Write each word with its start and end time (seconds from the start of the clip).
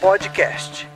Podcast. 0.00 0.86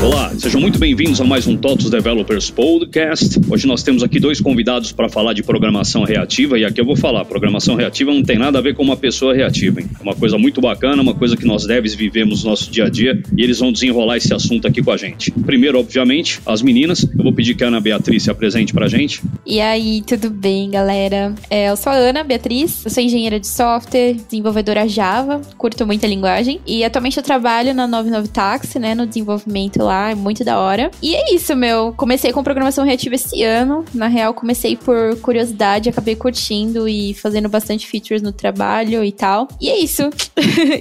Olá, 0.00 0.32
sejam 0.38 0.60
muito 0.60 0.78
bem-vindos 0.78 1.20
a 1.20 1.24
mais 1.24 1.48
um 1.48 1.56
TOTOS 1.56 1.90
Developers 1.90 2.50
Podcast. 2.50 3.40
Hoje 3.50 3.66
nós 3.66 3.82
temos 3.82 4.00
aqui 4.04 4.20
dois 4.20 4.40
convidados 4.40 4.92
para 4.92 5.08
falar 5.08 5.32
de 5.32 5.42
programação 5.42 6.04
reativa 6.04 6.56
e 6.56 6.64
aqui 6.64 6.80
eu 6.80 6.84
vou 6.84 6.94
falar, 6.94 7.24
programação 7.24 7.74
reativa 7.74 8.14
não 8.14 8.22
tem 8.22 8.38
nada 8.38 8.58
a 8.58 8.62
ver 8.62 8.76
com 8.76 8.82
uma 8.84 8.96
pessoa 8.96 9.34
reativa, 9.34 9.80
hein? 9.80 9.90
É 9.98 10.02
uma 10.02 10.14
coisa 10.14 10.38
muito 10.38 10.60
bacana, 10.60 11.02
uma 11.02 11.14
coisa 11.14 11.36
que 11.36 11.44
nós 11.44 11.66
devs 11.66 11.96
vivemos 11.96 12.44
no 12.44 12.50
nosso 12.50 12.70
dia 12.70 12.84
a 12.84 12.88
dia 12.88 13.20
e 13.36 13.42
eles 13.42 13.58
vão 13.58 13.72
desenrolar 13.72 14.18
esse 14.18 14.32
assunto 14.32 14.68
aqui 14.68 14.80
com 14.80 14.92
a 14.92 14.96
gente. 14.96 15.32
Primeiro, 15.32 15.80
obviamente, 15.80 16.40
as 16.46 16.62
meninas. 16.62 17.02
Eu 17.02 17.24
vou 17.24 17.32
pedir 17.32 17.56
que 17.56 17.64
a 17.64 17.66
Ana 17.66 17.80
Beatriz 17.80 18.22
se 18.22 18.30
apresente 18.30 18.72
para 18.72 18.86
a 18.86 18.88
gente. 18.88 19.20
E 19.44 19.60
aí, 19.60 20.02
tudo 20.06 20.30
bem, 20.30 20.70
galera? 20.70 21.34
É, 21.50 21.70
eu 21.70 21.76
sou 21.76 21.92
a 21.92 21.96
Ana 21.96 22.22
Beatriz, 22.22 22.84
eu 22.84 22.90
sou 22.90 23.02
engenheira 23.02 23.40
de 23.40 23.48
software, 23.48 24.14
desenvolvedora 24.14 24.86
Java, 24.86 25.40
curto 25.56 25.84
muito 25.84 26.06
a 26.06 26.08
linguagem 26.08 26.60
e 26.64 26.84
atualmente 26.84 27.16
eu 27.16 27.22
trabalho 27.22 27.74
na 27.74 27.88
99 27.88 28.28
Taxi, 28.28 28.78
né, 28.78 28.94
no 28.94 29.04
desenvolvimento 29.04 29.87
lá, 29.88 30.10
é 30.10 30.14
muito 30.14 30.44
da 30.44 30.58
hora. 30.58 30.90
E 31.02 31.14
é 31.14 31.34
isso, 31.34 31.56
meu. 31.56 31.92
Comecei 31.96 32.32
com 32.32 32.44
programação 32.44 32.84
reativa 32.84 33.14
esse 33.14 33.42
ano. 33.42 33.84
Na 33.92 34.06
real, 34.06 34.32
comecei 34.32 34.76
por 34.76 35.16
curiosidade, 35.20 35.88
acabei 35.88 36.14
curtindo 36.14 36.88
e 36.88 37.14
fazendo 37.14 37.48
bastante 37.48 37.86
features 37.86 38.22
no 38.22 38.32
trabalho 38.32 39.02
e 39.02 39.10
tal. 39.10 39.48
E 39.60 39.68
é 39.68 39.78
isso. 39.78 40.02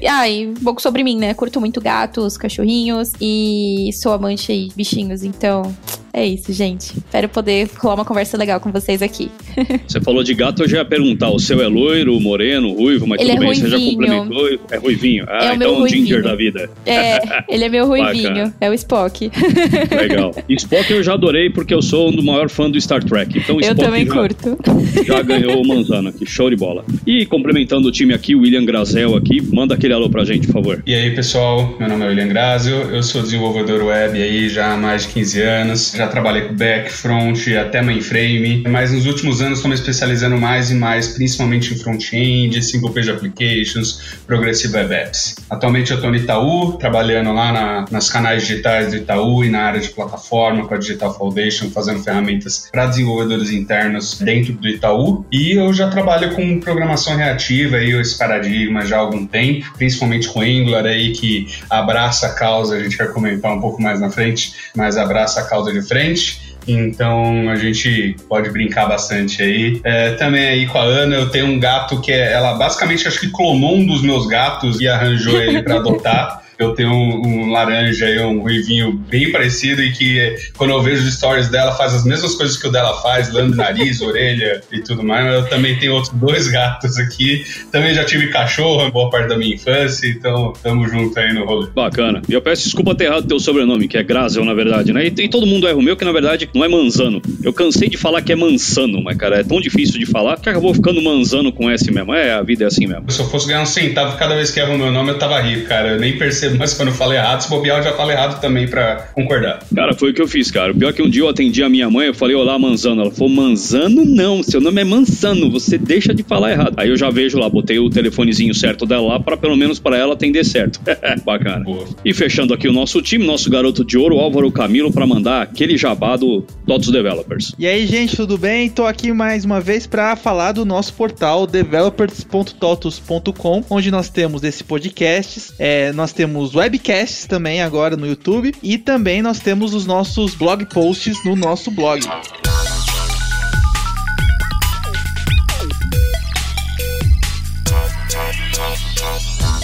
ah, 0.07 0.29
e 0.29 0.47
um 0.47 0.53
pouco 0.55 0.81
sobre 0.81 1.03
mim, 1.03 1.17
né? 1.17 1.33
Curto 1.33 1.59
muito 1.59 1.81
gatos, 1.81 2.37
cachorrinhos 2.37 3.11
e 3.19 3.89
sou 3.93 4.13
amante 4.13 4.67
de 4.67 4.75
bichinhos, 4.75 5.23
então 5.23 5.73
é 6.19 6.25
isso, 6.25 6.51
gente. 6.53 6.97
Espero 6.97 7.29
poder 7.29 7.69
rolar 7.77 7.95
uma 7.95 8.05
conversa 8.05 8.37
legal 8.37 8.59
com 8.59 8.71
vocês 8.71 9.01
aqui. 9.01 9.29
Você 9.87 9.99
falou 10.01 10.23
de 10.23 10.33
gato, 10.33 10.63
eu 10.63 10.67
já 10.69 10.77
ia 10.77 10.85
perguntar: 10.85 11.29
o 11.29 11.39
seu 11.39 11.61
é 11.61 11.67
loiro, 11.67 12.19
moreno, 12.19 12.73
ruivo, 12.73 13.05
mas 13.07 13.19
Ele 13.21 13.31
tudo 13.31 13.43
é 13.43 13.45
bem, 13.47 13.55
você 13.55 13.69
já 13.69 13.77
ruivinho. 13.77 13.97
complementou. 13.97 14.59
É 14.71 14.77
ruivinho. 14.77 15.25
Ah, 15.27 15.45
É 15.45 15.53
o 15.53 15.57
meu 15.57 15.69
então 15.71 15.83
um 15.83 15.87
ginger 15.87 16.21
ruivinho. 16.21 16.23
da 16.23 16.35
vida. 16.35 16.69
É, 16.85 17.43
ele 17.49 17.63
é 17.65 17.69
meu 17.69 17.87
ruivinho. 17.87 18.53
É 18.59 18.69
o 18.69 18.73
Spock. 18.73 19.29
Legal. 19.95 20.33
E 20.47 20.55
Spock 20.55 20.91
eu 20.91 21.03
já 21.03 21.13
adorei 21.13 21.49
porque 21.49 21.73
eu 21.73 21.81
sou 21.81 22.09
um 22.09 22.11
do 22.11 22.23
maior 22.23 22.49
fã 22.49 22.69
do 22.69 22.79
Star 22.79 23.03
Trek. 23.03 23.37
Então 23.37 23.55
Eu 23.55 23.61
Spock 23.71 23.79
também 23.81 24.05
já, 24.05 24.13
curto. 24.13 24.57
já 25.05 25.21
ganhou 25.21 25.61
o 25.61 25.67
Manzana 25.67 26.09
aqui. 26.09 26.25
Show 26.25 26.49
de 26.49 26.55
bola. 26.55 26.83
E 27.05 27.25
complementando 27.25 27.87
o 27.87 27.91
time 27.91 28.13
aqui, 28.13 28.35
o 28.35 28.41
William 28.41 28.65
Grazel 28.65 29.15
aqui. 29.15 29.41
Manda 29.53 29.75
aquele 29.75 29.93
alô 29.93 30.09
pra 30.09 30.23
gente, 30.25 30.47
por 30.47 30.53
favor. 30.53 30.83
E 30.85 30.93
aí 30.93 31.13
pessoal, 31.15 31.75
meu 31.79 31.87
nome 31.89 32.05
é 32.05 32.07
William 32.09 32.27
Grazio, 32.27 32.75
eu 32.75 33.03
sou 33.03 33.21
desenvolvedor 33.21 33.83
web 33.83 34.21
aí 34.21 34.49
já 34.49 34.73
há 34.73 34.77
mais 34.77 35.03
de 35.03 35.09
15 35.13 35.41
anos, 35.41 35.91
já 35.95 36.06
trabalhei 36.07 36.43
com 36.43 36.55
back, 36.55 36.91
front, 36.91 37.47
até 37.59 37.81
mainframe, 37.81 38.63
mas 38.67 38.91
nos 38.91 39.05
últimos 39.05 39.41
anos 39.41 39.59
estou 39.59 39.69
me 39.69 39.75
especializando 39.75 40.37
mais 40.37 40.71
e 40.71 40.75
mais, 40.75 41.07
principalmente 41.09 41.73
em 41.73 41.77
front-end, 41.77 42.61
single 42.63 42.91
page 42.91 43.09
applications, 43.09 44.17
progressive 44.25 44.75
web 44.75 44.93
apps. 44.93 45.35
Atualmente 45.49 45.91
eu 45.91 45.95
estou 45.97 46.09
no 46.11 46.17
Itaú, 46.17 46.73
trabalhando 46.73 47.33
lá 47.33 47.51
na- 47.51 47.85
nas 47.91 48.09
canais 48.09 48.45
digitais 48.45 48.91
do 48.91 48.97
Itaú 48.97 49.43
e 49.43 49.49
na 49.49 49.61
área 49.61 49.79
de 49.79 49.89
plataforma 49.89 50.67
com 50.67 50.73
a 50.73 50.77
Digital 50.77 51.15
Foundation, 51.17 51.69
fazendo 51.69 52.01
ferramentas 52.03 52.69
para 52.71 52.85
desenvolvedores 52.87 53.49
internos 53.51 54.19
dentro 54.19 54.53
do 54.53 54.67
Itaú. 54.67 55.25
E 55.31 55.51
eu 55.53 55.73
já 55.73 55.89
trabalho 55.89 56.31
com 56.35 56.59
programação 56.59 57.15
reativa 57.15 57.77
aí, 57.77 57.91
esse 57.91 58.17
paradigma 58.17 58.85
já 58.85 58.97
há 58.97 58.99
algum 58.99 59.25
tempo, 59.25 59.65
principalmente 59.77 60.27
com 60.27 60.41
Angular 60.41 60.85
aí, 60.85 61.11
que 61.11 61.47
abraça 61.69 62.27
a 62.27 62.33
causa, 62.33 62.75
a 62.75 62.83
gente 62.83 62.97
vai 62.97 63.07
comentar 63.07 63.51
um 63.51 63.59
pouco 63.61 63.81
mais 63.81 63.99
na 63.99 64.09
frente, 64.09 64.53
mas 64.75 64.97
abraça 64.97 65.41
a 65.41 65.43
causa 65.45 65.71
de 65.71 65.81
frente. 65.87 66.57
Então 66.67 67.49
a 67.49 67.55
gente 67.55 68.15
pode 68.27 68.49
brincar 68.49 68.87
bastante 68.87 69.41
aí. 69.41 69.79
É, 69.83 70.11
também 70.11 70.47
aí 70.47 70.67
com 70.67 70.77
a 70.77 70.83
Ana, 70.83 71.15
eu 71.15 71.29
tenho 71.29 71.45
um 71.45 71.59
gato 71.59 72.01
que 72.01 72.11
é, 72.11 72.33
ela 72.33 72.55
basicamente 72.55 73.07
acho 73.07 73.19
que 73.19 73.31
clonou 73.31 73.77
um 73.77 73.85
dos 73.85 74.01
meus 74.01 74.27
gatos 74.27 74.81
e 74.81 74.87
arranjou 74.87 75.41
ele 75.41 75.63
para 75.63 75.77
adotar. 75.79 76.43
Eu 76.59 76.73
tenho 76.73 76.91
um, 76.91 77.21
um 77.25 77.51
laranja 77.51 78.09
e 78.09 78.19
um 78.19 78.41
ruivinho 78.41 78.93
bem 78.93 79.31
parecido 79.31 79.81
e 79.81 79.91
que 79.91 80.19
eh, 80.19 80.35
quando 80.57 80.71
eu 80.71 80.81
vejo 80.81 81.03
os 81.03 81.13
stories 81.13 81.49
dela 81.49 81.71
faz 81.73 81.93
as 81.93 82.03
mesmas 82.03 82.35
coisas 82.35 82.57
que 82.57 82.67
o 82.67 82.71
dela 82.71 82.99
faz, 83.01 83.31
lambe 83.31 83.55
nariz, 83.55 84.01
orelha 84.01 84.61
e 84.71 84.79
tudo 84.79 85.03
mais. 85.03 85.25
Mas 85.25 85.35
eu 85.35 85.49
também 85.49 85.77
tenho 85.77 85.93
outros 85.93 86.13
dois 86.13 86.47
gatos 86.51 86.97
aqui. 86.97 87.43
Também 87.71 87.93
já 87.93 88.03
tive 88.03 88.27
cachorro, 88.27 88.89
boa 88.91 89.09
parte 89.09 89.29
da 89.29 89.37
minha 89.37 89.53
infância, 89.53 90.07
então 90.07 90.53
tamo 90.63 90.87
junto 90.87 91.17
aí 91.19 91.33
no 91.33 91.45
rolê. 91.45 91.69
Bacana. 91.75 92.21
E 92.27 92.33
eu 92.33 92.41
peço 92.41 92.63
desculpa 92.63 92.95
ter 92.95 93.05
errado 93.05 93.27
teu 93.27 93.39
sobrenome, 93.39 93.87
que 93.87 93.97
é 93.97 94.03
Grazel, 94.03 94.43
na 94.43 94.53
verdade, 94.53 94.91
né? 94.91 95.05
E, 95.05 95.07
e 95.07 95.29
todo 95.29 95.45
mundo 95.45 95.67
erra 95.67 95.77
o 95.77 95.81
meu, 95.81 95.95
que 95.95 96.05
na 96.05 96.11
verdade 96.11 96.49
não 96.53 96.65
é 96.65 96.67
Manzano. 96.67 97.21
Eu 97.43 97.53
cansei 97.53 97.89
de 97.89 97.97
falar 97.97 98.21
que 98.21 98.31
é 98.31 98.35
Mansano, 98.35 99.01
mas, 99.03 99.17
cara, 99.17 99.39
é 99.39 99.43
tão 99.43 99.61
difícil 99.61 99.99
de 99.99 100.05
falar 100.05 100.37
que 100.39 100.49
acabou 100.49 100.73
ficando 100.73 101.01
Manzano 101.01 101.51
com 101.51 101.69
S 101.69 101.91
mesmo. 101.91 102.13
É, 102.13 102.33
a 102.33 102.41
vida 102.41 102.63
é 102.63 102.67
assim 102.67 102.87
mesmo. 102.87 103.09
Se 103.11 103.19
eu 103.19 103.29
fosse 103.29 103.47
ganhar 103.47 103.61
um 103.61 103.65
centavo 103.65 104.17
cada 104.17 104.35
vez 104.35 104.49
que 104.49 104.59
erro 104.59 104.73
o 104.73 104.77
meu 104.77 104.91
nome, 104.91 105.11
eu 105.11 105.19
tava 105.19 105.39
rico, 105.39 105.67
cara. 105.67 105.89
Eu 105.89 105.99
nem 105.99 106.17
percebo 106.17 106.46
mais 106.55 106.73
quando 106.73 106.89
eu 106.89 106.93
falo 106.93 107.13
errado. 107.13 107.41
Se 107.41 107.49
bobear, 107.49 107.79
eu 107.79 107.83
já 107.83 107.93
falo 107.93 108.11
errado 108.11 108.39
também 108.39 108.67
pra 108.67 109.07
concordar. 109.13 109.59
Cara, 109.73 109.93
foi 109.93 110.11
o 110.11 110.13
que 110.13 110.21
eu 110.21 110.27
fiz, 110.27 110.51
cara. 110.51 110.71
O 110.71 110.75
pior 110.75 110.89
é 110.89 110.93
que 110.93 111.01
um 111.01 111.09
dia 111.09 111.21
eu 111.21 111.29
atendi 111.29 111.63
a 111.63 111.69
minha 111.69 111.89
mãe, 111.89 112.07
eu 112.07 112.13
falei, 112.13 112.35
olá, 112.35 112.57
Manzano. 112.57 113.01
Ela 113.01 113.11
falou, 113.11 113.29
Manzano 113.29 114.05
não, 114.05 114.41
seu 114.43 114.61
nome 114.61 114.81
é 114.81 114.83
Mansano, 114.83 115.51
você 115.51 115.77
deixa 115.77 116.13
de 116.13 116.23
falar 116.23 116.51
errado. 116.51 116.75
Aí 116.77 116.89
eu 116.89 116.97
já 116.97 117.09
vejo 117.09 117.37
lá, 117.37 117.49
botei 117.49 117.79
o 117.79 117.89
telefonezinho 117.89 118.53
certo 118.53 118.85
dela 118.85 119.07
lá, 119.07 119.19
pra 119.19 119.37
pelo 119.37 119.55
menos 119.55 119.79
para 119.79 119.97
ela 119.97 120.13
atender 120.13 120.45
certo. 120.45 120.79
Bacana. 121.25 121.63
Boa. 121.63 121.85
E 122.03 122.13
fechando 122.13 122.53
aqui 122.53 122.67
o 122.67 122.73
nosso 122.73 123.01
time, 123.01 123.25
nosso 123.25 123.49
garoto 123.49 123.83
de 123.83 123.97
ouro, 123.97 124.19
Álvaro 124.19 124.51
Camilo, 124.51 124.91
pra 124.91 125.07
mandar 125.07 125.41
aquele 125.41 125.77
jabá 125.77 126.15
do 126.15 126.41
TOTOS 126.65 126.91
Developers. 126.91 127.53
E 127.57 127.67
aí, 127.67 127.85
gente, 127.85 128.15
tudo 128.15 128.37
bem? 128.37 128.69
Tô 128.69 128.85
aqui 128.85 129.11
mais 129.11 129.43
uma 129.45 129.59
vez 129.59 129.87
para 129.87 130.15
falar 130.15 130.51
do 130.51 130.63
nosso 130.65 130.93
portal 130.93 131.47
developers.totos.com, 131.47 133.63
onde 133.69 133.91
nós 133.91 134.09
temos 134.09 134.43
esse 134.43 134.63
podcast, 134.63 135.53
é, 135.57 135.91
nós 135.93 136.13
temos 136.13 136.36
webcasts 136.53 137.25
também 137.25 137.61
agora 137.61 137.95
no 137.95 138.05
YouTube 138.05 138.53
e 138.61 138.77
também 138.77 139.21
nós 139.21 139.39
temos 139.39 139.73
os 139.73 139.85
nossos 139.85 140.35
blog 140.35 140.65
posts 140.65 141.23
no 141.23 141.35
nosso 141.35 141.71
blog. 141.71 142.01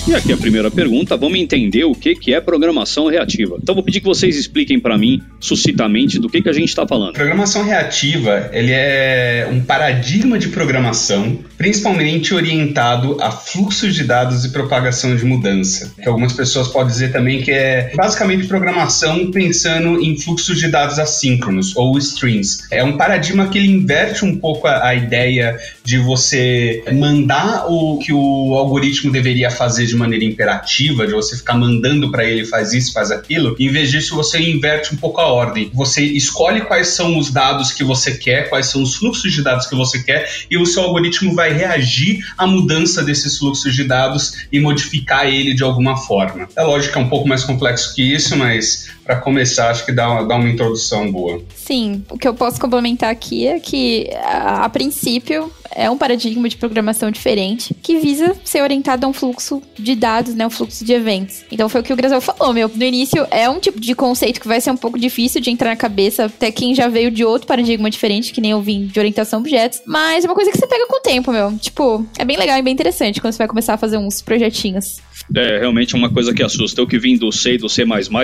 E 0.05 0.13
aqui 0.13 0.33
a 0.33 0.37
primeira 0.37 0.69
pergunta, 0.69 1.15
vamos 1.15 1.39
entender 1.39 1.85
o 1.85 1.95
que, 1.95 2.13
que 2.13 2.33
é 2.33 2.41
programação 2.41 3.07
reativa. 3.07 3.57
Então 3.61 3.73
vou 3.73 3.81
pedir 3.81 4.01
que 4.01 4.05
vocês 4.05 4.35
expliquem 4.35 4.77
pra 4.77 4.97
mim, 4.97 5.21
sucintamente, 5.39 6.19
do 6.19 6.27
que, 6.27 6.41
que 6.41 6.49
a 6.49 6.53
gente 6.53 6.67
está 6.67 6.85
falando. 6.85 7.13
Programação 7.13 7.63
reativa, 7.63 8.49
ele 8.51 8.71
é 8.73 9.47
um 9.49 9.61
paradigma 9.61 10.37
de 10.37 10.49
programação, 10.49 11.39
principalmente 11.57 12.33
orientado 12.33 13.17
a 13.21 13.31
fluxos 13.31 13.95
de 13.95 14.03
dados 14.03 14.43
e 14.43 14.49
propagação 14.49 15.15
de 15.15 15.23
mudança. 15.23 15.93
Que 16.01 16.09
algumas 16.09 16.33
pessoas 16.33 16.67
podem 16.67 16.91
dizer 16.91 17.13
também 17.13 17.41
que 17.41 17.51
é 17.51 17.93
basicamente 17.95 18.45
programação 18.45 19.31
pensando 19.31 20.03
em 20.03 20.19
fluxos 20.19 20.59
de 20.59 20.67
dados 20.67 20.99
assíncronos 20.99 21.77
ou 21.77 21.97
streams. 21.97 22.67
É 22.69 22.83
um 22.83 22.97
paradigma 22.97 23.47
que 23.47 23.57
ele 23.57 23.71
inverte 23.71 24.25
um 24.25 24.35
pouco 24.35 24.67
a, 24.67 24.85
a 24.85 24.95
ideia 24.95 25.57
de 25.81 25.97
você 25.97 26.83
mandar 26.91 27.67
o 27.69 27.99
que 27.99 28.11
o 28.11 28.55
algoritmo 28.55 29.09
deveria 29.09 29.49
fazer 29.49 29.92
de 29.93 29.99
maneira 29.99 30.25
imperativa, 30.25 31.05
de 31.07 31.13
você 31.13 31.37
ficar 31.37 31.53
mandando 31.53 32.11
para 32.11 32.25
ele 32.25 32.45
faz 32.45 32.73
isso, 32.73 32.91
faz 32.91 33.11
aquilo. 33.11 33.55
Em 33.59 33.69
vez 33.69 33.91
disso, 33.91 34.15
você 34.15 34.39
inverte 34.39 34.93
um 34.93 34.97
pouco 34.97 35.21
a 35.21 35.27
ordem. 35.27 35.69
Você 35.73 36.03
escolhe 36.03 36.61
quais 36.61 36.87
são 36.89 37.17
os 37.17 37.31
dados 37.31 37.71
que 37.71 37.83
você 37.83 38.15
quer, 38.15 38.49
quais 38.49 38.67
são 38.67 38.81
os 38.81 38.95
fluxos 38.95 39.31
de 39.31 39.41
dados 39.41 39.67
que 39.67 39.75
você 39.75 40.01
quer, 40.03 40.29
e 40.49 40.57
o 40.57 40.65
seu 40.65 40.83
algoritmo 40.83 41.33
vai 41.35 41.53
reagir 41.53 42.25
à 42.37 42.45
mudança 42.45 43.03
desses 43.03 43.37
fluxos 43.37 43.75
de 43.75 43.83
dados 43.83 44.47
e 44.51 44.59
modificar 44.59 45.27
ele 45.27 45.53
de 45.53 45.63
alguma 45.63 45.95
forma. 45.95 46.47
É 46.55 46.63
lógico 46.63 46.93
que 46.93 46.99
é 46.99 47.01
um 47.01 47.09
pouco 47.09 47.27
mais 47.27 47.43
complexo 47.43 47.93
que 47.95 48.01
isso, 48.01 48.35
mas 48.35 48.91
para 49.03 49.17
começar, 49.17 49.69
acho 49.69 49.85
que 49.85 49.91
dá 49.91 50.09
uma, 50.09 50.25
dá 50.25 50.35
uma 50.35 50.49
introdução 50.49 51.11
boa. 51.11 51.41
Sim, 51.55 52.03
o 52.09 52.17
que 52.17 52.27
eu 52.27 52.33
posso 52.33 52.59
complementar 52.59 53.09
aqui 53.09 53.47
é 53.47 53.59
que, 53.59 54.09
a, 54.23 54.65
a 54.65 54.69
princípio, 54.69 55.51
é 55.75 55.89
um 55.89 55.97
paradigma 55.97 56.47
de 56.47 56.55
programação 56.55 57.11
diferente 57.11 57.75
que 57.81 57.97
visa 57.97 58.35
ser 58.43 58.61
orientado 58.61 59.05
a 59.05 59.09
um 59.09 59.13
fluxo 59.13 59.61
de 59.77 59.95
dados, 59.95 60.35
né, 60.35 60.45
um 60.45 60.49
fluxo 60.49 60.85
de 60.85 60.93
eventos. 60.93 61.43
Então 61.51 61.67
foi 61.67 61.81
o 61.81 61.83
que 61.83 61.91
o 61.91 61.95
Grazel 61.95 62.21
falou, 62.21 62.53
meu. 62.53 62.69
No 62.73 62.83
início 62.83 63.25
é 63.31 63.49
um 63.49 63.59
tipo 63.59 63.79
de 63.79 63.93
conceito 63.95 64.39
que 64.39 64.47
vai 64.47 64.61
ser 64.61 64.71
um 64.71 64.77
pouco 64.77 64.99
difícil 64.99 65.41
de 65.41 65.49
entrar 65.49 65.69
na 65.69 65.75
cabeça, 65.75 66.25
até 66.25 66.51
quem 66.51 66.75
já 66.75 66.87
veio 66.87 67.11
de 67.11 67.25
outro 67.25 67.47
paradigma 67.47 67.89
diferente, 67.89 68.31
que 68.31 68.41
nem 68.41 68.51
eu 68.51 68.61
vim 68.61 68.85
de 68.85 68.99
orientação 68.99 69.39
a 69.39 69.41
objetos, 69.41 69.81
mas 69.85 70.23
é 70.23 70.27
uma 70.27 70.35
coisa 70.35 70.51
que 70.51 70.57
você 70.57 70.67
pega 70.67 70.87
com 70.87 70.97
o 70.97 71.01
tempo, 71.01 71.31
meu. 71.31 71.57
Tipo, 71.57 72.05
é 72.17 72.25
bem 72.25 72.37
legal 72.37 72.57
e 72.57 72.61
bem 72.61 72.73
interessante 72.73 73.19
quando 73.19 73.33
você 73.33 73.39
vai 73.39 73.47
começar 73.47 73.73
a 73.73 73.77
fazer 73.77 73.97
uns 73.97 74.21
projetinhos. 74.21 75.01
É 75.35 75.59
realmente 75.59 75.95
uma 75.95 76.09
coisa 76.09 76.33
que 76.33 76.43
assusta. 76.43 76.81
Eu 76.81 76.87
que 76.87 76.97
vim 76.97 77.17
do 77.17 77.31
C 77.31 77.53
e 77.53 77.57
do 77.57 77.69
C, 77.69 77.83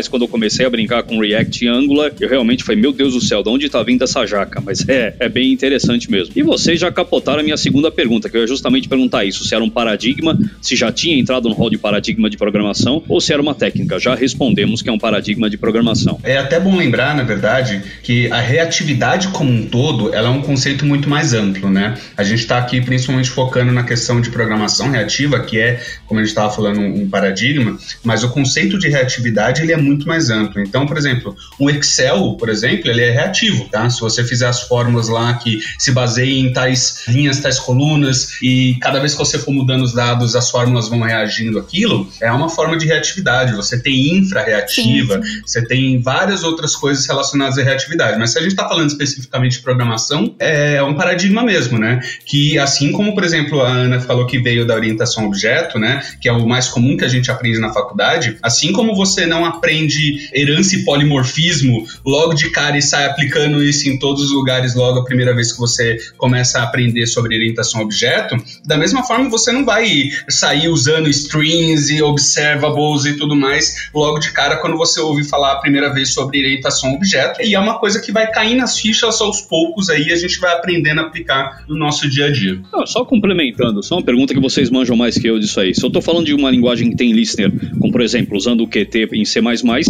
quando 0.10 0.24
eu 0.24 0.28
comecei 0.28 0.66
a 0.66 0.70
brincar 0.70 1.04
com 1.04 1.20
React 1.20 1.66
e 1.66 1.68
Angular, 1.68 2.12
eu 2.20 2.30
realmente 2.30 2.64
falei, 2.64 2.82
meu 2.82 2.92
Deus 2.92 3.14
do 3.14 3.22
céu, 3.22 3.44
de 3.44 3.50
onde 3.50 3.66
está 3.66 3.82
vindo 3.84 4.04
essa 4.04 4.26
jaca? 4.26 4.62
Mas 4.62 4.88
é, 4.88 5.16
é 5.20 5.30
bem 5.30 5.52
interessante 5.52 6.10
mesmo. 6.10 6.34
E 6.36 6.42
vocês 6.42 6.80
já 6.80 6.92
capotaram 6.92 7.40
a 7.40 7.44
minha 7.44 7.58
segunda 7.58 7.92
pergunta, 7.92 8.30
que 8.30 8.38
eu 8.38 8.42
ia 8.42 8.48
justamente 8.48 8.88
perguntar 8.88 9.26
isso, 9.26 9.46
se 9.46 9.54
era 9.54 9.64
um 9.64 9.70
paradigma, 9.70 10.38
se 10.62 10.76
já 10.76 10.92
tinha 10.92 11.18
entrado 11.18 11.50
no 11.50 11.56
rol 11.56 11.70
de 11.70 11.78
paradigma 11.78 12.30
de 12.30 12.38
programação, 12.38 13.04
ou 13.08 13.20
se 13.22 13.32
era 13.34 13.42
uma 13.42 13.56
técnica. 13.56 14.00
Já 14.00 14.16
respondemos 14.16 14.82
que 14.82 14.90
é 14.90 14.92
um 14.92 15.00
paradigma 15.00 15.50
de 15.50 15.58
programação. 15.58 16.20
É 16.24 16.38
até 16.38 16.60
bom 16.60 16.76
lembrar, 16.76 17.16
na 17.16 17.24
verdade, 17.24 17.82
que 18.04 18.32
a 18.32 18.40
reatividade 18.40 19.30
como 19.30 19.52
um 19.52 19.66
todo, 19.66 20.14
ela 20.14 20.28
é 20.28 20.32
um 20.32 20.42
conceito 20.42 20.86
muito 20.86 21.10
mais 21.10 21.34
amplo, 21.34 21.70
né? 21.70 21.98
A 22.16 22.24
gente 22.24 22.40
está 22.40 22.58
aqui 22.58 22.82
principalmente 22.82 23.30
focando 23.30 23.72
na 23.72 23.84
questão 23.84 24.22
de 24.22 24.30
programação 24.30 24.92
reativa, 24.92 25.40
que 25.40 25.60
é, 25.60 25.82
como 26.06 26.20
a 26.20 26.24
gente 26.24 26.30
estava 26.30 26.52
falando, 26.52 26.89
paradigma, 27.10 27.78
mas 28.04 28.24
o 28.24 28.30
conceito 28.30 28.78
de 28.78 28.90
reatividade 28.90 29.62
ele 29.62 29.74
é 29.74 29.78
muito 29.78 30.08
mais 30.08 30.30
amplo. 30.30 30.62
Então, 30.62 30.86
por 30.86 30.98
exemplo, 30.98 31.36
o 31.60 31.70
Excel, 31.70 32.36
por 32.38 32.50
exemplo, 32.50 32.90
ele 32.90 33.02
é 33.02 33.12
reativo, 33.12 33.68
tá? 33.70 33.90
Se 33.90 34.00
você 34.02 34.24
fizer 34.24 34.48
as 34.48 34.62
fórmulas 34.62 35.10
lá 35.10 35.34
que 35.36 35.60
se 35.78 35.92
baseiam 35.92 36.48
em 36.48 36.54
tais 36.54 37.04
linhas, 37.08 37.40
tais 37.40 37.60
colunas, 37.60 38.42
e 38.42 38.78
cada 38.82 39.00
vez 39.00 39.14
que 39.14 39.20
você 39.20 39.38
for 39.38 39.52
mudando 39.52 39.84
os 39.84 39.94
dados, 39.94 40.36
as 40.36 40.50
fórmulas 40.50 40.88
vão 40.88 41.02
reagindo 41.02 41.60
aquilo, 41.60 42.10
é 42.22 42.32
uma 42.32 42.50
forma 42.50 42.78
de 42.78 42.86
reatividade. 42.86 43.54
Você 43.54 43.82
tem 43.82 44.18
infra-reativa, 44.18 45.22
você 45.46 45.66
tem 45.66 46.02
várias 46.02 46.44
outras 46.44 46.76
coisas 46.76 47.06
relacionadas 47.06 47.58
à 47.58 47.64
reatividade. 47.64 48.18
Mas 48.18 48.32
se 48.32 48.38
a 48.38 48.42
gente 48.42 48.52
está 48.52 48.68
falando 48.68 48.90
especificamente 48.90 49.58
de 49.58 49.60
programação, 49.60 50.34
é 50.40 50.82
um 50.84 50.96
paradigma 50.96 51.44
mesmo, 51.44 51.78
né? 51.78 52.00
Que 52.26 52.58
assim 52.58 52.92
como, 52.92 53.14
por 53.14 53.24
exemplo, 53.24 53.62
a 53.62 53.68
Ana 53.68 54.00
falou 54.00 54.26
que 54.26 54.40
veio 54.40 54.66
da 54.66 54.76
orientação 54.76 55.26
objeto, 55.26 55.78
né? 55.78 56.04
Que 56.22 56.30
é 56.30 56.32
o 56.32 56.48
mais 56.48 56.68
comum 56.68 56.79
que 56.98 57.06
a 57.06 57.08
gente 57.08 57.32
aprende 57.32 57.60
na 57.60 57.72
faculdade, 57.72 58.38
assim 58.42 58.72
como 58.72 58.96
você 58.96 59.26
não 59.26 59.46
aprende 59.46 60.30
herança 60.34 60.76
e 60.76 60.84
polimorfismo 60.84 61.86
logo 62.06 62.34
de 62.34 62.50
cara 62.50 62.78
e 62.78 62.82
sai 62.82 63.06
aplicando 63.06 63.64
isso 63.64 63.90
em 63.90 63.98
todos 63.98 64.24
os 64.24 64.32
lugares 64.32 64.76
logo 64.76 65.00
a 65.00 65.04
primeira 65.04 65.34
vez 65.36 65.52
que 65.52 65.60
você 65.60 65.98
começa 66.18 66.60
a 66.60 66.64
aprender 66.64 67.06
sobre 67.08 67.36
orientação 67.36 67.82
objeto, 67.82 68.36
da 68.66 68.78
mesma 68.78 69.04
forma 69.04 69.30
você 69.30 69.52
não 69.52 69.66
vai 69.66 70.10
sair 70.28 70.68
usando 70.70 71.10
strings 71.10 71.90
e 71.90 72.02
observables 72.02 73.06
e 73.06 73.18
tudo 73.18 73.36
mais 73.36 73.90
logo 73.94 74.20
de 74.20 74.32
cara 74.32 74.58
quando 74.58 74.78
você 74.78 75.00
ouve 75.00 75.24
falar 75.24 75.54
a 75.54 75.58
primeira 75.58 75.94
vez 75.94 76.14
sobre 76.14 76.40
orientação 76.40 76.94
objeto. 76.94 77.42
E 77.42 77.56
é 77.56 77.60
uma 77.60 77.80
coisa 77.80 78.00
que 78.00 78.12
vai 78.12 78.32
cair 78.32 78.56
nas 78.56 78.80
fichas 78.80 79.20
aos 79.22 79.42
poucos 79.42 79.90
aí, 79.90 80.12
a 80.12 80.16
gente 80.16 80.40
vai 80.40 80.54
aprendendo 80.54 81.00
a 81.02 81.04
aplicar 81.04 81.64
no 81.68 81.76
nosso 81.76 82.10
dia 82.10 82.26
a 82.26 82.32
dia. 82.32 82.60
Só 82.86 83.04
complementando, 83.06 83.84
só 83.84 83.96
uma 83.96 84.04
pergunta 84.04 84.34
que 84.34 84.40
vocês 84.40 84.70
manjam 84.70 84.96
mais 84.96 85.18
que 85.18 85.28
eu 85.28 85.40
disso 85.40 85.60
aí. 85.60 85.74
Se 85.74 85.84
eu 85.84 85.88
estou 85.88 86.02
falando 86.02 86.26
de 86.26 86.34
uma 86.34 86.50
linguagem 86.50 86.69
que 86.78 86.96
tem 86.96 87.12
listener, 87.12 87.52
como 87.80 87.92
por 87.92 88.02
exemplo, 88.02 88.38
usando 88.38 88.62
o 88.62 88.68
QT 88.68 89.10
em 89.14 89.26
C++, 89.26 89.40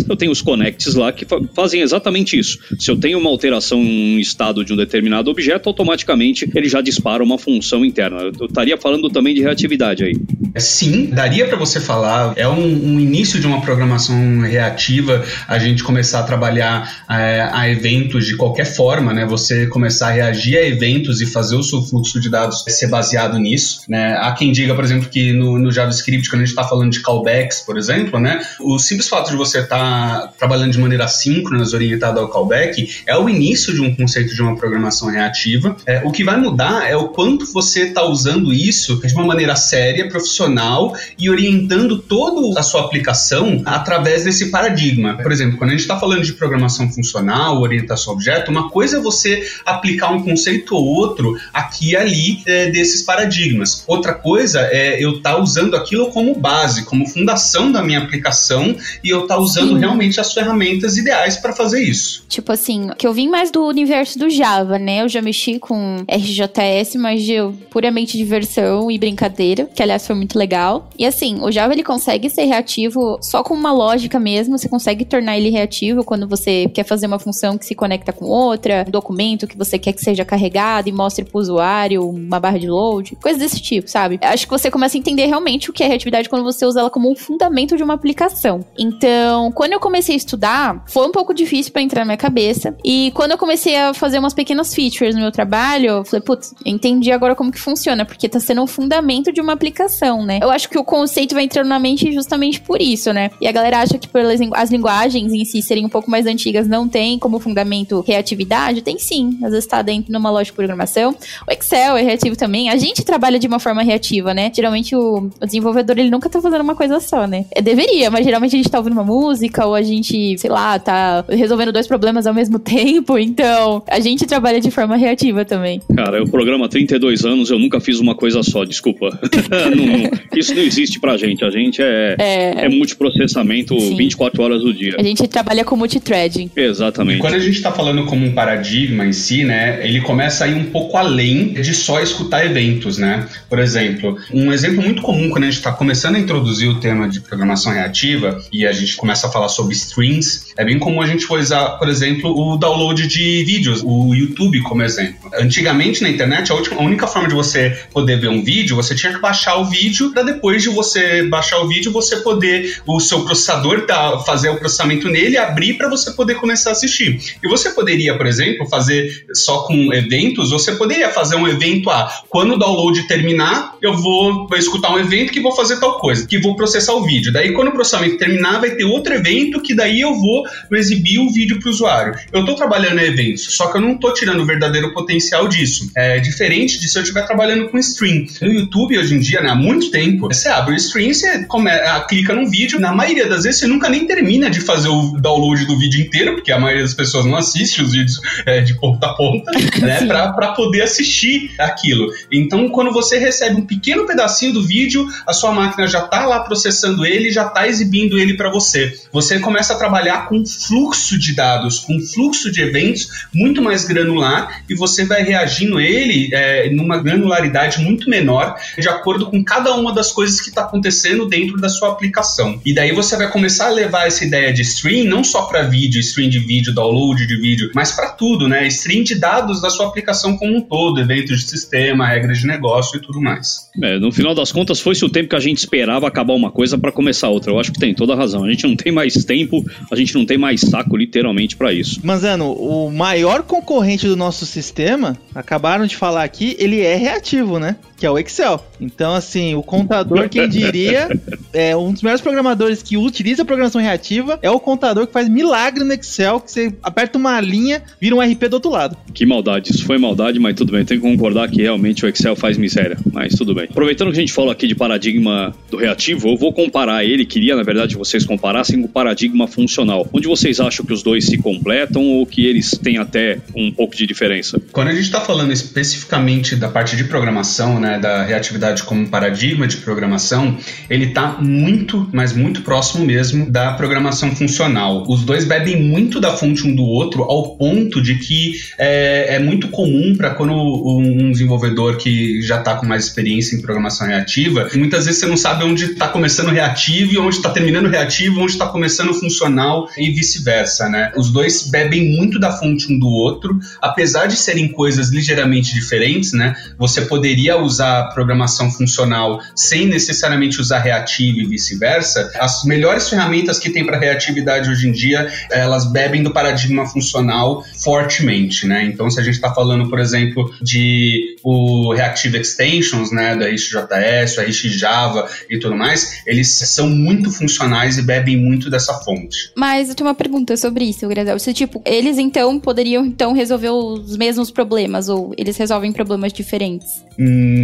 eu 0.10 0.16
tenho 0.16 0.32
os 0.32 0.42
connects 0.42 0.96
lá 0.96 1.12
que 1.12 1.26
fa 1.26 1.40
fazem 1.54 1.82
exatamente 1.82 2.38
isso. 2.38 2.60
Se 2.80 2.90
eu 2.90 2.98
tenho 2.98 3.18
uma 3.18 3.30
alteração 3.30 3.82
em 3.82 4.20
estado 4.20 4.64
de 4.64 4.74
um 4.74 4.76
determinado 4.78 5.30
objeto, 5.30 5.68
automaticamente 5.68 6.50
ele 6.56 6.70
já 6.70 6.82
dispara 6.82 7.24
uma 7.24 7.38
função 7.38 7.84
interna. 7.84 8.32
Eu 8.40 8.46
estaria 8.46 8.78
falando 8.78 9.10
também 9.10 9.34
de 9.34 9.42
reatividade 9.42 10.04
aí. 10.04 10.14
Sim, 10.58 11.08
daria 11.08 11.48
para 11.48 11.58
você 11.58 11.80
falar. 11.80 12.34
É 12.36 12.48
um, 12.48 12.96
um, 12.96 13.00
início 13.00 13.40
de 13.40 13.48
uma 13.48 13.62
programação 13.62 14.42
reativa, 14.42 15.24
a 15.48 15.60
gente 15.60 15.84
começar 15.84 16.20
a 16.20 16.24
trabalhar 16.24 17.04
é, 17.10 17.50
a 17.52 17.70
eventos 17.70 18.26
de 18.26 18.36
qualquer 18.36 18.66
forma, 18.66 19.14
né? 19.14 19.26
Você 19.26 19.68
começar 19.68 20.10
a 20.10 20.12
reagir 20.12 20.58
a 20.58 20.66
eventos 20.66 21.22
e 21.22 21.26
fazer 21.26 21.56
o 21.56 21.64
seu 21.64 21.82
fluxo 21.82 22.20
de 22.20 22.30
dados 22.30 22.64
ser 22.68 22.88
baseado 22.88 23.38
nisso, 23.38 23.82
né? 23.88 24.18
Há 24.20 24.32
quem 24.32 24.52
diga, 24.52 24.74
por 24.76 24.84
exemplo, 24.84 25.10
que 25.10 25.34
no, 25.34 25.60
no 25.60 25.72
JavaScript, 25.72 26.30
quando 26.30 26.42
a 26.42 26.46
gente 26.46 26.56
está 26.56 26.64
falando 26.70 26.92
de 26.92 27.02
callbacks, 27.02 27.62
por 27.62 27.78
exemplo, 27.78 28.20
né? 28.20 28.42
O 28.60 28.80
simples 28.80 29.10
fato 29.10 29.32
de 29.32 29.36
você 29.36 29.60
estar 29.60 29.78
tá 30.22 30.34
trabalhando 30.38 30.72
de 30.72 30.80
maneira 30.80 31.06
assíncrona, 31.06 31.64
orientada 31.74 32.20
ao 32.20 32.30
callback, 32.30 33.04
é 33.06 33.18
o 33.18 33.30
início 33.30 33.74
de 33.74 33.82
um 33.82 33.94
conceito 33.96 34.34
de 34.34 34.42
uma 34.42 34.56
programação 34.56 35.10
reativa. 35.10 35.76
É, 35.86 36.02
o 36.06 36.12
que 36.12 36.24
vai 36.24 36.38
mudar 36.38 36.90
é 36.90 36.96
o 36.96 37.10
quanto 37.10 37.52
você 37.52 37.88
está 37.88 38.04
usando 38.04 38.54
isso 38.54 39.02
de 39.06 39.14
uma 39.14 39.26
maneira 39.26 39.56
séria, 39.56 40.08
profissional 40.08 40.96
e 41.18 41.30
orientando 41.30 41.98
toda 41.98 42.60
a 42.60 42.64
sua 42.64 42.82
aplicação 42.82 43.62
através 43.66 44.24
desse 44.24 44.50
paradigma. 44.52 45.18
Por 45.18 45.32
exemplo, 45.32 45.58
quando 45.58 45.72
a 45.72 45.74
gente 45.74 45.82
está 45.82 46.00
falando 46.00 46.24
de 46.24 46.34
programação 46.34 46.90
funcional, 46.92 47.62
orientação 47.62 48.14
a 48.14 48.16
objeto, 48.16 48.52
uma 48.52 48.70
coisa 48.70 48.98
é 48.98 49.02
você 49.02 49.46
aplicar 49.66 50.12
um 50.12 50.24
conceito 50.24 50.76
ou 50.76 50.86
outro 50.86 51.38
aqui 51.54 51.90
e 51.90 51.96
ali 51.96 52.42
é, 52.46 52.70
desses 52.70 53.02
paradigmas. 53.02 53.84
Outra 53.88 54.14
coisa 54.14 54.62
é 54.72 55.04
eu 55.04 55.18
estar 55.18 55.36
tá 55.36 55.42
usando 55.42 55.76
aquilo 55.76 56.12
como 56.12 56.36
base, 56.36 56.59
como 56.86 57.08
fundação 57.08 57.72
da 57.72 57.82
minha 57.82 58.00
aplicação 58.00 58.76
e 59.04 59.10
eu 59.10 59.24
estar 59.24 59.36
tá 59.36 59.42
usando 59.42 59.74
Sim. 59.74 59.80
realmente 59.80 60.20
as 60.20 60.34
ferramentas 60.34 60.98
ideais 60.98 61.38
para 61.38 61.54
fazer 61.54 61.82
isso. 61.82 62.24
Tipo 62.28 62.52
assim, 62.52 62.90
que 62.98 63.08
eu 63.08 63.14
vim 63.14 63.28
mais 63.28 63.52
do 63.52 63.66
universo 63.66 64.18
do 64.18 64.30
Java, 64.30 64.78
né? 64.78 65.02
Eu 65.04 65.10
já 65.10 65.22
mexi 65.22 65.60
com 65.60 65.98
RJS, 66.10 66.96
mas 66.96 67.24
de 67.24 67.36
puramente 67.70 68.18
diversão 68.18 68.90
e 68.90 68.98
brincadeira, 68.98 69.66
que 69.66 69.82
aliás 69.82 70.06
foi 70.06 70.16
muito 70.16 70.38
legal. 70.38 70.90
E 70.98 71.06
assim, 71.06 71.40
o 71.42 71.52
Java 71.52 71.74
ele 71.74 71.84
consegue 71.84 72.30
ser 72.30 72.46
reativo 72.46 73.18
só 73.22 73.44
com 73.44 73.54
uma 73.54 73.72
lógica 73.72 74.20
mesmo, 74.20 74.58
você 74.58 74.68
consegue 74.68 75.06
tornar 75.06 75.38
ele 75.38 75.50
reativo 75.50 76.04
quando 76.04 76.28
você 76.28 76.70
quer 76.74 76.84
fazer 76.84 77.08
uma 77.08 77.20
função 77.20 77.58
que 77.58 77.66
se 77.66 77.76
conecta 77.76 78.12
com 78.12 78.26
outra, 78.26 78.86
um 78.88 78.92
documento 78.92 79.48
que 79.48 79.58
você 79.58 79.78
quer 79.78 79.94
que 79.94 80.02
seja 80.02 80.26
carregado 80.26 80.90
e 80.90 80.92
mostre 80.92 81.26
pro 81.26 81.40
usuário 81.40 82.08
uma 82.08 82.40
barra 82.40 82.58
de 82.58 82.68
load, 82.68 83.16
coisas 83.22 83.42
desse 83.42 83.62
tipo, 83.62 83.90
sabe? 83.90 84.20
Acho 84.22 84.46
que 84.46 84.52
você 84.52 84.70
começa 84.70 84.98
a 84.98 85.00
entender 85.00 85.26
realmente 85.26 85.70
o 85.70 85.74
que 85.74 85.84
é 85.84 85.88
reatividade 85.88 86.30
quando 86.30 86.44
você 86.52 86.66
usa 86.66 86.80
ela 86.82 86.90
como 86.90 87.12
um 87.12 87.16
fundamento 87.16 87.78
de 87.78 87.84
uma 87.84 87.94
aplicação. 87.94 88.66
Então, 88.78 89.52
quando 89.52 89.74
eu 89.74 89.80
comecei 89.80 90.16
a 90.16 90.18
estudar, 90.18 90.84
foi 90.88 91.08
um 91.08 91.12
pouco 91.12 91.34
difícil 91.34 91.72
para 91.72 91.82
entrar 91.82 92.02
na 92.02 92.06
minha 92.06 92.18
cabeça. 92.18 92.76
E 92.84 93.12
quando 93.14 93.32
eu 93.32 93.38
comecei 93.38 93.76
a 93.76 93.94
fazer 93.94 94.20
umas 94.20 94.34
pequenas 94.34 94.74
features 94.74 95.16
no 95.16 95.22
meu 95.22 95.32
trabalho, 95.32 95.90
eu 95.90 96.06
falei, 96.06 96.22
putz, 96.22 96.54
entendi 96.66 97.12
agora 97.12 97.36
como 97.36 97.52
que 97.52 97.60
funciona, 97.60 98.06
porque 98.06 98.30
tá 98.30 98.40
sendo 98.40 98.62
um 98.62 98.68
fundamento 98.68 99.32
de 99.32 99.42
uma 99.42 99.54
aplicação, 99.54 100.26
né? 100.26 100.40
Eu 100.42 100.50
acho 100.50 100.70
que 100.70 100.78
o 100.78 100.84
conceito 100.84 101.36
vai 101.36 101.44
entrando 101.44 101.68
na 101.68 101.80
mente 101.80 102.12
justamente 102.12 102.62
por 102.62 102.82
isso, 102.82 103.14
né? 103.14 103.32
E 103.42 103.48
a 103.48 103.52
galera 103.52 103.80
acha 103.80 103.98
que 103.98 104.08
pelas 104.08 104.40
as 104.54 104.72
linguagens 104.72 105.34
em 105.34 105.46
si 105.46 105.62
serem 105.62 105.86
um 105.86 105.90
pouco 105.90 106.10
mais 106.10 106.26
antigas 106.26 106.68
não 106.68 106.88
tem 106.88 107.20
como 107.20 107.40
fundamento 107.40 108.02
reatividade? 108.02 108.82
Tem 108.82 108.98
sim. 108.98 109.38
Às 109.44 109.52
vezes 109.52 109.68
tá 109.68 109.82
dentro 109.82 110.12
de 110.12 110.18
uma 110.18 110.30
lógica 110.30 110.54
de 110.54 110.56
programação. 110.56 111.16
O 111.48 111.52
Excel 111.52 111.98
é 111.98 112.02
reativo 112.02 112.36
também. 112.36 112.70
A 112.70 112.78
gente 112.78 113.04
trabalha 113.04 113.40
de 113.40 113.48
uma 113.48 113.60
forma 113.60 113.84
reativa, 113.84 114.34
né? 114.34 114.52
Geralmente 114.54 114.96
o, 114.96 115.30
o 115.42 115.46
desenvolvedor 115.46 115.98
ele 115.98 116.10
nunca 116.10 116.30
tá 116.30 116.39
fazendo 116.42 116.62
uma 116.62 116.76
coisa 116.76 117.00
só, 117.00 117.28
né? 117.28 117.46
É, 117.52 117.62
deveria, 117.62 118.10
mas 118.10 118.26
geralmente 118.26 118.56
a 118.56 118.58
gente 118.58 118.70
tá 118.70 118.78
ouvindo 118.78 118.94
uma 118.94 119.04
música 119.04 119.66
ou 119.66 119.76
a 119.76 119.82
gente, 119.82 120.38
sei 120.38 120.50
lá, 120.50 120.78
tá 120.80 121.24
resolvendo 121.30 121.72
dois 121.72 121.88
problemas 121.88 122.28
ao 122.28 122.34
mesmo 122.34 122.58
tempo. 122.60 123.18
Então, 123.18 123.84
a 123.88 124.00
gente 124.00 124.26
trabalha 124.26 124.60
de 124.60 124.72
forma 124.72 124.96
reativa 124.96 125.46
também. 125.46 125.82
Cara, 125.96 126.18
eu 126.18 126.26
programa 126.28 126.66
há 126.66 126.70
32 126.70 127.26
anos, 127.26 127.50
eu 127.50 127.60
nunca 127.60 127.80
fiz 127.80 128.00
uma 128.00 128.16
coisa 128.16 128.42
só, 128.44 128.64
desculpa. 128.64 129.10
não, 129.76 129.86
não, 129.86 130.12
isso 130.36 130.54
não 130.54 130.62
existe 130.62 131.00
pra 131.00 131.18
gente. 131.18 131.44
A 131.44 131.50
gente 131.50 131.82
é, 131.82 132.16
é... 132.20 132.66
é 132.66 132.70
multiprocessamento 132.70 133.80
Sim. 133.80 133.96
24 133.96 134.42
horas 134.42 134.62
do 134.62 134.74
dia. 134.74 134.96
A 134.98 135.04
gente 135.04 135.28
trabalha 135.28 135.64
com 135.64 135.76
multithreading. 135.76 136.50
Exatamente. 136.56 137.18
E 137.18 137.20
quando 137.20 137.36
a 137.36 137.40
gente 137.40 137.56
está 137.56 137.72
falando 137.72 138.06
como 138.06 138.26
um 138.26 138.34
paradigma 138.34 139.06
em 139.06 139.14
si, 139.14 139.44
né, 139.44 139.80
ele 139.88 140.02
começa 140.02 140.46
a 140.46 140.48
ir 140.48 140.56
um 140.56 140.66
pouco 140.66 140.98
além 140.98 141.54
de 141.54 141.74
só 141.74 142.02
escutar 142.02 142.46
eventos, 142.46 142.98
né? 142.98 143.28
Por 143.50 143.60
exemplo, 143.60 144.18
um 144.34 144.52
exemplo 144.52 144.82
muito 144.82 145.02
comum 145.02 145.30
quando 145.30 145.44
a 145.44 145.48
gente 145.48 145.58
está 145.58 145.72
começando 145.72 146.16
a 146.16 146.20
introduzir 146.30 146.70
o 146.70 146.80
tema 146.80 147.10
de 147.10 147.20
programação 147.22 147.74
reativa 147.74 148.40
e 148.54 148.66
a 148.66 148.72
gente 148.72 148.96
começa 148.96 149.28
a 149.28 149.32
falar 149.32 149.50
sobre 149.50 149.74
strings, 149.74 150.54
é 150.56 150.64
bem 150.64 150.78
comum 150.78 151.02
a 151.02 151.08
gente 151.08 151.26
usar, 151.32 151.70
por 151.80 151.90
exemplo, 151.90 152.32
o 152.32 152.56
download 152.56 153.08
de 153.08 153.44
vídeos, 153.44 153.82
o 153.84 154.14
YouTube 154.14 154.62
como 154.62 154.84
exemplo. 154.84 155.32
Antigamente 155.34 156.04
na 156.04 156.10
internet, 156.10 156.52
a, 156.52 156.56
última, 156.56 156.80
a 156.80 156.84
única 156.84 157.08
forma 157.08 157.28
de 157.28 157.34
você 157.34 157.72
poder 157.92 158.20
ver 158.20 158.30
um 158.30 158.44
vídeo, 158.44 158.76
você 158.76 158.94
tinha 158.94 159.12
que 159.12 159.20
baixar 159.20 159.56
o 159.56 159.66
vídeo 159.66 160.12
para 160.12 160.22
depois 160.22 160.62
de 160.62 160.70
você 160.70 161.24
baixar 161.24 161.60
o 161.60 161.68
vídeo, 161.68 161.92
você 161.92 162.18
poder, 162.18 162.80
o 162.86 163.00
seu 163.00 163.24
processador 163.24 163.88
tá, 163.88 164.20
fazer 164.20 164.50
o 164.50 164.58
processamento 164.58 165.10
nele, 165.10 165.38
abrir 165.38 165.76
para 165.76 165.90
você 165.90 166.12
poder 166.12 166.36
começar 166.36 166.70
a 166.70 166.74
assistir. 166.74 167.20
E 167.44 167.48
você 167.48 167.72
poderia, 167.72 168.16
por 168.16 168.28
exemplo, 168.28 168.68
fazer 168.68 169.26
só 169.34 169.64
com 169.64 169.92
eventos, 169.94 170.52
você 170.52 170.74
poderia 170.74 171.10
fazer 171.10 171.36
um 171.36 171.48
evento 171.48 171.90
a 171.90 172.22
quando 172.30 172.54
o 172.54 172.58
download 172.58 173.08
terminar, 173.08 173.76
eu 173.82 173.96
vou, 173.96 174.48
vou 174.48 174.58
escutar 174.58 174.92
um 174.92 175.00
evento 175.00 175.32
que 175.32 175.40
vou 175.40 175.56
fazer 175.56 175.80
tal 175.80 175.98
coisa, 175.98 176.09
que 176.28 176.40
vou 176.40 176.56
processar 176.56 176.94
o 176.94 177.06
vídeo. 177.06 177.32
Daí 177.32 177.52
quando 177.54 177.70
o 177.70 177.72
processamento 177.72 178.18
terminar, 178.18 178.60
vai 178.60 178.72
ter 178.72 178.86
outro 178.86 179.14
evento 179.14 179.62
que 179.62 179.76
daí 179.76 180.02
eu 180.02 180.16
vou 180.16 180.44
exibir 180.72 181.20
o 181.20 181.32
vídeo 181.32 181.60
para 181.60 181.68
o 181.68 181.72
usuário. 181.72 182.16
Eu 182.32 182.42
estou 182.42 182.56
trabalhando 182.56 183.00
em 183.00 183.06
eventos, 183.06 183.56
só 183.56 183.68
que 183.68 183.78
eu 183.78 183.82
não 183.82 183.94
estou 183.94 184.14
tirando 184.14 184.42
o 184.42 184.46
verdadeiro 184.46 184.94
potencial 184.94 185.48
disso. 185.48 185.90
É 185.96 186.20
diferente 186.20 186.80
de 186.80 186.88
se 186.88 186.98
eu 186.98 187.04
estiver 187.04 187.26
trabalhando 187.26 187.70
com 187.70 187.78
stream. 187.78 188.26
No 188.42 188.52
YouTube 188.52 188.98
hoje 188.98 189.16
em 189.16 189.20
dia, 189.20 189.42
né, 189.42 189.50
há 189.50 189.56
muito 189.56 189.92
tempo, 189.92 190.28
você 190.28 190.50
abre 190.50 190.74
o 190.74 190.78
stream, 190.78 191.14
você 191.14 191.46
come, 191.46 191.70
clica 192.08 192.34
num 192.34 192.50
vídeo, 192.50 192.80
na 192.80 192.94
maioria 192.94 193.28
das 193.28 193.44
vezes 193.44 193.60
você 193.60 193.68
nunca 193.68 193.90
nem 193.90 194.06
termina 194.06 194.50
de 194.50 194.62
fazer 194.62 194.90
o 194.90 195.18
download 195.20 195.66
do 195.66 195.78
vídeo 195.78 196.02
inteiro, 196.02 196.36
porque 196.36 196.52
a 196.52 196.60
maioria 196.60 196.84
das 196.84 196.94
pessoas 196.94 197.26
não 197.26 197.36
assiste 197.36 197.82
os 197.82 197.92
vídeos 197.92 198.20
é, 198.46 198.62
de 198.62 198.80
ponta 198.80 199.08
a 199.08 199.14
ponta, 199.14 199.52
né, 199.80 200.06
para 200.06 200.52
poder 200.54 200.82
assistir 200.82 201.52
aquilo. 201.58 202.08
Então, 202.32 202.70
quando 202.70 202.92
você 202.92 203.18
recebe 203.18 203.56
um 203.56 203.66
pequeno 203.66 204.06
pedacinho 204.06 204.54
do 204.54 204.66
vídeo, 204.66 205.08
a 205.26 205.34
sua 205.34 205.52
máquina 205.52 205.88
já 205.88 205.99
está 206.06 206.26
lá 206.26 206.42
processando 206.42 207.06
ele, 207.06 207.32
já 207.32 207.48
está 207.48 207.68
exibindo 207.68 208.18
ele 208.18 208.36
para 208.36 208.50
você. 208.50 208.94
Você 209.12 209.40
começa 209.40 209.74
a 209.74 209.78
trabalhar 209.78 210.28
com 210.28 210.46
fluxo 210.46 211.18
de 211.18 211.34
dados, 211.34 211.80
com 211.80 212.00
fluxo 212.00 212.52
de 212.52 212.62
eventos 212.62 213.08
muito 213.34 213.62
mais 213.62 213.86
granular 213.86 214.64
e 214.70 214.76
você 214.76 215.06
vai 215.06 215.24
reagindo 215.24 215.80
ele 215.80 216.30
é, 216.34 216.70
numa 216.70 217.02
granularidade 217.02 217.80
muito 217.80 218.10
menor, 218.10 218.56
de 218.78 218.88
acordo 218.88 219.28
com 219.28 219.44
cada 219.44 219.74
uma 219.76 219.94
das 219.94 220.12
coisas 220.12 220.42
que 220.42 220.50
está 220.50 220.62
acontecendo 220.62 221.28
dentro 221.28 221.58
da 221.58 221.70
sua 221.70 221.90
aplicação. 221.90 222.60
E 222.66 222.74
daí 222.74 222.92
você 222.92 223.16
vai 223.18 223.30
começar 223.30 223.68
a 223.68 223.72
levar 223.72 224.08
essa 224.08 224.26
ideia 224.26 224.54
de 224.54 224.62
stream 224.62 225.06
não 225.06 225.24
só 225.24 225.44
para 225.44 225.64
vídeo, 225.64 226.00
stream 226.00 226.30
de 226.30 226.40
vídeo, 226.40 226.74
download 226.74 227.26
de 227.26 227.38
vídeo, 227.38 227.72
mas 227.74 227.92
para 227.92 228.10
tudo, 228.10 228.48
né? 228.48 228.68
Stream 228.68 229.04
de 229.04 229.16
dados 229.16 229.62
da 229.62 229.70
sua 229.70 229.88
aplicação 229.88 230.38
como 230.38 230.56
um 230.56 230.62
todo, 230.62 231.00
eventos 231.00 231.42
de 231.42 231.50
sistema, 231.50 232.08
regras 232.08 232.40
de 232.40 232.48
negócio 232.48 232.98
e 232.98 233.02
tudo 233.02 233.22
mais. 233.22 233.70
É, 233.82 234.00
no 234.00 234.12
final 234.12 234.34
das 234.36 234.52
contas, 234.52 234.80
foi-se 234.80 235.04
o 235.04 235.10
tempo 235.10 235.30
que 235.30 235.36
a 235.36 235.40
gente 235.40 235.58
esperava 235.58 235.89
acabar 235.98 236.34
uma 236.34 236.52
coisa 236.52 236.78
para 236.78 236.92
começar 236.92 237.30
outra. 237.30 237.52
Eu 237.52 237.60
acho 237.60 237.72
que 237.72 237.80
tem 237.80 237.94
toda 237.94 238.14
a 238.14 238.16
razão. 238.16 238.44
A 238.44 238.50
gente 238.50 238.66
não 238.68 238.76
tem 238.76 238.92
mais 238.92 239.26
tempo, 239.26 239.64
a 239.92 239.96
gente 239.96 240.16
não 240.16 240.26
tem 240.26 240.38
mais 240.38 240.62
saco, 240.62 240.96
literalmente, 240.96 241.56
para 241.56 241.74
isso. 241.74 242.00
Manzano, 242.04 242.52
o 242.52 242.92
maior 242.92 243.44
concorrente 243.44 244.08
do 244.08 244.16
nosso 244.16 244.46
sistema, 244.46 245.18
acabaram 245.34 245.86
de 245.86 245.96
falar 245.96 246.24
aqui, 246.24 246.56
ele 246.60 246.82
é 246.82 246.96
reativo, 246.96 247.60
né? 247.60 247.76
Que 248.00 248.06
é 248.06 248.12
o 248.12 248.18
Excel. 248.18 248.64
Então, 248.80 249.14
assim, 249.14 249.56
o 249.56 249.62
contador, 249.62 250.30
quem 250.30 250.48
diria, 250.48 251.10
é 251.54 251.76
um 251.76 251.92
dos 251.92 252.02
melhores 252.02 252.22
programadores 252.22 252.82
que 252.82 252.96
utiliza 252.96 253.42
a 253.42 253.46
programação 253.46 253.82
reativa 253.82 254.40
é 254.42 254.50
o 254.50 254.60
contador 254.60 255.08
que 255.08 255.14
faz 255.14 255.28
milagre 255.28 255.84
no 255.84 255.94
Excel, 255.94 256.40
que 256.40 256.52
você 256.52 256.74
aperta 256.82 257.18
uma 257.18 257.40
linha, 257.42 257.84
vira 258.00 258.16
um 258.16 258.22
RP 258.22 258.48
do 258.50 258.54
outro 258.54 258.72
lado. 258.72 258.98
Que 259.14 259.26
maldade, 259.26 259.72
isso 259.72 259.86
foi 259.86 259.98
maldade, 259.98 260.40
mas 260.40 260.56
tudo 260.56 260.72
bem. 260.72 260.86
Tenho 260.86 261.02
que 261.02 261.08
concordar 261.08 261.50
que 261.50 261.62
realmente 261.62 262.06
o 262.06 262.08
Excel 262.08 262.36
faz 262.36 262.58
miséria, 262.58 262.98
mas 263.12 263.36
tudo 263.36 263.54
bem. 263.54 263.68
Aproveitando 263.70 264.12
que 264.12 264.18
a 264.18 264.22
gente 264.22 264.34
falou 264.34 264.52
aqui 264.52 264.68
de 264.68 264.76
paradigma 264.76 265.54
do 265.70 265.78
reativo, 265.78 266.30
eu 266.30 266.38
vou 266.38 266.54
comparar 266.54 267.04
ele, 267.04 267.26
queria 267.26 267.56
na 267.56 267.64
verdade 267.64 267.94
que 267.94 268.00
vocês 268.00 268.26
comparassem 268.26 268.80
com 268.80 268.86
o 268.86 268.90
paradigma 268.90 269.48
funcional. 269.48 270.08
Onde 270.14 270.28
vocês 270.28 270.60
acham 270.60 270.86
que 270.86 270.94
os 270.94 271.04
dois 271.04 271.26
se 271.26 271.38
completam 271.38 272.04
ou 272.04 272.26
que 272.26 272.46
eles 272.46 272.72
têm 272.72 272.98
até 272.98 273.40
um 273.56 273.72
pouco 273.72 273.96
de 273.96 274.06
diferença? 274.06 274.62
Quando 274.72 274.90
a 274.90 274.94
gente 274.94 275.04
está 275.04 275.22
falando 275.22 275.52
especificamente 275.52 276.56
da 276.56 276.70
parte 276.70 276.96
de 276.96 277.04
programação, 277.06 277.80
né, 277.80 277.89
da 277.98 278.24
reatividade 278.24 278.84
como 278.84 279.08
paradigma 279.08 279.68
de 279.68 279.78
programação, 279.78 280.58
ele 280.90 281.06
está 281.06 281.38
muito, 281.40 282.08
mas 282.14 282.34
muito 282.34 282.62
próximo 282.62 283.06
mesmo 283.06 283.50
da 283.50 283.74
programação 283.74 284.36
funcional. 284.36 285.06
Os 285.08 285.24
dois 285.24 285.46
bebem 285.46 285.82
muito 285.82 286.20
da 286.20 286.36
fonte 286.36 286.68
um 286.68 286.76
do 286.76 286.84
outro 286.84 287.24
ao 287.24 287.56
ponto 287.56 288.02
de 288.02 288.16
que 288.16 288.54
é, 288.78 289.36
é 289.36 289.40
muito 289.40 289.70
comum 289.70 290.16
para 290.16 290.32
quando 290.32 290.54
um 290.54 291.32
desenvolvedor 291.32 291.98
que 291.98 292.42
já 292.42 292.60
está 292.60 292.76
com 292.76 292.86
mais 292.86 293.06
experiência 293.06 293.56
em 293.56 293.62
programação 293.62 294.08
reativa, 294.08 294.70
muitas 294.76 295.06
vezes 295.06 295.20
você 295.20 295.28
não 295.28 295.38
sabe 295.38 295.64
onde 295.64 295.86
está 295.86 296.08
começando 296.08 296.50
reativo 296.50 297.14
e 297.14 297.18
onde 297.18 297.36
está 297.36 297.50
terminando 297.50 297.88
reativo, 297.88 298.42
onde 298.42 298.52
está 298.52 298.68
começando 298.68 299.14
funcional 299.14 299.90
e 299.98 300.12
vice-versa, 300.12 300.90
né? 300.90 301.12
Os 301.16 301.32
dois 301.32 301.70
bebem 301.70 302.16
muito 302.18 302.40
da 302.40 302.52
fonte 302.52 302.92
um 302.92 303.00
do 303.00 303.08
outro, 303.08 303.60
apesar 303.82 304.28
de 304.28 304.36
serem 304.36 304.68
coisas 304.68 305.10
ligeiramente 305.10 305.74
diferentes, 305.74 306.34
né? 306.34 306.56
Você 306.78 307.02
poderia 307.02 307.58
usar 307.58 307.79
programação 308.14 308.72
funcional 308.72 309.42
sem 309.56 309.88
necessariamente 309.88 310.60
usar 310.60 310.80
reativo 310.80 311.40
e 311.40 311.46
vice-versa. 311.46 312.32
As 312.40 312.64
melhores 312.64 313.10
ferramentas 313.10 313.60
que 313.60 313.70
tem 313.70 313.86
para 313.86 313.98
reatividade 313.98 314.70
hoje 314.70 314.88
em 314.88 314.92
dia, 314.92 315.32
elas 315.52 315.92
bebem 315.92 316.24
do 316.24 316.32
paradigma 316.32 316.86
funcional 316.86 317.64
fortemente, 317.84 318.66
né? 318.68 318.84
Então, 318.86 319.10
se 319.10 319.20
a 319.20 319.24
gente 319.24 319.36
está 319.36 319.54
falando, 319.54 319.90
por 319.90 320.00
exemplo, 320.00 320.54
de 320.62 321.38
o 321.44 321.94
Reactive 321.94 322.38
Extensions, 322.38 323.12
né, 323.12 323.36
da 323.36 323.48
RxJS, 323.48 324.40
a 324.40 324.70
Java 324.70 325.28
e 325.50 325.58
tudo 325.58 325.76
mais, 325.76 326.22
eles 326.26 326.50
são 326.50 326.90
muito 326.90 327.32
funcionais 327.32 327.98
e 327.98 328.02
bebem 328.02 328.38
muito 328.38 328.70
dessa 328.70 328.94
fonte. 328.94 329.52
Mas 329.56 329.90
eu 329.90 329.96
tenho 329.96 330.08
uma 330.08 330.16
pergunta 330.16 330.56
sobre 330.58 330.86
isso, 330.86 331.08
Grazel. 331.08 331.40
Se, 331.40 331.54
tipo, 331.54 331.82
eles 331.86 332.18
então 332.18 332.60
poderiam 332.60 333.06
então 333.06 333.34
resolver 333.34 333.70
os 333.70 334.18
mesmos 334.18 334.52
problemas 334.52 335.10
ou 335.10 335.34
eles 335.38 335.58
resolvem 335.58 335.92
problemas 335.92 336.34
diferentes? 336.34 337.04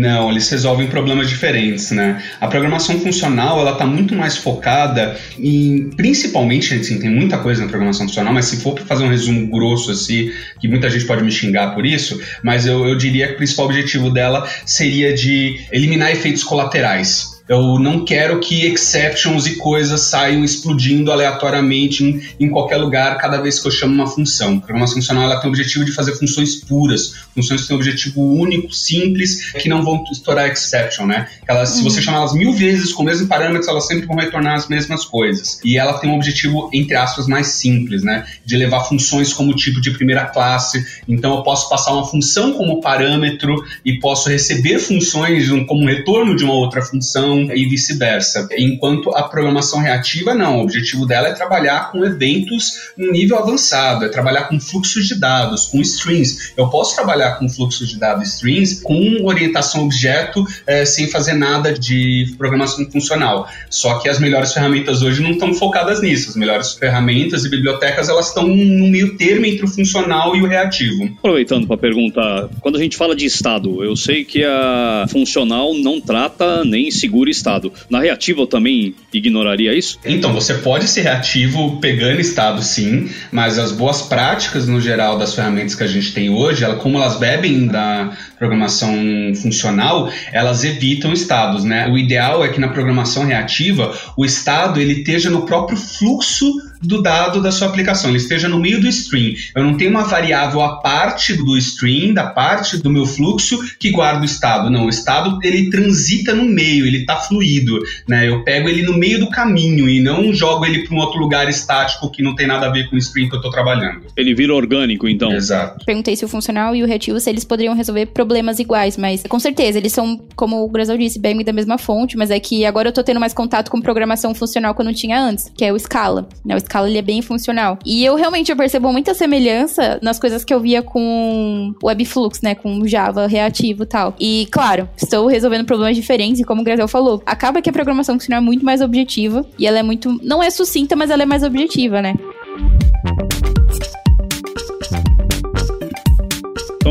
Não, 0.05 0.29
eles 0.29 0.47
resolvem 0.49 0.85
problemas 0.85 1.27
diferentes, 1.27 1.89
né? 1.89 2.21
A 2.39 2.47
programação 2.47 2.99
funcional, 2.99 3.59
ela 3.59 3.73
tá 3.73 3.87
muito 3.87 4.13
mais 4.13 4.37
focada 4.37 5.17
em, 5.39 5.89
principalmente, 5.97 6.75
assim, 6.75 6.99
tem 6.99 7.09
muita 7.09 7.39
coisa 7.39 7.63
na 7.63 7.67
programação 7.67 8.07
funcional, 8.07 8.31
mas 8.31 8.45
se 8.45 8.57
for 8.57 8.75
para 8.75 8.85
fazer 8.85 9.03
um 9.03 9.09
resumo 9.09 9.47
grosso 9.47 9.89
assim, 9.89 10.31
que 10.61 10.67
muita 10.67 10.91
gente 10.91 11.05
pode 11.05 11.23
me 11.23 11.31
xingar 11.31 11.73
por 11.73 11.87
isso, 11.87 12.21
mas 12.43 12.67
eu, 12.67 12.87
eu 12.87 12.95
diria 12.95 13.29
que 13.29 13.33
o 13.33 13.37
principal 13.37 13.65
objetivo 13.65 14.11
dela 14.11 14.47
seria 14.63 15.11
de 15.11 15.59
eliminar 15.71 16.11
efeitos 16.11 16.43
colaterais. 16.43 17.34
Eu 17.47 17.77
não 17.77 18.03
quero 18.03 18.39
que 18.39 18.65
exceptions 18.65 19.45
e 19.45 19.55
coisas 19.55 20.01
saiam 20.01 20.43
explodindo 20.43 21.11
aleatoriamente 21.11 22.03
em, 22.03 22.21
em, 22.39 22.49
qualquer 22.49 22.77
lugar 22.77 23.17
cada 23.19 23.39
vez 23.39 23.59
que 23.59 23.67
eu 23.67 23.71
chamo 23.71 23.93
uma 23.93 24.07
função. 24.07 24.55
A 24.55 24.61
programação 24.61 24.95
funcional 24.95 25.23
ela 25.23 25.39
tem 25.39 25.47
o 25.47 25.53
objetivo 25.53 25.85
de 25.85 25.91
fazer 25.91 26.15
funções 26.15 26.55
puras, 26.55 27.13
funções 27.35 27.61
que 27.61 27.67
têm 27.67 27.77
um 27.77 27.79
objetivo 27.79 28.21
único, 28.21 28.73
simples, 28.73 29.51
que 29.51 29.69
não 29.69 29.83
vão 29.83 30.03
estourar 30.11 30.49
exception, 30.49 31.05
né? 31.05 31.27
Elas, 31.47 31.69
uhum. 31.69 31.77
Se 31.77 31.83
você 31.83 32.01
chamar 32.01 32.19
elas 32.19 32.33
mil 32.33 32.51
vezes 32.51 32.91
com 32.91 33.03
o 33.03 33.05
mesmo 33.05 33.27
parâmetro, 33.27 33.69
elas 33.69 33.85
sempre 33.85 34.07
vão 34.07 34.15
retornar 34.15 34.55
as 34.55 34.67
mesmas 34.67 35.05
coisas. 35.05 35.59
E 35.63 35.77
ela 35.77 35.99
tem 35.99 36.09
um 36.09 36.15
objetivo, 36.15 36.69
entre 36.73 36.95
aspas, 36.95 37.27
mais 37.27 37.47
simples, 37.47 38.01
né? 38.01 38.25
De 38.43 38.57
levar 38.57 38.85
funções 38.85 39.31
como 39.31 39.53
tipo 39.53 39.79
de 39.79 39.91
primeira 39.91 40.25
classe. 40.25 40.83
Então 41.07 41.35
eu 41.35 41.43
posso 41.43 41.69
passar 41.69 41.93
uma 41.93 42.07
função 42.07 42.53
como 42.53 42.81
parâmetro 42.81 43.55
e 43.83 43.99
posso 43.99 44.29
receber 44.29 44.79
funções 44.79 45.47
como 45.67 45.85
retorno 45.85 46.35
de 46.35 46.43
uma 46.43 46.53
outra 46.53 46.81
função 46.81 47.34
e 47.41 47.65
vice-versa. 47.65 48.47
Enquanto 48.57 49.09
a 49.15 49.23
programação 49.23 49.79
reativa, 49.79 50.33
não. 50.33 50.59
O 50.59 50.63
objetivo 50.63 51.05
dela 51.05 51.27
é 51.27 51.33
trabalhar 51.33 51.91
com 51.91 52.03
eventos 52.03 52.91
em 52.97 53.11
nível 53.11 53.37
avançado, 53.37 54.05
é 54.05 54.09
trabalhar 54.09 54.43
com 54.43 54.59
fluxos 54.59 55.07
de 55.07 55.19
dados, 55.19 55.65
com 55.65 55.81
strings. 55.81 56.53
Eu 56.57 56.69
posso 56.69 56.95
trabalhar 56.95 57.33
com 57.33 57.49
fluxos 57.49 57.89
de 57.89 57.99
dados 57.99 58.35
strings 58.35 58.81
com 58.81 59.25
orientação 59.25 59.85
objeto 59.85 60.43
é, 60.65 60.85
sem 60.85 61.07
fazer 61.07 61.33
nada 61.33 61.73
de 61.73 62.33
programação 62.37 62.89
funcional. 62.91 63.47
Só 63.69 63.99
que 63.99 64.09
as 64.09 64.19
melhores 64.19 64.53
ferramentas 64.53 65.01
hoje 65.01 65.21
não 65.21 65.31
estão 65.31 65.53
focadas 65.53 66.01
nisso. 66.01 66.29
As 66.29 66.35
melhores 66.35 66.73
ferramentas 66.73 67.45
e 67.45 67.49
bibliotecas 67.49 68.09
elas 68.09 68.27
estão 68.27 68.47
no 68.47 68.87
meio 68.87 69.17
termo 69.17 69.45
entre 69.45 69.65
o 69.65 69.67
funcional 69.67 70.35
e 70.35 70.41
o 70.41 70.47
reativo. 70.47 71.05
Aproveitando 71.17 71.67
para 71.67 71.77
perguntar, 71.77 72.49
quando 72.61 72.77
a 72.77 72.79
gente 72.79 72.97
fala 72.97 73.15
de 73.15 73.25
estado, 73.25 73.83
eu 73.83 73.95
sei 73.95 74.23
que 74.23 74.43
a 74.43 75.05
funcional 75.09 75.73
não 75.73 75.99
trata 75.99 76.63
nem 76.63 76.91
segura 76.91 77.24
estado. 77.29 77.71
Na 77.89 78.01
reativa 78.01 78.41
eu 78.41 78.47
também 78.47 78.95
ignoraria 79.13 79.73
isso? 79.73 79.99
Então, 80.05 80.33
você 80.33 80.55
pode 80.55 80.87
ser 80.87 81.01
reativo 81.01 81.79
pegando 81.79 82.19
estado 82.19 82.61
sim, 82.61 83.09
mas 83.31 83.57
as 83.57 83.71
boas 83.71 84.01
práticas 84.01 84.67
no 84.67 84.79
geral 84.79 85.17
das 85.17 85.33
ferramentas 85.33 85.75
que 85.75 85.83
a 85.83 85.87
gente 85.87 86.13
tem 86.13 86.29
hoje, 86.29 86.63
ela, 86.63 86.75
como 86.75 86.97
elas 86.97 87.17
bebem 87.17 87.67
da 87.67 88.15
programação 88.37 88.93
funcional, 89.41 90.09
elas 90.31 90.63
evitam 90.63 91.13
estados, 91.13 91.63
né? 91.63 91.87
O 91.87 91.97
ideal 91.97 92.43
é 92.43 92.49
que 92.49 92.59
na 92.59 92.67
programação 92.67 93.25
reativa 93.25 93.93
o 94.17 94.25
estado 94.25 94.79
ele 94.79 94.93
esteja 94.93 95.29
no 95.29 95.45
próprio 95.45 95.77
fluxo 95.77 96.45
do 96.81 97.01
dado 97.01 97.41
da 97.41 97.51
sua 97.51 97.67
aplicação, 97.67 98.09
ele 98.09 98.17
esteja 98.17 98.47
no 98.47 98.59
meio 98.59 98.79
do 98.79 98.87
stream. 98.87 99.33
Eu 99.55 99.63
não 99.63 99.75
tenho 99.75 99.91
uma 99.91 100.03
variável 100.03 100.61
à 100.61 100.77
parte 100.77 101.33
do 101.33 101.57
stream, 101.57 102.13
da 102.13 102.27
parte 102.27 102.77
do 102.77 102.89
meu 102.89 103.05
fluxo 103.05 103.59
que 103.79 103.91
guarda 103.91 104.21
o 104.21 104.25
estado. 104.25 104.69
Não, 104.69 104.85
o 104.85 104.89
estado 104.89 105.39
ele 105.43 105.69
transita 105.69 106.33
no 106.33 106.45
meio, 106.45 106.85
ele 106.85 106.99
está 106.99 107.17
fluido, 107.17 107.79
né? 108.07 108.27
Eu 108.27 108.43
pego 108.43 108.69
ele 108.69 108.83
no 108.83 108.97
meio 108.97 109.19
do 109.19 109.29
caminho 109.29 109.89
e 109.89 109.99
não 109.99 110.33
jogo 110.33 110.65
ele 110.65 110.87
para 110.87 110.95
um 110.95 110.99
outro 110.99 111.19
lugar 111.19 111.49
estático 111.49 112.09
que 112.11 112.23
não 112.23 112.35
tem 112.35 112.47
nada 112.47 112.67
a 112.67 112.69
ver 112.69 112.89
com 112.89 112.95
o 112.95 112.99
stream 112.99 113.29
que 113.29 113.35
eu 113.35 113.39
estou 113.39 113.51
trabalhando. 113.51 114.01
Ele 114.15 114.33
vira 114.33 114.53
orgânico, 114.53 115.07
então. 115.07 115.31
Exato. 115.31 115.85
Perguntei 115.85 116.15
se 116.15 116.25
o 116.25 116.27
funcional 116.27 116.75
e 116.75 116.83
o 116.83 116.85
reativo 116.85 117.19
se 117.19 117.29
eles 117.29 117.43
poderiam 117.43 117.75
resolver 117.75 118.07
problemas 118.07 118.59
iguais, 118.59 118.97
mas 118.97 119.23
com 119.23 119.39
certeza 119.39 119.77
eles 119.77 119.93
são, 119.93 120.19
como 120.35 120.63
o 120.63 120.69
Grasal 120.69 120.97
disse, 120.97 121.19
bem 121.19 121.43
da 121.43 121.53
mesma 121.53 121.77
fonte, 121.77 122.17
mas 122.17 122.31
é 122.31 122.39
que 122.39 122.65
agora 122.65 122.89
eu 122.89 122.93
tô 122.93 123.03
tendo 123.03 123.19
mais 123.19 123.33
contato 123.33 123.69
com 123.69 123.81
programação 123.81 124.33
funcional 124.33 124.73
que 124.73 124.81
eu 124.81 124.85
não 124.85 124.93
tinha 124.93 125.19
antes, 125.19 125.51
que 125.55 125.63
é 125.63 125.71
o 125.71 125.79
Scala, 125.79 126.27
né? 126.43 126.55
O 126.55 126.59
Scala 126.65 126.89
ele 126.89 126.97
é 126.97 127.01
bem 127.01 127.21
funcional. 127.21 127.79
E 127.85 128.03
eu 128.03 128.15
realmente 128.15 128.51
eu 128.51 128.57
percebo 128.57 128.91
muita 128.91 129.13
semelhança 129.13 129.99
nas 130.01 130.19
coisas 130.19 130.43
que 130.43 130.53
eu 130.53 130.59
via 130.59 130.81
com 130.81 131.73
Webflux, 131.83 132.41
né? 132.41 132.55
Com 132.55 132.85
Java 132.85 133.27
reativo 133.27 133.83
e 133.83 133.87
tal. 133.87 134.15
E, 134.19 134.47
claro, 134.51 134.89
estou 134.97 135.27
resolvendo 135.27 135.65
problemas 135.65 135.95
diferentes, 135.95 136.41
e 136.41 136.43
como 136.43 136.61
o 136.61 136.63
Grazel 136.63 136.87
falou, 136.87 137.21
acaba 137.25 137.61
que 137.61 137.69
a 137.69 137.73
programação 137.73 138.15
funcional 138.15 138.41
é 138.41 138.45
muito 138.45 138.65
mais 138.65 138.81
objetiva 138.81 139.45
e 139.57 139.65
ela 139.65 139.79
é 139.79 139.83
muito. 139.83 140.19
Não 140.23 140.41
é 140.41 140.49
sucinta, 140.49 140.95
mas 140.95 141.09
ela 141.09 141.23
é 141.23 141.25
mais 141.25 141.43
objetiva, 141.43 142.01
né? 142.01 142.15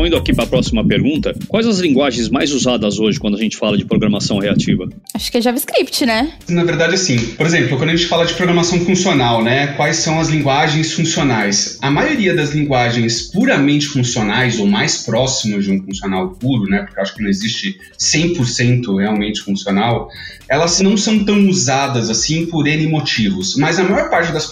Então 0.05 0.17
indo 0.17 0.17
aqui 0.17 0.35
para 0.35 0.43
a 0.43 0.47
próxima 0.47 0.85
pergunta, 0.85 1.33
quais 1.47 1.65
as 1.65 1.79
linguagens 1.79 2.29
mais 2.29 2.51
usadas 2.51 2.99
hoje 2.99 3.19
quando 3.19 3.37
a 3.37 3.39
gente 3.39 3.57
fala 3.57 3.75
de 3.75 3.85
programação 3.85 4.37
reativa? 4.37 4.87
Acho 5.15 5.31
que 5.31 5.39
é 5.39 5.41
JavaScript, 5.41 6.05
né? 6.05 6.33
Na 6.47 6.63
verdade, 6.63 6.95
sim. 6.97 7.17
Por 7.35 7.45
exemplo, 7.45 7.75
quando 7.77 7.89
a 7.89 7.95
gente 7.95 8.07
fala 8.07 8.23
de 8.25 8.35
programação 8.35 8.79
funcional, 8.81 9.43
né? 9.43 9.67
Quais 9.75 9.97
são 9.97 10.19
as 10.19 10.29
linguagens 10.29 10.93
funcionais? 10.93 11.79
A 11.81 11.89
maioria 11.89 12.35
das 12.35 12.53
linguagens 12.53 13.31
puramente 13.31 13.87
funcionais 13.87 14.59
ou 14.59 14.67
mais 14.67 14.99
próximas 14.99 15.63
de 15.63 15.71
um 15.71 15.83
funcional 15.83 16.29
puro, 16.29 16.69
né? 16.69 16.83
Porque 16.83 16.99
eu 16.99 17.01
acho 17.01 17.15
que 17.15 17.23
não 17.23 17.29
existe 17.29 17.75
100% 17.97 18.99
realmente 18.99 19.41
funcional, 19.41 20.09
elas 20.47 20.79
não 20.81 20.95
são 20.95 21.23
tão 21.25 21.47
usadas 21.47 22.11
assim 22.11 22.45
por 22.45 22.67
N 22.67 22.87
motivos. 22.87 23.55
Mas 23.55 23.79
a 23.79 23.83
maior 23.83 24.11
parte 24.11 24.31
das 24.31 24.51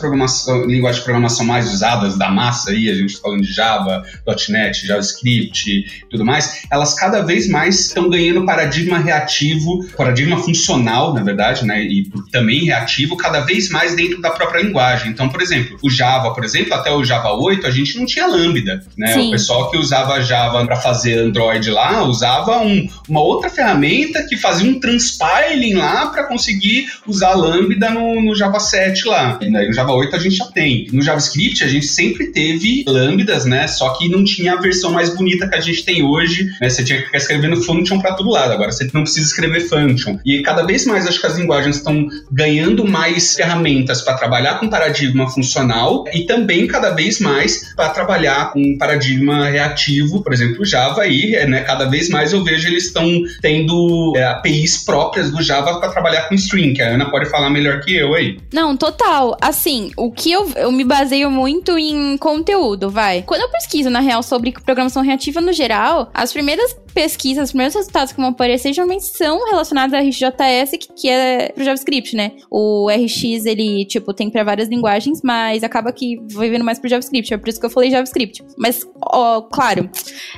linguagens 0.65 0.98
de 0.98 1.03
programação 1.03 1.45
mais 1.45 1.72
usadas 1.72 2.17
da 2.17 2.31
massa 2.31 2.72
aí, 2.72 2.89
a 2.89 2.95
gente 2.95 3.15
tá 3.15 3.22
falando 3.22 3.43
de 3.43 3.53
Java, 3.53 4.03
.NET, 4.50 4.88
JavaScript 4.88 5.42
e 5.45 5.85
tudo 6.09 6.25
mais, 6.25 6.63
elas 6.71 6.93
cada 6.93 7.21
vez 7.21 7.47
mais 7.47 7.79
estão 7.79 8.09
ganhando 8.09 8.45
paradigma 8.45 8.97
reativo, 8.97 9.85
paradigma 9.97 10.38
funcional, 10.38 11.13
na 11.13 11.23
verdade, 11.23 11.65
né? 11.65 11.83
E 11.83 12.09
também 12.31 12.65
reativo, 12.65 13.17
cada 13.17 13.41
vez 13.41 13.69
mais 13.69 13.95
dentro 13.95 14.21
da 14.21 14.31
própria 14.31 14.62
linguagem. 14.62 15.12
Então, 15.12 15.29
por 15.29 15.41
exemplo, 15.41 15.77
o 15.81 15.89
Java, 15.89 16.33
por 16.33 16.43
exemplo, 16.43 16.73
até 16.73 16.91
o 16.91 17.03
Java 17.03 17.33
8, 17.33 17.67
a 17.67 17.71
gente 17.71 17.97
não 17.97 18.05
tinha 18.05 18.27
Lambda, 18.27 18.83
né? 18.97 19.13
Sim. 19.13 19.27
O 19.27 19.31
pessoal 19.31 19.69
que 19.69 19.77
usava 19.77 20.21
Java 20.21 20.65
para 20.65 20.77
fazer 20.77 21.17
Android 21.19 21.69
lá 21.69 22.03
usava 22.03 22.59
um, 22.59 22.88
uma 23.07 23.21
outra 23.21 23.50
ferramenta 23.50 24.23
que 24.23 24.38
fazia 24.38 24.69
um 24.69 24.79
transpiling 24.79 25.75
lá 25.75 26.07
para 26.07 26.23
conseguir 26.23 26.88
usar 27.07 27.33
Lambda 27.33 27.89
no, 27.89 28.21
no 28.21 28.35
Java 28.35 28.59
7 28.59 29.07
lá. 29.07 29.39
E 29.41 29.50
no 29.50 29.73
Java 29.73 29.93
8 29.93 30.15
a 30.15 30.19
gente 30.19 30.35
já 30.35 30.45
tem. 30.45 30.88
No 30.91 31.01
JavaScript 31.01 31.63
a 31.63 31.67
gente 31.67 31.85
sempre 31.85 32.27
teve 32.27 32.83
lambdas, 32.88 33.45
né? 33.45 33.67
Só 33.67 33.89
que 33.91 34.09
não 34.09 34.23
tinha 34.23 34.53
a 34.53 34.62
versão 34.62 34.91
mais 34.91 35.13
bonita 35.15 35.33
que 35.38 35.56
a 35.56 35.62
gente 35.62 35.84
tem 35.84 36.04
hoje, 36.04 36.50
né? 36.60 36.70
Você 36.70 36.84
tinha 36.84 37.00
que 37.00 37.06
ficar 37.06 37.18
escrevendo 37.18 37.62
function 37.62 38.00
para 38.00 38.13
todo 38.13 38.30
lado. 38.30 38.52
Agora 38.52 38.72
você 38.72 38.90
não 38.94 39.04
precisa 39.04 39.28
escrever 39.28 39.62
function. 39.62 40.18
E 40.25 40.42
cada 40.42 40.63
vez 40.63 40.86
mais 40.86 41.08
acho 41.08 41.20
que 41.20 41.28
as 41.28 41.38
linguagens 41.38 41.78
estão 41.78 42.08
ganhando 42.32 42.86
mais 42.86 43.36
ferramentas 43.36 44.02
para 44.02 44.16
trabalhar 44.16 44.60
com 44.60 44.70
paradigma 44.70 45.30
funcional 45.30 46.06
e 46.13 46.25
também 46.25 46.68
cada 46.68 46.92
vez 46.92 47.20
mais 47.20 47.74
para 47.75 47.90
trabalhar 47.90 48.52
com 48.52 48.78
paradigma 48.78 49.50
reativo, 49.50 50.24
por 50.24 50.34
exemplo, 50.34 50.66
Java 50.66 51.02
aí, 51.02 51.32
né? 51.48 51.62
Cada 51.62 51.86
vez 51.86 52.10
mais 52.10 52.34
eu 52.34 52.44
vejo 52.44 52.68
eles 52.68 52.86
estão 52.86 53.08
tendo 53.42 54.13
é, 54.16 54.25
APIs 54.25 54.84
próprias 54.86 55.32
do 55.32 55.42
Java 55.42 55.80
para 55.80 55.90
trabalhar 55.90 56.28
com 56.28 56.36
string, 56.36 56.74
que 56.74 56.82
a 56.82 56.90
Ana 56.90 57.10
pode 57.10 57.30
falar 57.30 57.50
melhor 57.50 57.82
que 57.82 57.96
eu 57.96 58.13
aí. 58.13 58.40
Não, 58.54 58.75
total. 58.75 59.38
Assim, 59.42 59.92
o 59.98 60.12
que 60.12 60.32
eu, 60.32 60.50
eu 60.56 60.72
me 60.72 60.84
baseio 60.84 61.30
muito 61.30 61.78
em 61.78 62.18
conteúdo, 62.18 62.90
vai. 62.90 63.22
Quando 63.22 63.42
eu 63.42 63.50
pesquiso, 63.50 63.90
na 63.90 64.00
real, 64.00 64.24
sobre 64.24 64.52
programação 64.52 65.04
reativa 65.04 65.23
no 65.42 65.53
geral, 65.53 66.10
as 66.13 66.34
primeiras 66.34 66.75
pesquisas, 66.93 67.45
os 67.45 67.51
primeiros 67.51 67.75
resultados 67.75 68.13
que 68.13 68.19
vão 68.19 68.29
aparecer 68.29 68.73
geralmente 68.73 69.05
são 69.05 69.43
relacionados 69.45 69.93
a 69.93 70.00
RxJS, 70.00 70.71
que, 70.71 70.93
que 70.95 71.09
é 71.09 71.50
pro 71.50 71.63
JavaScript, 71.63 72.15
né? 72.15 72.33
O 72.50 72.88
RX, 72.89 73.45
ele, 73.45 73.85
tipo, 73.85 74.13
tem 74.13 74.29
para 74.29 74.43
várias 74.43 74.69
linguagens, 74.69 75.21
mas 75.23 75.63
acaba 75.63 75.91
que 75.91 76.21
vai 76.31 76.50
vendo 76.50 76.63
mais 76.63 76.79
pro 76.79 76.89
JavaScript. 76.89 77.33
É 77.33 77.38
por 77.38 77.50
isso 77.50 77.59
que 77.59 77.65
eu 77.65 77.69
falei 77.69 77.89
JavaScript. 77.89 78.43
Mas, 78.57 78.88
ó, 79.01 79.41
claro, 79.41 79.89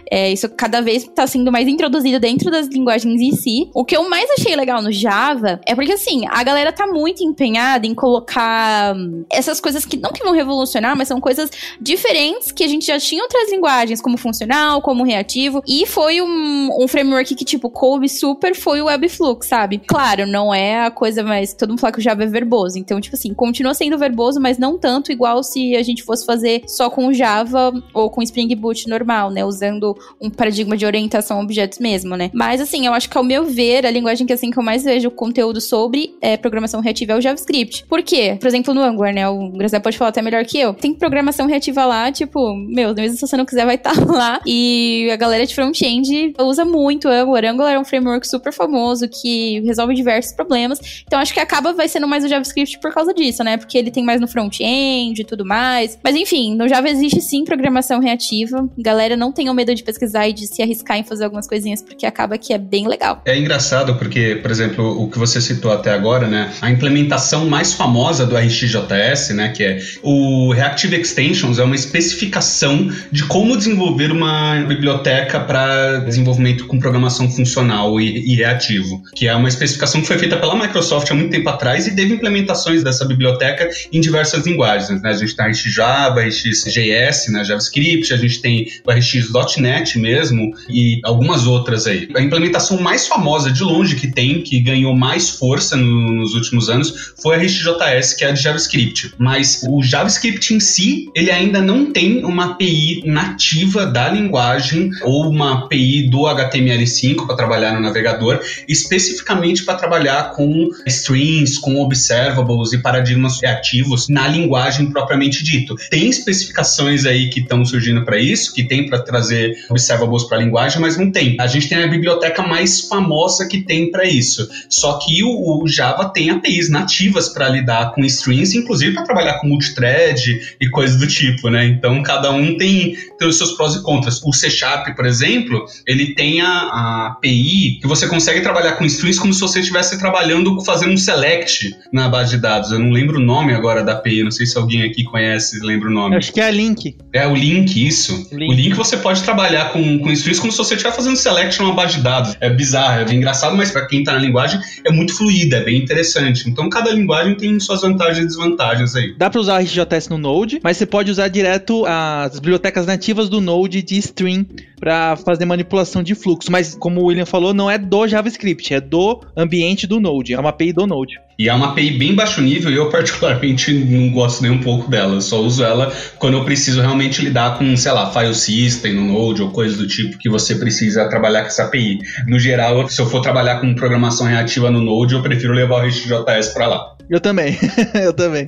é, 0.10 0.32
isso 0.32 0.50
cada 0.50 0.82
vez 0.82 1.04
tá 1.04 1.28
sendo 1.28 1.52
mais 1.52 1.68
introduzido 1.68 2.20
dentro 2.20 2.50
das 2.50 2.68
linguagens 2.68 3.22
em 3.22 3.32
si. 3.36 3.70
O 3.74 3.84
que 3.84 3.96
eu 3.96 4.10
mais 4.10 4.30
achei 4.32 4.56
legal 4.56 4.82
no 4.82 4.92
Java 4.92 5.60
é 5.66 5.76
porque, 5.76 5.94
assim, 5.94 6.26
a 6.28 6.44
galera 6.44 6.72
tá 6.72 6.88
muito 6.88 7.24
empenhada 7.24 7.86
em 7.86 7.94
colocar 7.94 8.96
essas 9.30 9.60
coisas 9.60 9.86
que 9.86 9.98
não 9.98 10.12
que 10.12 10.24
vão 10.24 10.34
revolucionar, 10.34 10.96
mas 10.96 11.08
são 11.08 11.20
coisas 11.20 11.50
diferentes 11.80 12.52
que 12.52 12.64
a 12.64 12.68
gente 12.68 12.86
já 12.86 13.00
tinha 13.00 13.22
outras 13.24 13.52
linguagens, 13.52 14.02
como 14.02 14.18
funcional, 14.18 14.82
como 14.82 15.04
reativo, 15.04 15.62
e 15.68 15.86
foi 15.86 16.22
um, 16.22 16.45
um 16.46 16.88
framework 16.88 17.36
que, 17.36 17.46
tipo, 17.46 17.70
coube 17.70 18.08
super 18.10 18.56
foi 18.56 18.82
o 18.82 18.86
Webflux, 18.86 19.48
sabe? 19.48 19.80
Claro, 19.80 20.26
não 20.26 20.54
é 20.54 20.86
a 20.86 20.92
coisa 20.92 21.24
mais. 21.24 21.54
Todo 21.54 21.70
mundo 21.70 21.80
fala 21.80 21.94
que 21.94 22.00
o 22.00 22.02
Java 22.02 22.24
é 22.24 22.28
verboso. 22.28 22.78
Então, 22.78 23.00
tipo 23.00 23.16
assim, 23.16 23.34
continua 23.34 23.74
sendo 23.74 23.98
verboso, 23.98 24.40
mas 24.40 24.58
não 24.58 24.78
tanto 24.78 25.12
igual 25.12 25.44
se 25.44 25.76
a 25.76 25.84
gente 25.84 26.04
fosse 26.04 26.26
fazer 26.26 26.64
só 26.68 26.90
com 26.90 27.14
Java 27.14 27.74
ou 27.94 28.10
com 28.10 28.22
Spring 28.22 28.54
Boot 28.56 28.88
normal, 28.88 29.30
né? 29.30 29.44
Usando 29.44 29.96
um 30.22 30.30
paradigma 30.30 30.78
de 30.78 30.86
orientação 30.86 31.40
a 31.40 31.44
objetos 31.44 31.80
mesmo, 31.80 32.16
né? 32.16 32.30
Mas, 32.34 32.62
assim, 32.62 32.86
eu 32.86 32.94
acho 32.94 33.10
que 33.10 33.18
ao 33.18 33.24
meu 33.24 33.46
ver, 33.46 33.86
a 33.86 33.92
linguagem 33.92 34.26
que 34.28 34.34
assim 34.34 34.52
que 34.52 34.60
eu 34.60 34.64
mais 34.64 34.84
vejo 34.84 35.10
conteúdo 35.12 35.60
sobre 35.62 36.16
é 36.22 36.38
programação 36.38 36.82
reativa 36.82 37.14
é 37.14 37.18
o 37.18 37.22
JavaScript. 37.22 37.86
Por 37.86 38.04
quê? 38.04 38.38
Por 38.40 38.48
exemplo, 38.48 38.74
no 38.74 38.82
Angular, 38.82 39.14
né? 39.14 39.28
O 39.28 39.50
Graziano 39.52 39.84
pode 39.84 39.98
falar 39.98 40.10
até 40.10 40.22
melhor 40.22 40.46
que 40.46 40.60
eu. 40.60 40.74
Tem 40.74 40.94
programação 40.94 41.48
reativa 41.48 41.86
lá, 41.86 42.12
tipo, 42.12 42.56
meu, 42.56 42.94
mesmo 42.94 43.18
se 43.18 43.28
você 43.28 43.38
não 43.38 43.46
quiser, 43.46 43.66
vai 43.66 43.76
estar 43.76 43.96
tá 43.96 44.12
lá. 44.12 44.42
E 44.46 45.10
a 45.12 45.16
galera 45.16 45.46
de 45.46 45.56
front-end 45.56 46.34
usa 46.40 46.66
muito 46.66 47.08
Angular. 47.08 47.46
Angular 47.46 47.74
é 47.74 47.80
um 47.80 47.86
framework 47.86 48.28
super 48.28 48.52
famoso 48.52 49.08
que 49.08 49.62
resolve 49.62 49.94
diversos 49.94 50.34
problemas. 50.34 51.04
Então 51.06 51.20
acho 51.20 51.34
que 51.34 51.40
acaba 51.40 51.74
vai 51.74 51.88
sendo 51.88 52.08
mais 52.08 52.24
o 52.24 52.28
JavaScript 52.28 52.80
por 52.80 52.94
causa 52.94 53.14
disso, 53.14 53.44
né? 53.44 53.58
Porque 53.58 53.78
ele 53.78 53.92
tem 53.92 54.04
mais 54.04 54.20
no 54.22 54.28
front-end 54.28 55.22
e 55.22 55.26
tudo 55.26 55.46
mais. 55.46 55.98
Mas 56.04 56.16
enfim, 56.16 56.56
no 56.56 56.68
Java 56.68 56.90
existe 56.90 57.22
sim 57.22 57.44
programação 57.44 58.00
reativa. 58.00 58.68
Galera, 58.78 59.16
não 59.16 59.32
tenham 59.32 59.54
medo 59.54 59.74
de 59.74 59.84
pesquisar 59.84 60.28
e 60.28 60.34
de 60.34 60.48
se 60.48 60.62
arriscar 60.62 60.98
em 60.98 61.04
fazer 61.04 61.26
algumas 61.26 61.48
coisinhas, 61.48 61.82
porque 61.82 62.06
acaba 62.06 62.38
que 62.38 62.54
é 62.54 62.58
bem 62.58 62.88
legal. 62.88 63.22
É 63.26 63.38
engraçado 63.38 63.96
porque, 63.96 64.40
por 64.42 64.52
exemplo, 64.52 65.02
o 65.02 65.10
que 65.10 65.18
você 65.18 65.40
citou 65.42 65.72
até 65.72 65.92
agora, 65.92 66.28
né? 66.28 66.52
A 66.62 66.70
implementação 66.70 67.48
mais 67.48 67.74
famosa 67.74 68.26
do 68.26 68.38
RxJS, 68.38 69.30
né? 69.36 69.50
Que 69.50 69.64
é 69.64 69.80
o 70.02 70.52
Reactive 70.52 70.96
Extensions, 70.96 71.60
é 71.60 71.64
uma 71.64 71.76
especificação 71.76 72.90
de 73.12 73.26
como 73.26 73.56
desenvolver 73.58 74.12
uma 74.12 74.62
biblioteca 74.68 75.40
para 75.40 76.00
desenvolvimento 76.26 76.66
com 76.66 76.80
programação 76.80 77.30
funcional 77.30 78.02
e, 78.02 78.34
e 78.34 78.36
reativo, 78.36 79.02
que 79.16 79.28
é 79.28 79.36
uma 79.36 79.48
especificação 79.48 80.02
que 80.02 80.08
foi 80.08 80.18
feita 80.18 80.38
pela 80.38 80.56
Microsoft 80.56 81.10
há 81.12 81.14
muito 81.14 81.32
tempo 81.32 81.48
atrás 81.50 81.86
e 81.86 81.96
teve 81.96 82.14
implementações 82.14 82.84
dessa 82.84 83.06
biblioteca 83.06 83.70
em 83.92 84.02
diversas 84.02 84.46
linguagens. 84.46 84.90
Né? 85.02 85.10
A 85.10 85.14
gente 85.14 85.36
tem 85.36 85.46
RX 85.46 85.62
Java, 85.64 86.22
RxJS, 86.22 87.28
né? 87.30 87.44
JavaScript, 87.44 88.14
a 88.14 88.18
gente 88.18 88.42
tem 88.42 88.68
o 88.86 88.92
RX.NET 88.92 90.00
mesmo 90.00 90.52
e 90.70 91.00
algumas 91.04 91.46
outras 91.46 91.86
aí. 91.86 92.08
A 92.16 92.22
implementação 92.22 92.80
mais 92.82 93.08
famosa 93.08 93.52
de 93.52 93.64
longe 93.64 93.96
que 93.96 94.08
tem, 94.08 94.42
que 94.42 94.60
ganhou 94.60 94.96
mais 94.96 95.30
força 95.30 95.78
no, 95.78 96.12
nos 96.12 96.34
últimos 96.34 96.70
anos, 96.70 97.14
foi 97.22 97.36
a 97.36 97.40
RxJS, 97.40 98.14
que 98.14 98.24
é 98.24 98.30
a 98.30 98.32
de 98.32 98.42
JavaScript. 98.42 99.14
Mas 99.18 99.62
o 99.68 99.84
JavaScript 99.84 100.54
em 100.54 100.60
si, 100.60 101.10
ele 101.16 101.30
ainda 101.30 101.62
não 101.62 101.92
tem 101.92 102.26
uma 102.26 102.52
API 102.52 103.04
nativa 103.06 103.86
da 103.86 104.10
linguagem 104.10 104.90
ou 105.04 105.30
uma 105.30 105.66
API 105.66 106.10
do 106.16 106.22
HTML5 106.22 107.28
para 107.28 107.36
trabalhar 107.36 107.74
no 107.74 107.82
navegador, 107.82 108.40
especificamente 108.70 109.66
para 109.66 109.76
trabalhar 109.76 110.32
com 110.32 110.70
strings, 110.88 111.58
com 111.58 111.82
observables 111.82 112.72
e 112.72 112.78
paradigmas 112.78 113.42
reativos 113.42 114.08
na 114.08 114.26
linguagem 114.26 114.90
propriamente 114.90 115.44
dito. 115.44 115.76
Tem 115.90 116.08
especificações 116.08 117.06
aí 117.06 117.30
que 117.30 117.42
estão 117.42 117.66
surgindo 117.66 118.06
para 118.06 118.18
isso, 118.18 118.54
que 118.54 118.64
tem 118.64 118.88
para 118.88 119.00
trazer 119.00 119.54
observables 119.70 120.24
para 120.24 120.38
a 120.38 120.42
linguagem, 120.42 120.80
mas 120.80 120.98
não 120.98 121.12
tem. 121.12 121.36
A 121.38 121.48
gente 121.48 121.68
tem 121.68 121.84
a 121.84 121.88
biblioteca 121.88 122.42
mais 122.42 122.88
famosa 122.88 123.46
que 123.50 123.62
tem 123.62 123.92
para 123.92 124.06
isso. 124.06 124.48
Só 124.70 124.98
que 125.00 125.22
o, 125.22 125.64
o, 125.64 125.68
Java 125.68 126.10
tem 126.14 126.30
APIs 126.30 126.70
nativas 126.70 127.28
para 127.28 127.50
lidar 127.50 127.92
com 127.94 128.06
strings, 128.06 128.54
inclusive 128.54 128.94
para 128.94 129.04
trabalhar 129.04 129.40
com 129.40 129.48
multithread 129.48 130.56
e 130.62 130.70
coisas 130.70 130.98
do 130.98 131.08
tipo, 131.08 131.50
né? 131.50 131.66
Então 131.66 132.02
cada 132.04 132.32
um 132.32 132.58
tem, 132.58 132.96
tem 133.20 133.28
os 133.28 133.38
seus 133.38 133.52
prós 133.52 133.76
e 133.76 133.84
contras. 133.84 134.22
O 134.24 134.32
C 134.32 134.50
Sharp, 134.50 134.96
por 134.96 135.06
exemplo, 135.06 135.66
ele 135.86 136.05
tem 136.14 136.42
a, 136.42 136.48
a 136.48 137.08
API 137.08 137.80
que 137.82 137.88
você 137.88 138.08
consegue 138.08 138.42
trabalhar 138.42 138.74
com 138.74 138.86
strings 138.86 139.20
como 139.20 139.34
se 139.34 139.40
você 139.40 139.60
estivesse 139.60 139.98
trabalhando 139.98 140.64
fazendo 140.64 140.94
um 140.94 140.98
select 140.98 141.76
na 141.92 142.08
base 142.08 142.32
de 142.32 142.42
dados. 142.42 142.72
Eu 142.72 142.80
não 142.80 142.92
lembro 142.92 143.18
o 143.18 143.22
nome 143.22 143.54
agora 143.54 143.84
da 143.84 143.94
API, 143.94 144.24
não 144.24 144.32
sei 144.32 144.46
se 144.46 144.58
alguém 144.58 144.84
aqui 144.84 145.04
conhece, 145.04 145.60
lembra 145.60 145.90
o 145.90 145.92
nome. 145.92 146.16
acho 146.16 146.34
que 146.34 146.40
é 146.40 146.48
a 146.48 146.52
Link. 146.52 146.96
É 147.14 147.28
o 147.28 147.36
Link, 147.36 147.76
isso. 147.86 148.28
Link. 148.32 148.52
O 148.52 148.54
Link 148.54 148.74
você 148.74 148.98
pode 148.98 149.24
trabalhar 149.24 149.72
com, 149.72 150.00
com 150.00 150.12
strings 150.12 150.40
como 150.40 150.52
se 150.52 150.58
você 150.58 150.76
estivesse 150.76 150.98
fazendo 150.98 151.16
select 151.16 151.60
numa 151.62 151.74
base 151.74 151.98
de 151.98 152.04
dados. 152.04 152.36
É 152.40 152.50
bizarro, 152.50 153.02
é 153.02 153.06
bem 153.06 153.18
engraçado, 153.18 153.56
mas 153.56 153.72
para 153.72 153.88
quem 153.88 154.00
está 154.00 154.14
na 154.14 154.20
linguagem 154.20 154.60
é 154.86 154.92
muito 154.92 155.16
fluida, 155.16 155.58
é 155.58 155.64
bem 155.64 155.82
interessante. 155.82 156.50
Então 156.50 156.70
cada 156.70 156.92
linguagem 156.92 157.36
tem 157.36 157.60
suas 157.60 157.82
vantagens 157.82 158.26
e 158.26 158.28
desvantagens 158.28 158.96
aí. 158.96 159.16
Dá 159.18 159.30
para 159.30 159.40
usar 159.40 159.56
o 159.56 159.64
RxJS 159.64 160.10
no 160.10 160.18
Node, 160.18 160.60
mas 160.64 160.78
você 160.78 160.86
pode 160.86 161.12
usar 161.12 161.28
direto 161.28 161.86
as 161.86 162.34
bibliotecas 162.40 162.86
nativas 162.86 163.30
do 163.30 163.42
Node 163.42 163.82
de 163.82 163.98
string 163.98 164.46
para 164.80 165.16
fazer 165.16 165.46
manipulação 165.46 166.04
de 166.04 166.16
fluxo. 166.16 166.52
Mas, 166.52 166.76
como 166.76 167.02
o 167.02 167.06
William 167.06 167.26
falou, 167.26 167.54
não 167.54 167.70
é 167.70 167.78
do 167.78 168.08
JavaScript, 168.08 168.74
é 168.74 168.82
do 168.82 169.22
ambiente 169.36 169.88
do 169.88 170.00
Node, 170.00 170.34
é 170.34 170.40
uma 170.40 170.50
API 170.50 170.74
do 170.74 170.86
Node. 170.86 171.20
E 171.38 171.50
é 171.50 171.54
uma 171.54 171.68
API 171.68 171.92
bem 171.92 172.16
baixo 172.16 172.42
nível 172.42 172.72
e 172.72 172.76
eu 172.76 172.88
particularmente 172.92 173.74
não 173.74 174.10
gosto 174.10 174.42
nem 174.42 174.52
um 174.52 174.62
pouco 174.62 174.90
dela. 174.90 175.16
Eu 175.16 175.22
só 175.22 175.42
uso 175.42 175.64
ela 175.64 175.94
quando 176.18 176.38
eu 176.38 176.46
preciso 176.46 176.82
realmente 176.82 177.22
lidar 177.22 177.58
com, 177.58 177.76
sei 177.76 177.92
lá, 177.92 178.12
file 178.12 178.34
system 178.34 178.94
no 178.94 179.06
Node 179.06 179.42
ou 179.42 179.52
coisa 179.52 179.76
do 179.78 179.88
tipo 179.88 180.18
que 180.18 180.30
você 180.30 180.56
precisa 180.56 181.10
trabalhar 181.10 181.42
com 181.42 181.48
essa 181.48 181.64
API. 181.64 182.00
No 182.28 182.40
geral, 182.40 182.88
se 182.88 183.02
eu 183.02 183.06
for 183.06 183.22
trabalhar 183.22 183.60
com 183.60 183.76
programação 183.76 184.28
reativa 184.28 184.72
no 184.72 184.82
Node, 184.82 185.14
eu 185.14 185.22
prefiro 185.22 185.54
levar 185.54 185.84
o 185.84 185.88
RxJS 185.88 186.50
para 186.54 186.68
lá. 186.68 186.95
Eu 187.10 187.20
também, 187.20 187.56
eu 188.04 188.14
também. 188.14 188.46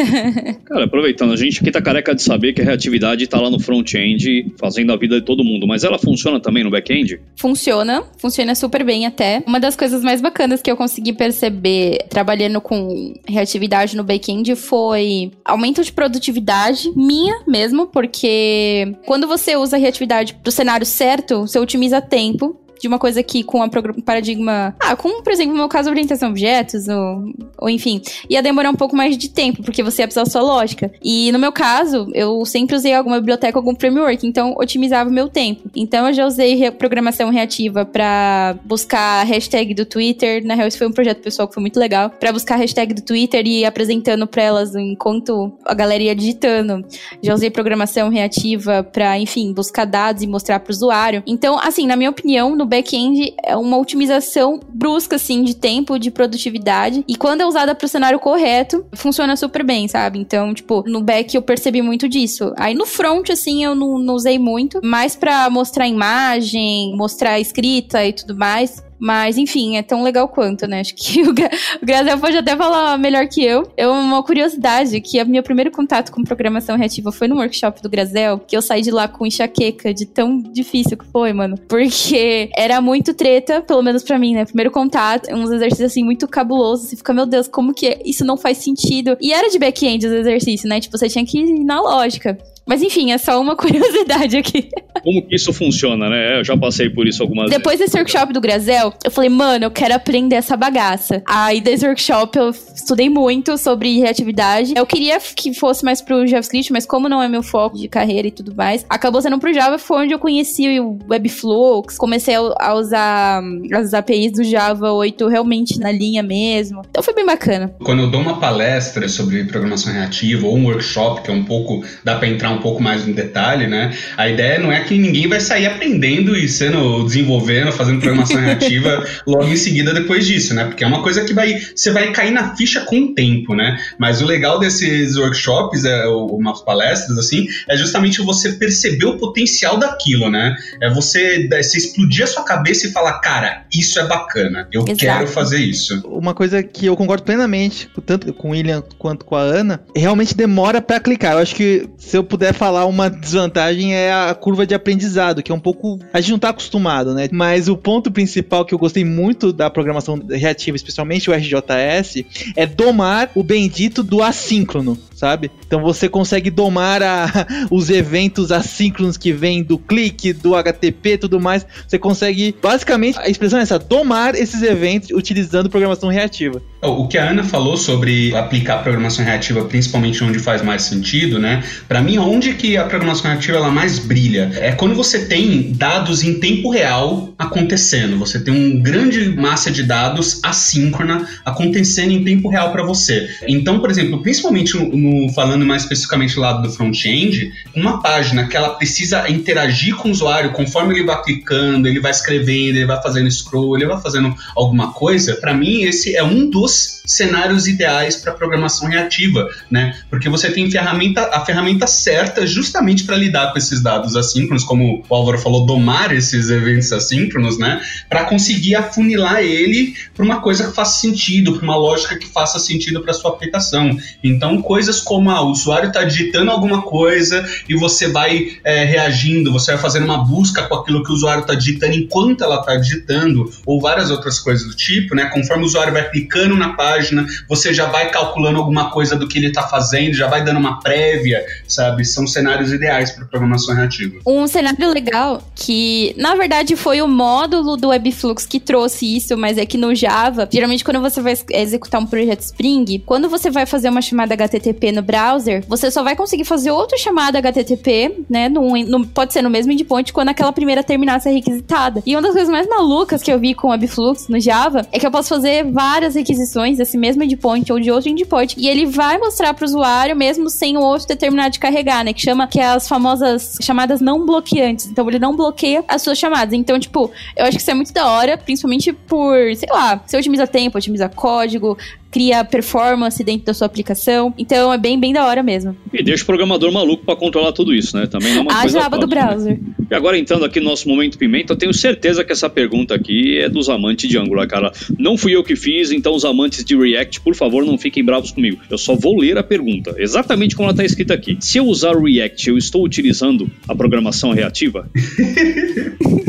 Cara, 0.65 0.85
aproveitando, 0.85 1.33
a 1.33 1.35
gente 1.35 1.59
aqui 1.61 1.71
tá 1.71 1.81
careca 1.81 2.15
de 2.15 2.21
saber 2.21 2.53
que 2.53 2.61
a 2.61 2.65
reatividade 2.65 3.27
tá 3.27 3.39
lá 3.39 3.49
no 3.49 3.59
front-end 3.59 4.53
fazendo 4.59 4.91
a 4.91 4.97
vida 4.97 5.19
de 5.19 5.25
todo 5.25 5.43
mundo, 5.43 5.67
mas 5.67 5.83
ela 5.83 5.99
funciona 5.99 6.39
também 6.39 6.63
no 6.63 6.71
back-end? 6.71 7.19
Funciona, 7.35 8.03
funciona 8.17 8.55
super 8.55 8.83
bem 8.83 9.05
até. 9.05 9.43
Uma 9.45 9.59
das 9.59 9.75
coisas 9.75 10.03
mais 10.03 10.21
bacanas 10.21 10.61
que 10.61 10.71
eu 10.71 10.77
consegui 10.77 11.13
perceber 11.13 11.99
trabalhando 12.09 12.59
com 12.59 13.13
reatividade 13.27 13.95
no 13.95 14.03
back-end 14.03 14.55
foi 14.55 15.31
aumento 15.45 15.83
de 15.83 15.91
produtividade 15.91 16.91
minha 16.95 17.41
mesmo, 17.47 17.87
porque 17.87 18.95
quando 19.05 19.27
você 19.27 19.55
usa 19.55 19.77
a 19.77 19.79
reatividade 19.79 20.35
pro 20.41 20.51
cenário 20.51 20.85
certo, 20.85 21.41
você 21.41 21.59
otimiza 21.59 22.01
tempo 22.01 22.59
de 22.79 22.87
uma 22.87 22.99
coisa 22.99 23.21
que 23.23 23.43
com 23.43 23.63
um 23.63 24.01
paradigma. 24.01 24.75
Ah, 24.79 24.95
com, 24.95 25.21
por 25.21 25.31
exemplo, 25.31 25.53
no 25.53 25.59
meu 25.59 25.69
caso, 25.69 25.89
orientação 25.89 26.29
a 26.29 26.31
objetos, 26.31 26.87
ou, 26.87 27.33
ou 27.57 27.69
enfim, 27.69 28.01
ia 28.29 28.41
demorar 28.41 28.69
um 28.69 28.75
pouco 28.75 28.95
mais 28.95 29.17
de 29.17 29.29
tempo, 29.29 29.63
porque 29.63 29.83
você 29.83 30.01
ia 30.01 30.07
precisar 30.07 30.23
da 30.23 30.29
sua 30.29 30.41
lógica. 30.41 30.91
E 31.03 31.31
no 31.31 31.39
meu 31.39 31.51
caso, 31.51 32.09
eu 32.13 32.43
sempre 32.45 32.75
usei 32.75 32.93
alguma 32.93 33.19
biblioteca, 33.19 33.57
algum 33.57 33.75
framework, 33.75 34.25
então 34.25 34.55
otimizava 34.57 35.09
o 35.09 35.13
meu 35.13 35.27
tempo. 35.29 35.69
Então 35.75 36.07
eu 36.07 36.13
já 36.13 36.25
usei 36.25 36.69
programação 36.71 37.29
reativa 37.29 37.85
para 37.85 38.57
buscar 38.63 39.21
a 39.21 39.23
hashtag 39.23 39.73
do 39.73 39.85
Twitter. 39.85 40.45
Na 40.45 40.55
real, 40.55 40.67
isso 40.67 40.77
foi 40.77 40.87
um 40.87 40.91
projeto 40.91 41.21
pessoal 41.21 41.47
que 41.47 41.53
foi 41.53 41.61
muito 41.61 41.79
legal. 41.79 42.09
para 42.09 42.31
buscar 42.31 42.55
a 42.55 42.57
hashtag 42.57 42.93
do 42.93 43.01
Twitter 43.01 43.45
e 43.45 43.61
ir 43.61 43.65
apresentando 43.65 44.27
pra 44.27 44.43
elas 44.43 44.75
enquanto 44.75 45.51
a 45.65 45.73
galera 45.73 46.03
ia 46.03 46.15
digitando. 46.15 46.85
Já 47.21 47.33
usei 47.33 47.49
programação 47.49 48.09
reativa 48.09 48.83
para, 48.83 49.17
enfim, 49.17 49.53
buscar 49.53 49.85
dados 49.85 50.23
e 50.23 50.27
mostrar 50.27 50.59
pro 50.59 50.71
usuário. 50.71 51.23
Então, 51.25 51.57
assim, 51.59 51.87
na 51.87 51.95
minha 51.95 52.09
opinião, 52.09 52.55
no 52.55 52.65
back-end 52.67 53.33
é 53.43 53.55
uma 53.55 53.77
otimização 53.77 54.59
brusca, 54.69 55.15
assim, 55.15 55.43
de 55.43 55.55
tempo, 55.55 55.97
de 55.97 56.11
produtividade. 56.11 57.03
E 57.07 57.15
quando 57.15 57.41
é 57.41 57.45
usada 57.45 57.73
para 57.73 57.85
o 57.85 57.89
cenário 57.89 58.19
correto, 58.19 58.85
funciona 58.93 59.35
super 59.35 59.63
bem, 59.63 59.87
sabe? 59.87 60.19
Então, 60.19 60.53
tipo, 60.53 60.83
no 60.87 61.01
back 61.01 61.35
eu 61.35 61.41
percebi 61.41 61.81
muito 61.81 62.07
disso. 62.07 62.53
Aí 62.57 62.73
no 62.73 62.85
front, 62.85 63.29
assim, 63.29 63.63
eu 63.63 63.73
não, 63.73 63.97
não 63.97 64.13
usei 64.13 64.37
muito, 64.37 64.79
mais 64.83 65.15
para 65.15 65.49
mostrar 65.49 65.87
imagem, 65.87 66.95
mostrar 66.95 67.39
escrita 67.39 68.05
e 68.05 68.13
tudo 68.13 68.35
mais. 68.35 68.86
Mas, 68.99 69.37
enfim, 69.37 69.77
é 69.77 69.83
tão 69.83 70.03
legal 70.03 70.27
quanto, 70.27 70.67
né? 70.67 70.79
Acho 70.79 70.95
que 70.95 71.21
o, 71.27 71.33
Gra 71.33 71.49
o 71.81 71.85
Grazel 71.85 72.17
pode 72.19 72.37
até 72.37 72.55
falar 72.55 72.97
melhor 72.97 73.27
que 73.27 73.43
eu. 73.43 73.71
É 73.77 73.87
uma 73.87 74.23
curiosidade 74.23 74.99
que 75.01 75.21
o 75.21 75.27
meu 75.27 75.43
primeiro 75.43 75.71
contato 75.71 76.11
com 76.11 76.23
programação 76.23 76.77
reativa 76.77 77.11
foi 77.11 77.27
no 77.27 77.35
workshop 77.35 77.81
do 77.81 77.89
Grazel, 77.89 78.39
que 78.39 78.55
eu 78.55 78.61
saí 78.61 78.81
de 78.81 78.91
lá 78.91 79.07
com 79.07 79.25
enxaqueca 79.25 79.93
de 79.93 80.05
tão 80.05 80.41
difícil 80.41 80.97
que 80.97 81.05
foi, 81.05 81.33
mano. 81.33 81.57
Porque 81.67 82.49
era 82.57 82.81
muito 82.81 83.13
treta, 83.13 83.61
pelo 83.61 83.81
menos 83.81 84.03
para 84.03 84.17
mim, 84.17 84.33
né? 84.33 84.45
Primeiro 84.45 84.71
contato, 84.71 85.33
uns 85.33 85.51
exercícios 85.51 85.91
assim 85.91 86.03
muito 86.03 86.27
cabulosos. 86.27 86.89
Você 86.89 86.97
fica, 86.97 87.13
meu 87.13 87.25
Deus, 87.25 87.47
como 87.47 87.73
que 87.73 87.99
isso 88.05 88.25
não 88.25 88.37
faz 88.37 88.57
sentido? 88.57 89.17
E 89.21 89.31
era 89.31 89.49
de 89.49 89.59
back-end 89.59 90.05
os 90.05 90.13
exercícios, 90.13 90.69
né? 90.69 90.79
Tipo, 90.79 90.97
você 90.97 91.09
tinha 91.09 91.25
que 91.25 91.39
ir 91.39 91.63
na 91.63 91.81
lógica. 91.81 92.37
Mas 92.67 92.81
enfim, 92.81 93.11
é 93.11 93.17
só 93.17 93.39
uma 93.41 93.55
curiosidade 93.57 94.37
aqui. 94.37 94.69
Como 95.03 95.25
que 95.25 95.35
isso 95.35 95.53
funciona, 95.53 96.09
né? 96.09 96.39
Eu 96.39 96.43
já 96.43 96.57
passei 96.57 96.89
por 96.89 97.07
isso 97.07 97.23
algumas 97.23 97.49
Depois 97.49 97.79
vezes. 97.79 97.93
desse 97.93 97.97
workshop 97.97 98.33
do 98.33 98.41
Grazel, 98.41 98.93
eu 99.03 99.11
falei, 99.11 99.29
mano, 99.29 99.65
eu 99.65 99.71
quero 99.71 99.93
aprender 99.93 100.35
essa 100.35 100.57
bagaça. 100.57 101.21
Aí 101.25 101.61
desse 101.61 101.85
workshop 101.85 102.37
eu 102.37 102.49
estudei 102.49 103.09
muito 103.09 103.57
sobre 103.57 103.99
reatividade. 103.99 104.73
Eu 104.75 104.85
queria 104.85 105.19
que 105.19 105.53
fosse 105.53 105.85
mais 105.85 106.01
pro 106.01 106.27
JavaScript, 106.27 106.71
mas 106.73 106.85
como 106.85 107.07
não 107.07 107.21
é 107.21 107.29
meu 107.29 107.41
foco 107.43 107.77
de 107.77 107.87
carreira 107.87 108.27
e 108.27 108.31
tudo 108.31 108.53
mais, 108.55 108.85
acabou 108.89 109.21
sendo 109.21 109.39
pro 109.39 109.53
Java, 109.53 109.77
foi 109.77 110.03
onde 110.03 110.13
eu 110.13 110.19
conheci 110.19 110.79
o 110.79 110.97
Webflux, 111.09 111.97
comecei 111.97 112.35
a 112.35 112.73
usar 112.73 113.41
as 113.73 113.93
APIs 113.93 114.33
do 114.33 114.43
Java 114.43 114.91
8 114.91 115.27
realmente 115.27 115.79
na 115.79 115.91
linha 115.91 116.21
mesmo. 116.23 116.81
Então 116.89 117.01
foi 117.01 117.13
bem 117.13 117.25
bacana. 117.25 117.73
Quando 117.83 118.03
eu 118.03 118.11
dou 118.11 118.19
uma 118.19 118.39
palestra 118.39 119.07
sobre 119.07 119.43
programação 119.45 119.93
reativa 119.93 120.45
ou 120.47 120.57
um 120.57 120.65
workshop 120.65 121.21
que 121.21 121.31
é 121.31 121.33
um 121.33 121.43
pouco 121.43 121.83
dá 122.03 122.15
para 122.15 122.27
entrar 122.27 122.49
um 122.51 122.56
um 122.57 122.61
pouco 122.61 122.81
mais 122.81 123.05
no 123.05 123.13
detalhe, 123.13 123.67
né? 123.67 123.95
A 124.15 124.27
ideia 124.27 124.59
não 124.59 124.71
é 124.71 124.81
que 124.81 124.97
ninguém 124.97 125.27
vai 125.27 125.39
sair 125.39 125.65
aprendendo 125.65 126.35
e 126.35 126.47
sendo 126.47 127.03
desenvolvendo, 127.03 127.71
fazendo 127.71 127.99
programação 127.99 128.39
reativa 128.39 129.05
logo 129.25 129.47
em 129.47 129.57
seguida 129.57 129.93
depois 129.93 130.25
disso, 130.25 130.53
né? 130.53 130.65
Porque 130.65 130.83
é 130.83 130.87
uma 130.87 131.01
coisa 131.01 131.23
que 131.23 131.33
vai 131.33 131.59
você 131.75 131.91
vai 131.91 132.11
cair 132.11 132.31
na 132.31 132.55
ficha 132.55 132.81
com 132.81 132.99
o 132.99 133.13
tempo, 133.13 133.55
né? 133.55 133.77
Mas 133.97 134.21
o 134.21 134.25
legal 134.25 134.59
desses 134.59 135.17
workshops, 135.17 135.85
é, 135.85 136.07
umas 136.07 136.61
palestras 136.61 137.17
assim, 137.17 137.47
é 137.67 137.77
justamente 137.77 138.21
você 138.21 138.53
perceber 138.53 139.05
o 139.05 139.17
potencial 139.17 139.77
daquilo, 139.77 140.29
né? 140.29 140.55
É 140.81 140.89
você, 140.89 141.47
você 141.47 141.77
explodir 141.77 142.23
a 142.23 142.27
sua 142.27 142.43
cabeça 142.43 142.87
e 142.87 142.91
falar, 142.91 143.19
cara, 143.19 143.65
isso 143.73 143.99
é 143.99 144.05
bacana, 144.05 144.67
eu 144.71 144.81
Exato. 144.81 144.97
quero 144.97 145.27
fazer 145.27 145.59
isso. 145.59 146.01
Uma 146.05 146.33
coisa 146.33 146.61
que 146.63 146.85
eu 146.85 146.95
concordo 146.95 147.23
plenamente, 147.23 147.89
tanto 148.05 148.33
com 148.33 148.49
o 148.49 148.51
William 148.51 148.83
quanto 148.97 149.25
com 149.25 149.35
a 149.35 149.41
Ana, 149.41 149.81
realmente 149.95 150.35
demora 150.35 150.81
para 150.81 150.99
clicar. 150.99 151.33
Eu 151.33 151.39
acho 151.39 151.55
que 151.55 151.87
se 151.97 152.17
eu 152.17 152.23
puder 152.23 152.46
puder 152.47 152.53
falar 152.53 152.85
uma 152.85 153.09
desvantagem 153.09 153.93
é 153.93 154.11
a 154.11 154.33
curva 154.33 154.65
de 154.65 154.73
aprendizado, 154.73 155.41
que 155.43 155.51
é 155.51 155.55
um 155.55 155.59
pouco. 155.59 155.99
A 156.13 156.21
gente 156.21 156.31
não 156.31 156.39
tá 156.39 156.49
acostumado, 156.49 157.13
né? 157.13 157.27
Mas 157.31 157.67
o 157.67 157.75
ponto 157.75 158.11
principal 158.11 158.65
que 158.65 158.73
eu 158.73 158.79
gostei 158.79 159.03
muito 159.03 159.51
da 159.51 159.69
programação 159.69 160.21
reativa, 160.29 160.75
especialmente 160.75 161.29
o 161.29 161.33
RJS, 161.33 162.23
é 162.55 162.65
domar 162.65 163.31
o 163.35 163.43
bendito 163.43 164.03
do 164.03 164.21
assíncrono 164.21 164.97
sabe? 165.17 165.49
Então 165.65 165.81
você 165.81 166.07
consegue 166.07 166.51
domar 166.51 167.01
a, 167.01 167.25
os 167.71 167.89
eventos 167.89 168.51
assíncronos 168.51 169.17
que 169.17 169.33
vêm 169.33 169.63
do 169.63 169.77
clique, 169.77 170.31
do 170.31 170.55
HTTP 170.55 171.17
tudo 171.17 171.39
mais. 171.39 171.65
Você 171.87 171.97
consegue, 171.97 172.55
basicamente, 172.61 173.17
a 173.19 173.27
expressão 173.27 173.57
é 173.57 173.63
essa, 173.63 173.79
domar 173.79 174.35
esses 174.35 174.61
eventos 174.61 175.09
utilizando 175.09 175.69
programação 175.69 176.09
reativa. 176.09 176.61
O 176.83 177.07
que 177.07 177.17
a 177.17 177.31
Ana 177.31 177.43
falou 177.43 177.75
sobre 177.75 178.35
aplicar 178.35 178.83
programação 178.83 179.25
reativa, 179.25 179.65
principalmente 179.65 180.23
onde 180.23 180.37
faz 180.37 180.61
mais 180.61 180.83
sentido, 180.83 181.39
né? 181.39 181.63
Para 181.87 182.01
mim, 182.01 182.19
onde 182.37 182.53
que 182.53 182.77
a 182.77 182.85
programação 182.85 183.31
reativa 183.31 183.57
ela 183.57 183.71
mais 183.71 183.97
brilha 183.97 184.51
é 184.57 184.71
quando 184.71 184.93
você 184.93 185.25
tem 185.25 185.71
dados 185.73 186.23
em 186.23 186.39
tempo 186.39 186.69
real 186.69 187.33
acontecendo. 187.35 188.19
Você 188.19 188.39
tem 188.39 188.53
um 188.53 188.79
grande 188.79 189.29
massa 189.29 189.71
de 189.71 189.81
dados 189.81 190.39
assíncrona 190.43 191.27
acontecendo 191.43 192.11
em 192.11 192.23
tempo 192.23 192.47
real 192.47 192.71
para 192.71 192.83
você. 192.83 193.27
Então, 193.47 193.79
por 193.79 193.89
exemplo, 193.89 194.21
principalmente 194.21 194.77
no 194.77 195.33
falando 195.33 195.65
mais 195.65 195.81
especificamente 195.81 196.35
do 196.35 196.41
lado 196.41 196.61
do 196.61 196.71
front-end, 196.71 197.51
uma 197.75 198.03
página 198.03 198.47
que 198.47 198.55
ela 198.55 198.69
precisa 198.69 199.27
interagir 199.27 199.95
com 199.95 200.09
o 200.09 200.11
usuário 200.11 200.51
conforme 200.51 200.93
ele 200.93 201.03
vai 201.03 201.19
clicando, 201.23 201.87
ele 201.87 201.99
vai 201.99 202.11
escrevendo, 202.11 202.77
ele 202.77 202.85
vai 202.85 203.01
fazendo 203.01 203.31
scroll, 203.31 203.75
ele 203.75 203.87
vai 203.87 203.99
fazendo 203.99 204.35
alguma 204.55 204.93
coisa, 204.93 205.35
para 205.37 205.55
mim 205.55 205.83
esse 205.83 206.15
é 206.15 206.23
um 206.23 206.47
dos 206.47 207.01
cenários 207.07 207.67
ideais 207.67 208.17
para 208.17 208.33
programação 208.33 208.87
reativa, 208.87 209.47
né? 209.71 209.97
Porque 210.09 210.29
você 210.29 210.51
tem 210.51 210.69
ferramenta, 210.69 211.29
a 211.33 211.43
ferramenta 211.45 211.87
certa 211.87 212.26
justamente 212.45 213.03
para 213.03 213.15
lidar 213.15 213.51
com 213.51 213.57
esses 213.57 213.81
dados 213.81 214.15
assíncronos, 214.15 214.63
como 214.63 215.03
o 215.07 215.15
Álvaro 215.15 215.37
falou, 215.37 215.65
domar 215.65 216.13
esses 216.13 216.49
eventos 216.49 216.91
assíncronos, 216.91 217.57
né? 217.57 217.81
Para 218.09 218.25
conseguir 218.25 218.75
afunilar 218.75 219.41
ele 219.41 219.93
para 220.15 220.25
uma 220.25 220.41
coisa 220.41 220.67
que 220.67 220.75
faça 220.75 220.99
sentido, 220.99 221.53
para 221.53 221.63
uma 221.63 221.75
lógica 221.75 222.17
que 222.17 222.27
faça 222.27 222.59
sentido 222.59 223.01
para 223.01 223.13
sua 223.13 223.31
aplicação. 223.31 223.97
Então, 224.23 224.61
coisas 224.61 224.87
coisas 224.87 225.01
como 225.01 225.29
ah, 225.29 225.41
o 225.41 225.51
usuário 225.51 225.89
está 225.89 226.03
digitando 226.03 226.51
alguma 226.51 226.81
coisa 226.81 227.45
e 227.67 227.75
você 227.75 228.07
vai 228.07 228.57
é, 228.63 228.83
reagindo, 228.83 229.51
você 229.51 229.71
vai 229.71 229.81
fazendo 229.81 230.05
uma 230.05 230.23
busca 230.23 230.63
com 230.63 230.75
aquilo 230.75 231.03
que 231.03 231.11
o 231.11 231.13
usuário 231.13 231.41
está 231.41 231.53
digitando 231.53 231.93
enquanto 231.93 232.43
ela 232.43 232.59
está 232.59 232.75
digitando, 232.75 233.51
ou 233.65 233.81
várias 233.81 234.09
outras 234.09 234.39
coisas 234.39 234.67
do 234.67 234.75
tipo, 234.75 235.15
né? 235.15 235.25
Conforme 235.25 235.63
o 235.63 235.65
usuário 235.65 235.93
vai 235.93 236.09
clicando 236.09 236.55
na 236.55 236.73
página, 236.73 237.25
você 237.47 237.73
já 237.73 237.87
vai 237.87 238.09
calculando 238.09 238.59
alguma 238.59 238.89
coisa 238.91 239.15
do 239.15 239.27
que 239.27 239.37
ele 239.37 239.47
está 239.47 239.63
fazendo, 239.63 240.13
já 240.13 240.27
vai 240.27 240.43
dando 240.43 240.59
uma 240.59 240.79
prévia, 240.79 241.43
sabe? 241.67 242.05
São 242.17 242.25
cenários 242.25 242.73
ideais 242.73 243.11
para 243.11 243.25
programação 243.25 243.75
reativa. 243.75 244.19
Um 244.25 244.47
cenário 244.47 244.89
legal 244.89 245.39
que, 245.53 246.15
na 246.17 246.33
verdade, 246.33 246.75
foi 246.75 246.99
o 246.99 247.07
módulo 247.07 247.77
do 247.77 247.89
Webflux 247.89 248.43
que 248.47 248.59
trouxe 248.59 249.15
isso, 249.15 249.37
mas 249.37 249.59
é 249.59 249.67
que 249.67 249.77
no 249.77 249.93
Java, 249.93 250.49
geralmente 250.51 250.83
quando 250.83 250.99
você 250.99 251.21
vai 251.21 251.37
executar 251.51 252.01
um 252.01 252.07
projeto 252.07 252.41
Spring, 252.41 253.03
quando 253.05 253.29
você 253.29 253.51
vai 253.51 253.67
fazer 253.67 253.89
uma 253.89 254.01
chamada 254.01 254.33
HTTP 254.33 254.91
no 254.91 255.03
browser, 255.03 255.63
você 255.67 255.91
só 255.91 256.01
vai 256.01 256.15
conseguir 256.15 256.43
fazer 256.43 256.71
outra 256.71 256.97
chamada 256.97 257.37
HTTP, 257.37 258.23
né? 258.27 258.49
No, 258.49 258.75
no, 258.77 259.05
pode 259.05 259.31
ser 259.31 259.43
no 259.43 259.49
mesmo 259.49 259.71
endpoint 259.71 260.11
quando 260.11 260.29
aquela 260.29 260.51
primeira 260.51 260.83
terminar 260.83 261.21
ser 261.21 261.29
requisitada. 261.29 262.01
E 262.03 262.15
uma 262.15 262.21
das 262.23 262.31
coisas 262.31 262.49
mais 262.49 262.67
malucas 262.67 263.21
que 263.21 263.31
eu 263.31 263.39
vi 263.39 263.53
com 263.53 263.67
o 263.67 263.71
Webflux 263.71 264.27
no 264.27 264.39
Java 264.39 264.87
é 264.91 264.97
que 264.97 265.05
eu 265.05 265.11
posso 265.11 265.29
fazer 265.29 265.63
várias 265.71 266.15
requisições 266.15 266.77
desse 266.77 266.97
mesmo 266.97 267.21
endpoint 267.21 267.71
ou 267.71 267.79
de 267.79 267.91
outro 267.91 268.09
endpoint 268.09 268.55
e 268.57 268.67
ele 268.67 268.87
vai 268.87 269.19
mostrar 269.19 269.53
para 269.53 269.63
o 269.63 269.67
usuário 269.67 270.15
mesmo 270.15 270.49
sem 270.49 270.77
o 270.77 270.81
outro 270.81 271.07
ter 271.07 271.15
terminado 271.15 271.51
de 271.51 271.59
carregar, 271.59 271.96
né? 272.03 272.13
Que 272.13 272.21
chama 272.21 272.47
que 272.47 272.59
é 272.59 272.65
as 272.65 272.87
famosas 272.87 273.57
chamadas 273.61 274.01
não 274.01 274.25
bloqueantes. 274.25 274.87
Então 274.87 275.07
ele 275.07 275.19
não 275.19 275.35
bloqueia 275.35 275.83
as 275.87 276.01
suas 276.01 276.17
chamadas. 276.17 276.53
Então, 276.53 276.79
tipo, 276.79 277.11
eu 277.35 277.45
acho 277.45 277.57
que 277.57 277.61
isso 277.61 277.71
é 277.71 277.73
muito 277.73 277.93
da 277.93 278.07
hora, 278.07 278.37
principalmente 278.37 278.93
por, 278.93 279.35
sei 279.55 279.69
lá, 279.69 280.01
você 280.05 280.17
otimiza 280.17 280.47
tempo, 280.47 280.77
otimiza 280.77 281.09
código, 281.09 281.77
cria 282.11 282.43
performance 282.43 283.23
dentro 283.23 283.45
da 283.45 283.53
sua 283.53 283.67
aplicação. 283.67 284.33
Então 284.37 284.71
é 284.71 284.77
bem, 284.77 284.99
bem 284.99 285.13
da 285.13 285.25
hora 285.25 285.43
mesmo. 285.43 285.75
E 285.93 286.03
deixa 286.03 286.23
o 286.23 286.25
programador 286.25 286.71
maluco 286.71 287.05
para 287.05 287.15
controlar 287.15 287.51
tudo 287.51 287.73
isso, 287.73 287.97
né? 287.97 288.07
Também 288.07 288.33
não 288.33 288.39
é 288.39 288.41
uma 288.43 288.51
a 288.51 288.61
coisa 288.61 288.81
aba 288.81 288.97
do 288.97 289.07
né? 289.07 289.15
browser. 289.15 289.59
E 289.89 289.95
agora 289.95 290.17
entrando 290.17 290.45
aqui 290.45 290.59
no 290.59 290.69
nosso 290.69 290.87
momento 290.87 291.17
pimenta, 291.17 291.53
eu 291.53 291.57
tenho 291.57 291.73
certeza 291.73 292.23
que 292.23 292.31
essa 292.31 292.49
pergunta 292.49 292.93
aqui 292.93 293.39
é 293.39 293.49
dos 293.49 293.69
amantes 293.69 294.09
de 294.09 294.17
Angular, 294.17 294.47
cara. 294.47 294.71
Não 294.97 295.17
fui 295.17 295.35
eu 295.35 295.43
que 295.43 295.55
fiz, 295.55 295.91
então 295.91 296.13
os 296.13 296.25
amantes 296.25 296.63
de 296.63 296.75
React, 296.75 297.21
por 297.21 297.35
favor, 297.35 297.65
não 297.65 297.77
fiquem 297.77 298.03
bravos 298.03 298.31
comigo. 298.31 298.59
Eu 298.69 298.77
só 298.77 298.95
vou 298.95 299.19
ler 299.19 299.37
a 299.37 299.43
pergunta, 299.43 299.95
exatamente 299.97 300.55
como 300.55 300.67
ela 300.67 300.73
está 300.73 300.83
escrita 300.83 301.13
aqui. 301.13 301.37
Se 301.39 301.57
eu 301.57 301.65
usar 301.65 301.95
o 301.95 302.03
React, 302.03 302.49
eu 302.49 302.57
estou 302.57 302.83
utilizando 302.83 303.49
a 303.67 303.75
programação 303.75 304.31
reativa? 304.31 304.89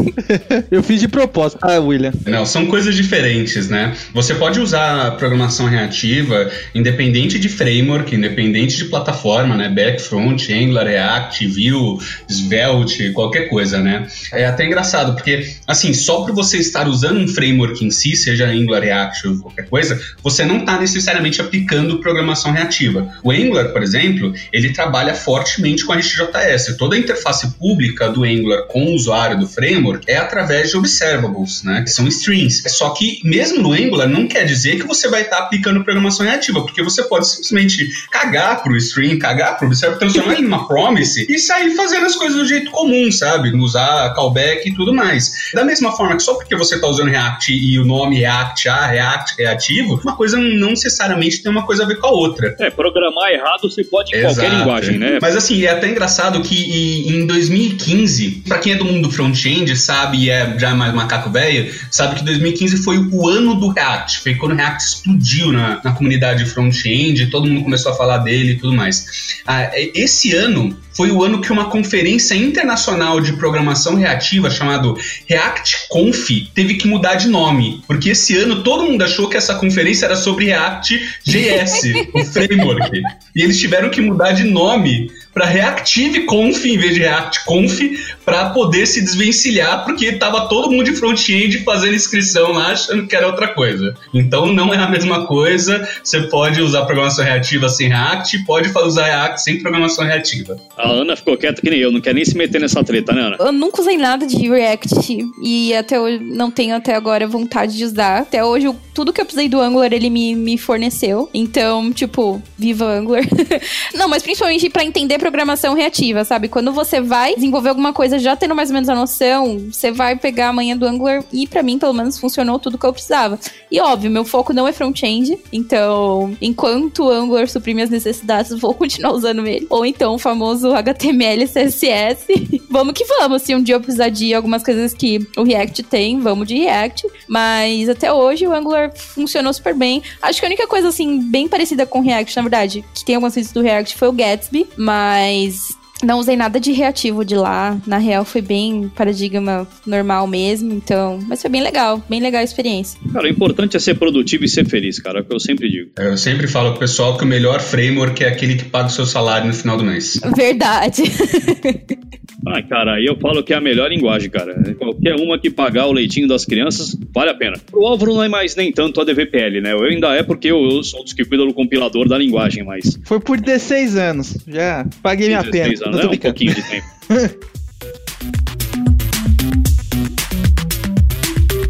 Eu 0.71 0.83
fiz 0.83 1.01
de 1.01 1.09
propósito. 1.09 1.61
Ah, 1.63 1.79
William. 1.79 2.13
Não, 2.27 2.45
são 2.45 2.67
coisas 2.67 2.95
diferentes, 2.95 3.69
né? 3.69 3.97
Você 4.13 4.35
pode 4.35 4.61
usar 4.61 5.07
a 5.07 5.11
programação 5.13 5.68
reativa 5.69 6.51
independente 6.75 7.39
de 7.39 7.49
framework, 7.49 8.15
independente 8.15 8.77
de 8.77 8.85
plataforma, 8.87 9.57
né? 9.57 9.69
Back, 9.69 10.03
front, 10.03 10.49
Angular, 10.51 10.87
React, 10.87 11.47
Vue, 11.47 11.99
Svelte, 12.29 13.13
qualquer 13.13 13.49
coisa, 13.49 13.81
né? 13.81 14.07
É 14.33 14.47
até 14.47 14.65
engraçado, 14.67 15.15
porque, 15.15 15.55
assim, 15.67 15.93
só 15.93 16.23
por 16.23 16.35
você 16.35 16.59
estar 16.59 16.89
usando 16.89 17.19
um 17.19 17.29
framework 17.29 17.85
em 17.85 17.91
si, 17.91 18.17
seja 18.17 18.47
Angular, 18.47 18.83
React 18.83 19.29
ou 19.29 19.39
qualquer 19.39 19.69
coisa, 19.69 20.01
você 20.23 20.45
não 20.45 20.59
está 20.59 20.79
necessariamente 20.81 21.41
aplicando 21.41 22.01
programação 22.01 22.53
reativa. 22.53 23.09
O 23.23 23.31
Angular, 23.31 23.73
por 23.73 23.83
exemplo, 23.83 24.33
ele 24.53 24.73
trabalha 24.73 25.15
fortemente 25.15 25.85
com 25.85 25.93
a 25.93 25.97
HTJS. 25.97 26.77
Toda 26.77 26.97
a 26.97 26.99
interface 26.99 27.51
pública 27.59 28.09
do 28.09 28.25
Angular 28.25 28.67
com 28.67 28.85
o 28.85 28.95
usuário 28.95 29.39
do 29.39 29.47
framework 29.47 30.05
é 30.11 30.17
através 30.17 30.71
de 30.71 30.77
observables, 30.77 31.63
né? 31.63 31.83
Que 31.83 31.91
são 31.91 32.07
strings. 32.09 32.63
Só 32.69 32.91
que 32.91 33.21
mesmo 33.25 33.63
no 33.63 33.73
Angular 33.73 34.09
não 34.09 34.27
quer 34.27 34.45
dizer 34.45 34.77
que 34.77 34.87
você 34.87 35.09
vai 35.09 35.23
estar 35.23 35.39
aplicando 35.39 35.58
programação 35.61 36.27
reativa, 36.27 36.61
porque 36.63 36.83
você 36.83 37.03
pode 37.05 37.29
simplesmente 37.29 37.89
cagar 38.11 38.63
pro 38.63 38.77
string, 38.77 39.19
cagar 39.19 39.57
pro 39.57 39.67
observable, 39.67 40.01
transformar 40.01 40.35
ele 40.35 40.43
numa 40.43 40.67
promise 40.67 41.27
e 41.29 41.39
sair 41.39 41.75
fazendo 41.75 42.07
as 42.07 42.17
coisas 42.17 42.37
do 42.37 42.47
jeito 42.47 42.71
comum, 42.71 43.11
sabe? 43.11 43.55
Usar 43.57 44.15
callback 44.15 44.69
e 44.69 44.75
tudo 44.75 44.95
mais. 44.95 45.51
Da 45.55 45.65
mesma 45.65 45.93
forma 45.93 46.17
que 46.17 46.23
só 46.23 46.35
porque 46.35 46.57
você 46.57 46.77
está 46.77 46.87
usando 46.87 47.09
React 47.09 47.53
e 47.53 47.79
o 47.79 47.85
nome 47.85 48.19
React 48.19 48.69
A, 48.69 48.87
React 48.87 49.35
reativo, 49.39 50.01
uma 50.03 50.17
coisa 50.17 50.37
não 50.39 50.71
necessariamente 50.71 51.43
tem 51.43 51.51
uma 51.51 51.65
coisa 51.65 51.85
a 51.85 51.87
ver 51.87 51.97
com 51.97 52.07
a 52.07 52.11
outra. 52.11 52.57
É, 52.59 52.71
programar 52.71 53.31
errado 53.31 53.63
você 53.63 53.85
pode 53.85 54.15
em 54.15 54.19
Exato. 54.19 54.35
qualquer 54.35 54.57
linguagem, 54.57 54.99
né? 54.99 55.19
Mas 55.21 55.37
assim, 55.37 55.65
é 55.65 55.71
até 55.71 55.89
engraçado 55.89 56.41
que 56.43 57.09
em 57.09 57.27
2015, 57.27 58.43
pra 58.47 58.59
quem 58.59 58.73
é 58.73 58.77
do 58.77 58.85
mundo 58.85 59.11
front-end, 59.11 59.77
sabe, 59.77 60.25
e 60.25 60.31
é 60.31 60.59
já 60.59 60.75
mais 60.75 60.95
macaco 60.95 61.31
velho, 61.31 61.73
sabe 61.91 62.17
que 62.17 62.25
2015 62.25 62.83
foi 62.83 62.99
o 62.99 63.29
ano 63.29 63.55
do 63.55 63.69
React. 63.69 64.21
Foi 64.21 64.35
quando 64.35 64.53
o 64.53 64.57
React 64.57 64.83
explodiu 64.83 65.48
na, 65.53 65.81
na 65.83 65.93
comunidade 65.93 66.45
front-end, 66.45 67.27
todo 67.27 67.49
mundo 67.49 67.63
começou 67.63 67.93
a 67.93 67.95
falar 67.95 68.19
dele 68.19 68.53
e 68.53 68.57
tudo 68.57 68.75
mais. 68.75 69.41
Ah, 69.47 69.63
é- 69.73 69.91
esse 69.95 70.35
ano 70.35 70.77
foi 70.93 71.11
o 71.11 71.23
ano 71.23 71.41
que 71.41 71.53
uma 71.53 71.71
conferência 71.71 72.35
internacional 72.35 73.21
de 73.21 73.33
programação 73.35 73.95
reativa 73.95 74.51
chamado 74.51 74.97
React 75.27 75.89
Conf 75.89 76.29
teve 76.55 76.75
que 76.75 76.89
mudar 76.89 77.15
de 77.15 77.29
nome, 77.29 77.83
porque 77.87 78.11
esse 78.11 78.37
ano 78.37 78.63
todo 78.63 78.85
mundo 78.85 79.03
achou 79.03 79.29
que 79.29 79.37
essa 79.37 79.55
conferência 79.55 80.07
era 80.07 80.17
sobre 80.17 80.47
React 80.47 81.21
JS, 81.25 81.83
o 82.13 82.25
framework. 82.25 83.01
E 83.35 83.43
eles 83.43 83.61
tiveram 83.61 83.91
que 83.91 84.01
mudar 84.01 84.33
de 84.33 84.45
nome 84.45 85.11
para 85.33 85.45
Reactive 85.47 86.25
Conf 86.25 86.65
em 86.65 86.77
vez 86.79 86.95
de 86.95 87.01
React 87.01 87.45
Conf 87.45 87.81
para 88.25 88.51
poder 88.51 88.87
se 88.87 89.01
desvencilhar, 89.01 89.85
porque 89.85 90.13
tava 90.13 90.49
todo 90.49 90.71
mundo 90.71 90.85
de 90.85 90.97
front-end 90.97 91.59
fazendo 91.65 91.95
inscrição 91.95 92.53
lá 92.53 92.73
achando 92.73 93.07
que 93.07 93.15
era 93.15 93.27
outra 93.27 93.49
coisa. 93.49 93.95
Então 94.13 94.53
não 94.53 94.73
é 94.75 94.77
a 94.79 94.89
mesma 94.89 95.27
coisa. 95.27 95.89
Você 96.03 96.23
pode 96.23 96.61
usar 96.61 96.85
programação 96.85 97.25
reativa 97.25 97.69
sem 97.69 97.89
React, 97.89 98.45
pode 98.45 98.71
usar 98.85 99.05
React 99.07 99.43
sem 99.43 99.61
programação 99.61 100.05
reativa. 100.05 100.57
A 100.77 100.89
Ana 100.89 101.17
ficou 101.17 101.37
quieta 101.37 101.61
que 101.63 101.71
nem 101.71 101.79
eu, 101.79 101.91
não 101.93 102.01
quer 102.01 102.15
nem 102.15 102.25
se 102.25 102.37
meter 102.37 102.61
nessa 102.61 102.83
treta, 102.83 103.13
né, 103.13 103.23
Ana? 103.23 103.37
Eu 103.39 103.53
nunca 103.53 103.81
usei 103.81 103.97
nada 103.97 104.27
de 104.27 104.49
React 104.49 105.27
e 105.43 105.75
até 105.75 106.01
hoje 106.01 106.19
não 106.23 106.51
tenho 106.51 106.75
até 106.75 106.95
agora 106.95 107.27
vontade 107.27 107.77
de 107.77 107.85
usar. 107.85 108.19
Até 108.23 108.45
hoje, 108.45 108.67
eu- 108.67 108.77
tudo 108.95 109.13
que 109.13 109.21
eu 109.21 109.25
precisei 109.25 109.49
do 109.49 109.61
Angular, 109.61 109.93
ele 109.93 110.11
me, 110.11 110.35
me 110.35 110.59
forneceu. 110.59 111.29
Então, 111.33 111.93
tipo, 111.93 112.43
viva 112.57 112.85
Angular. 112.85 113.23
não, 113.95 114.09
mas 114.09 114.23
principalmente 114.23 114.69
pra 114.69 114.85
entender 114.85 115.18
programação 115.19 115.75
reativa, 115.75 116.25
sabe? 116.25 116.49
Quando 116.49 116.73
você 116.73 117.01
vai 117.01 117.35
desenvolver 117.35 117.71
alguma 117.71 117.93
coisa 117.93 118.19
já 118.19 118.37
tendo 118.37 118.55
mais 118.55 118.71
ou 118.71 118.75
menos 118.75 118.89
a 118.89 118.95
noção, 118.95 119.59
você 119.71 119.91
vai 119.91 120.17
pegar 120.17 120.49
a 120.49 120.53
manha 120.53 120.77
do 120.77 120.87
Angular 120.87 121.25
e 121.33 121.47
pra 121.47 121.63
mim, 121.63 121.79
pelo 121.79 121.93
menos, 121.93 122.19
funcionou 122.19 122.59
tudo 122.59 122.79
que 122.79 122.87
eu 122.87 122.93
precisava. 122.93 123.39
E 123.71 123.81
óbvio, 123.81 124.11
meu 124.11 124.25
foco 124.25 124.53
não 124.53 124.67
é 124.67 124.73
front-end, 124.73 125.39
então, 125.53 126.37
enquanto 126.41 127.05
o 127.05 127.11
Angular 127.11 127.49
suprir 127.49 127.75
minhas 127.75 127.91
necessidades, 127.91 128.59
vou 128.59 128.75
continuar 128.75 129.13
usando 129.13 129.47
ele. 129.47 129.67
Ou 129.71 129.85
então 129.85 130.15
o 130.15 130.19
famoso 130.19 130.73
HTML, 130.73 131.47
CSS. 131.47 132.27
vamos 132.71 132.95
que 132.95 133.05
vamos. 133.05 133.43
Se 133.43 133.55
um 133.55 133.63
dia 133.63 133.75
eu 133.75 133.81
precisar 133.81 134.09
de 134.09 134.35
algumas 134.35 134.63
coisas 134.63 134.95
que 134.95 135.27
o 135.37 135.43
React 135.43 135.83
tem, 135.85 136.21
vamos 136.21 136.47
de 136.47 136.57
React. 136.57 137.07
Mas 137.27 137.89
até 137.89 138.13
hoje 138.13 138.47
o 138.47 138.53
Angular 138.53 138.93
funcionou 138.95 139.53
super 139.53 139.75
bem. 139.75 140.03
Acho 140.23 140.41
que 140.41 140.47
a 140.47 140.49
única 140.49 140.67
coisa, 140.67 140.89
assim, 140.89 141.21
bem 141.21 141.49
parecida 141.49 141.87
com 141.87 142.01
o 142.01 142.03
React, 142.03 142.37
na 142.37 142.43
verdade, 142.43 142.85
que 142.95 143.05
tem 143.05 143.15
algumas 143.15 143.35
coisas 143.35 143.53
do 143.53 143.61
React 143.61 143.97
foi 143.97 144.09
o 144.09 144.13
Gatsby, 144.13 144.67
mas 144.77 145.08
mas 145.09 145.78
não 146.03 146.19
usei 146.19 146.37
nada 146.37 146.61
de 146.61 146.73
reativo 146.73 147.25
de 147.25 147.35
lá. 147.35 147.77
Na 147.87 147.99
real, 147.99 148.25
foi 148.25 148.41
bem 148.41 148.91
paradigma 148.95 149.67
normal 149.87 150.27
mesmo. 150.27 150.73
Então, 150.73 151.19
mas 151.27 151.41
foi 151.41 151.51
bem 151.51 151.63
legal. 151.63 152.03
Bem 152.09 152.21
legal 152.21 152.41
a 152.41 152.45
experiência. 152.45 152.99
Cara, 153.13 153.27
o 153.27 153.29
importante 153.29 153.77
é 153.77 153.81
ser 153.81 153.95
produtivo 153.95 154.45
e 154.45 154.49
ser 154.49 154.67
feliz, 154.67 154.99
cara, 154.99 155.19
é 155.19 155.23
o 155.23 155.25
que 155.25 155.35
eu 155.35 155.41
sempre 155.41 155.69
digo. 155.71 155.91
Eu 155.97 156.17
sempre 156.17 156.47
falo 156.47 156.71
pro 156.71 156.81
pessoal 156.81 157.17
que 157.17 157.25
o 157.25 157.27
melhor 157.27 157.61
framework 157.61 158.23
é 158.23 158.29
aquele 158.29 158.57
que 158.57 158.65
paga 158.65 158.89
o 158.89 158.91
seu 158.91 159.07
salário 159.07 159.47
no 159.47 159.55
final 159.55 159.77
do 159.77 159.85
mês. 159.85 160.21
Verdade. 160.37 161.03
Ah, 162.47 162.63
cara, 162.63 162.95
aí 162.95 163.05
eu 163.05 163.19
falo 163.19 163.43
que 163.43 163.53
é 163.53 163.57
a 163.57 163.61
melhor 163.61 163.91
linguagem, 163.91 164.31
cara. 164.31 164.55
Qualquer 164.79 165.17
uma 165.17 165.39
que 165.39 165.51
pagar 165.51 165.87
o 165.87 165.93
leitinho 165.93 166.29
das 166.29 166.45
crianças, 166.45 166.97
vale 167.13 167.31
a 167.31 167.35
pena. 167.35 167.57
O 167.73 167.87
Álvaro 167.87 168.15
não 168.15 168.23
é 168.23 168.29
mais 168.29 168.55
nem 168.55 168.73
tanto 168.73 169.01
a 169.01 169.05
DVPL, 169.05 169.61
né? 169.61 169.73
Eu 169.73 169.83
ainda 169.83 170.15
é 170.15 170.23
porque 170.23 170.49
eu, 170.49 170.63
eu 170.71 170.83
sou 170.83 171.03
dos 171.03 171.13
que 171.13 171.25
cuida 171.25 171.45
do 171.45 171.53
compilador 171.53 172.09
da 172.09 172.17
linguagem, 172.17 172.65
mas. 172.65 172.99
Foi 173.05 173.19
por 173.19 173.41
16 173.41 173.97
anos. 173.97 174.39
Já 174.47 174.87
paguei 175.03 175.27
minha 175.29 175.43
16 175.43 175.81
pena. 175.81 175.87
anos, 175.87 175.88
Não 175.91 175.99
é 175.99 176.03
tô 176.03 176.11
um 176.13 176.19
pouquinho 176.19 176.55
de 176.55 176.63
tempo. 176.63 176.87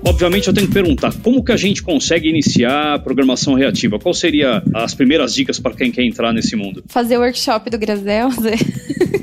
Obviamente 0.09 0.49
eu 0.49 0.55
tenho 0.55 0.67
que 0.67 0.73
perguntar, 0.73 1.13
como 1.23 1.45
que 1.45 1.53
a 1.53 1.57
gente 1.57 1.83
consegue 1.83 2.29
iniciar 2.31 2.95
a 2.95 2.99
programação 2.99 3.53
reativa? 3.53 3.99
Qual 3.99 4.15
seria 4.15 4.63
as 4.75 4.95
primeiras 4.95 5.35
dicas 5.35 5.61
para 5.61 5.75
quem 5.75 5.93
quer 5.93 6.03
entrar 6.03 6.33
nesse 6.33 6.57
mundo? 6.57 6.83
Fazer 6.89 7.19
o 7.19 7.21
workshop 7.21 7.69
do 7.69 7.79
Grazel. 7.79 8.31
Zé. 8.41 8.55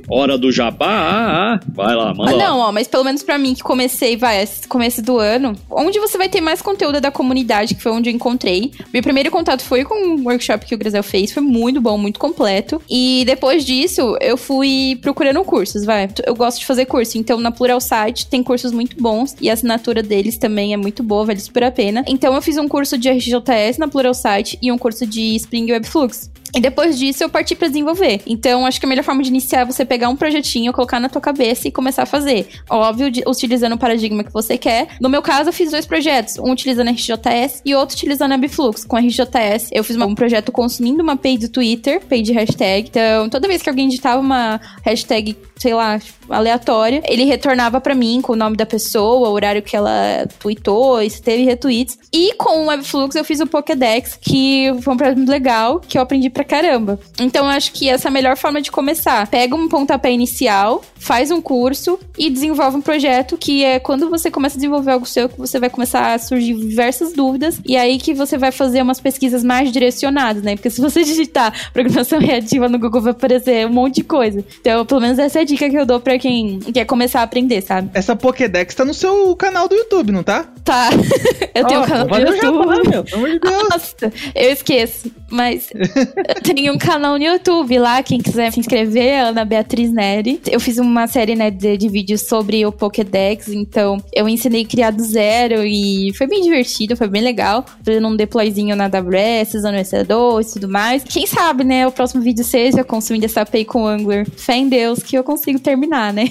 Hora 0.07 0.37
do 0.37 0.51
jabá, 0.51 0.85
ah, 0.87 1.53
ah, 1.55 1.59
vai 1.73 1.95
lá, 1.95 2.13
manda 2.13 2.31
Ah, 2.31 2.35
lá. 2.35 2.43
não, 2.47 2.59
ó, 2.59 2.71
mas 2.71 2.87
pelo 2.87 3.03
menos 3.03 3.23
pra 3.23 3.39
mim 3.39 3.55
que 3.55 3.63
comecei, 3.63 4.15
vai, 4.15 4.47
começo 4.69 5.01
do 5.01 5.17
ano, 5.17 5.55
onde 5.71 5.99
você 5.99 6.15
vai 6.15 6.29
ter 6.29 6.39
mais 6.41 6.61
conteúdo 6.61 7.01
da 7.01 7.09
comunidade, 7.09 7.73
que 7.73 7.81
foi 7.81 7.91
onde 7.91 8.11
eu 8.11 8.13
encontrei. 8.13 8.71
Meu 8.93 9.01
primeiro 9.01 9.31
contato 9.31 9.63
foi 9.63 9.83
com 9.83 9.95
um 9.95 10.23
workshop 10.25 10.67
que 10.67 10.75
o 10.75 10.77
Grazel 10.77 11.01
fez, 11.01 11.31
foi 11.31 11.41
muito 11.41 11.81
bom, 11.81 11.97
muito 11.97 12.19
completo. 12.19 12.79
E 12.87 13.23
depois 13.25 13.65
disso, 13.65 14.15
eu 14.21 14.37
fui 14.37 14.99
procurando 15.01 15.43
cursos, 15.43 15.83
vai. 15.83 16.07
Eu 16.23 16.35
gosto 16.35 16.59
de 16.59 16.67
fazer 16.67 16.85
curso, 16.85 17.17
então 17.17 17.39
na 17.39 17.49
Plural 17.49 17.81
Site 17.81 18.27
tem 18.27 18.43
cursos 18.43 18.71
muito 18.71 18.95
bons 19.01 19.35
e 19.41 19.49
a 19.49 19.53
assinatura 19.53 20.03
deles 20.03 20.37
também 20.37 20.74
é 20.75 20.77
muito 20.77 21.01
boa, 21.01 21.25
vale 21.25 21.39
super 21.39 21.63
a 21.63 21.71
pena. 21.71 22.03
Então 22.07 22.33
eu 22.35 22.41
fiz 22.41 22.57
um 22.57 22.67
curso 22.67 22.97
de 22.97 23.09
RxJS 23.09 23.77
na 23.79 23.87
Plural 23.87 24.13
Site 24.13 24.57
e 24.61 24.71
um 24.71 24.77
curso 24.77 25.05
de 25.05 25.35
Spring 25.35 25.71
Webflux. 25.71 26.29
E 26.55 26.59
depois 26.61 26.97
disso 26.97 27.23
eu 27.23 27.29
parti 27.29 27.53
pra 27.53 27.67
desenvolver. 27.67 28.21
Então, 28.25 28.65
acho 28.65 28.79
que 28.79 28.85
a 28.85 28.89
melhor 28.89 29.03
forma 29.03 29.21
de 29.21 29.29
iniciar 29.29 29.61
é 29.61 29.65
você 29.65 29.83
pegar 29.83 30.09
um 30.09 30.15
projetinho, 30.15 30.71
colocar 30.71 30.99
na 30.99 31.09
tua 31.09 31.21
cabeça 31.21 31.67
e 31.67 31.71
começar 31.71 32.03
a 32.03 32.05
fazer. 32.05 32.47
Óbvio, 32.69 33.11
utilizando 33.27 33.73
o 33.73 33.77
paradigma 33.77 34.23
que 34.23 34.31
você 34.31 34.57
quer. 34.57 34.87
No 35.01 35.09
meu 35.09 35.21
caso, 35.21 35.49
eu 35.49 35.53
fiz 35.53 35.71
dois 35.71 35.85
projetos. 35.85 36.37
Um 36.39 36.51
utilizando 36.51 36.89
RxJS 36.89 37.61
e 37.65 37.75
outro 37.75 37.95
utilizando 37.95 38.31
Ambiflux. 38.31 38.85
Com 38.85 38.97
RxJS, 38.97 39.69
eu 39.71 39.83
fiz 39.83 39.97
um 39.97 40.15
projeto 40.15 40.51
consumindo 40.51 41.03
uma 41.03 41.17
page 41.17 41.39
do 41.39 41.49
Twitter, 41.49 42.01
page 42.05 42.31
hashtag. 42.31 42.87
Então, 42.87 43.29
toda 43.29 43.47
vez 43.47 43.61
que 43.61 43.69
alguém 43.69 43.89
digitava 43.89 44.21
uma 44.21 44.61
hashtag, 44.83 45.35
sei 45.57 45.73
lá, 45.73 45.99
aleatória, 46.29 47.03
ele 47.05 47.25
retornava 47.25 47.81
pra 47.81 47.93
mim 47.93 48.21
com 48.21 48.31
o 48.31 48.35
nome 48.35 48.55
da 48.55 48.65
pessoa, 48.65 49.27
o 49.27 49.33
horário 49.33 49.61
que 49.61 49.75
ela 49.75 50.25
tweetou, 50.39 50.97
se 51.09 51.21
teve 51.21 51.43
retweets. 51.43 51.97
E 52.13 52.33
com 52.35 52.63
o 52.63 52.67
Webflux 52.67 53.13
eu 53.15 53.25
fiz 53.25 53.41
o 53.41 53.47
Pokédex, 53.47 54.17
que 54.21 54.73
foi 54.81 54.93
um 54.93 54.97
projeto 54.97 55.17
muito 55.17 55.29
legal, 55.29 55.81
que 55.81 55.97
eu 55.97 56.01
aprendi 56.01 56.29
pra 56.29 56.44
caramba. 56.45 56.99
Então 57.19 57.45
eu 57.45 57.51
acho 57.51 57.71
que 57.71 57.89
essa 57.89 58.07
é 58.07 58.09
a 58.09 58.11
melhor 58.11 58.37
forma 58.37 58.61
de 58.61 58.71
começar. 58.71 59.27
Pega 59.27 59.55
um 59.55 59.67
pontapé 59.67 60.11
inicial, 60.11 60.83
faz 60.97 61.31
um 61.31 61.41
curso 61.41 61.99
e 62.17 62.29
desenvolve 62.29 62.77
um 62.77 62.81
projeto 62.81 63.37
que 63.37 63.63
é 63.63 63.79
quando 63.79 64.09
você 64.09 64.31
começa 64.31 64.55
a 64.55 64.59
desenvolver 64.59 64.91
algo 64.91 65.05
seu 65.05 65.29
que 65.29 65.37
você 65.37 65.59
vai 65.59 65.69
começar 65.69 66.13
a 66.13 66.19
surgir 66.19 66.53
diversas 66.53 67.13
dúvidas 67.13 67.59
e 67.65 67.75
aí 67.75 67.97
que 67.97 68.13
você 68.13 68.37
vai 68.37 68.51
fazer 68.51 68.81
umas 68.81 68.99
pesquisas 68.99 69.43
mais 69.43 69.71
direcionadas, 69.71 70.41
né? 70.43 70.55
Porque 70.55 70.69
se 70.69 70.81
você 70.81 71.03
digitar 71.05 71.71
programação 71.71 72.19
reativa 72.19 72.69
no 72.69 72.79
Google 72.79 73.01
vai 73.01 73.11
aparecer 73.11 73.67
um 73.67 73.73
monte 73.73 73.95
de 73.95 74.03
coisa. 74.03 74.43
Então, 74.59 74.85
pelo 74.85 75.01
menos 75.01 75.19
essa 75.19 75.39
é 75.39 75.41
a 75.41 75.45
dica 75.45 75.69
que 75.69 75.75
eu 75.75 75.85
dou 75.85 75.99
para 75.99 76.17
quem 76.17 76.59
quer 76.59 76.85
começar 76.85 77.21
a 77.21 77.23
aprender, 77.23 77.61
sabe? 77.61 77.89
Essa 77.93 78.15
Pokédex 78.15 78.73
tá 78.73 78.85
no 78.85 78.93
seu 78.93 79.35
canal 79.35 79.67
do 79.67 79.75
YouTube, 79.75 80.11
não 80.11 80.23
tá? 80.23 80.45
Tá. 80.63 80.89
eu 81.53 81.65
tenho 81.65 81.81
oh, 81.81 81.83
um 81.83 81.87
canal 81.87 82.07
do 82.07 82.17
YouTube. 82.17 82.89
meu, 82.89 83.03
pelo 83.03 83.19
amor 83.19 83.31
de 83.31 83.39
Deus. 83.39 83.69
Nossa, 83.69 84.13
eu 84.33 84.51
esqueço. 84.51 85.11
Mas 85.35 85.69
eu 85.73 86.41
tenho 86.41 86.73
um 86.73 86.77
canal 86.77 87.17
no 87.17 87.23
YouTube 87.23 87.77
lá, 87.77 88.01
quem 88.01 88.19
quiser 88.19 88.51
se 88.51 88.59
inscrever, 88.59 89.19
Ana 89.19 89.43
Beatriz 89.43 89.91
Neri. 89.91 90.39
Eu 90.49 90.59
fiz 90.59 90.77
uma 90.77 91.07
série 91.07 91.35
né, 91.35 91.51
de, 91.51 91.75
de 91.75 91.89
vídeos 91.89 92.21
sobre 92.21 92.65
o 92.65 92.71
Pokédex, 92.71 93.49
então 93.49 93.97
eu 94.13 94.29
ensinei 94.29 94.63
a 94.63 94.67
criar 94.67 94.91
do 94.91 95.03
zero 95.03 95.65
e 95.65 96.13
foi 96.13 96.25
bem 96.25 96.41
divertido, 96.41 96.95
foi 96.95 97.07
bem 97.07 97.21
legal. 97.21 97.65
Fazendo 97.85 98.07
um 98.07 98.15
deployzinho 98.15 98.75
na 98.75 98.85
AWS, 98.85 99.55
usando 99.55 99.75
o 99.75 99.79
EC2 99.79 100.49
e 100.49 100.53
tudo 100.53 100.69
mais. 100.69 101.03
Quem 101.03 101.27
sabe, 101.27 101.65
né, 101.65 101.85
o 101.85 101.91
próximo 101.91 102.21
vídeo 102.21 102.43
seja 102.43 102.83
consumindo 102.83 103.25
essa 103.25 103.41
API 103.41 103.65
com 103.65 103.85
Angular. 103.85 104.25
Fé 104.37 104.55
em 104.55 104.69
Deus 104.69 105.03
que 105.03 105.17
eu 105.17 105.23
consigo 105.23 105.59
terminar, 105.59 106.13
né? 106.13 106.25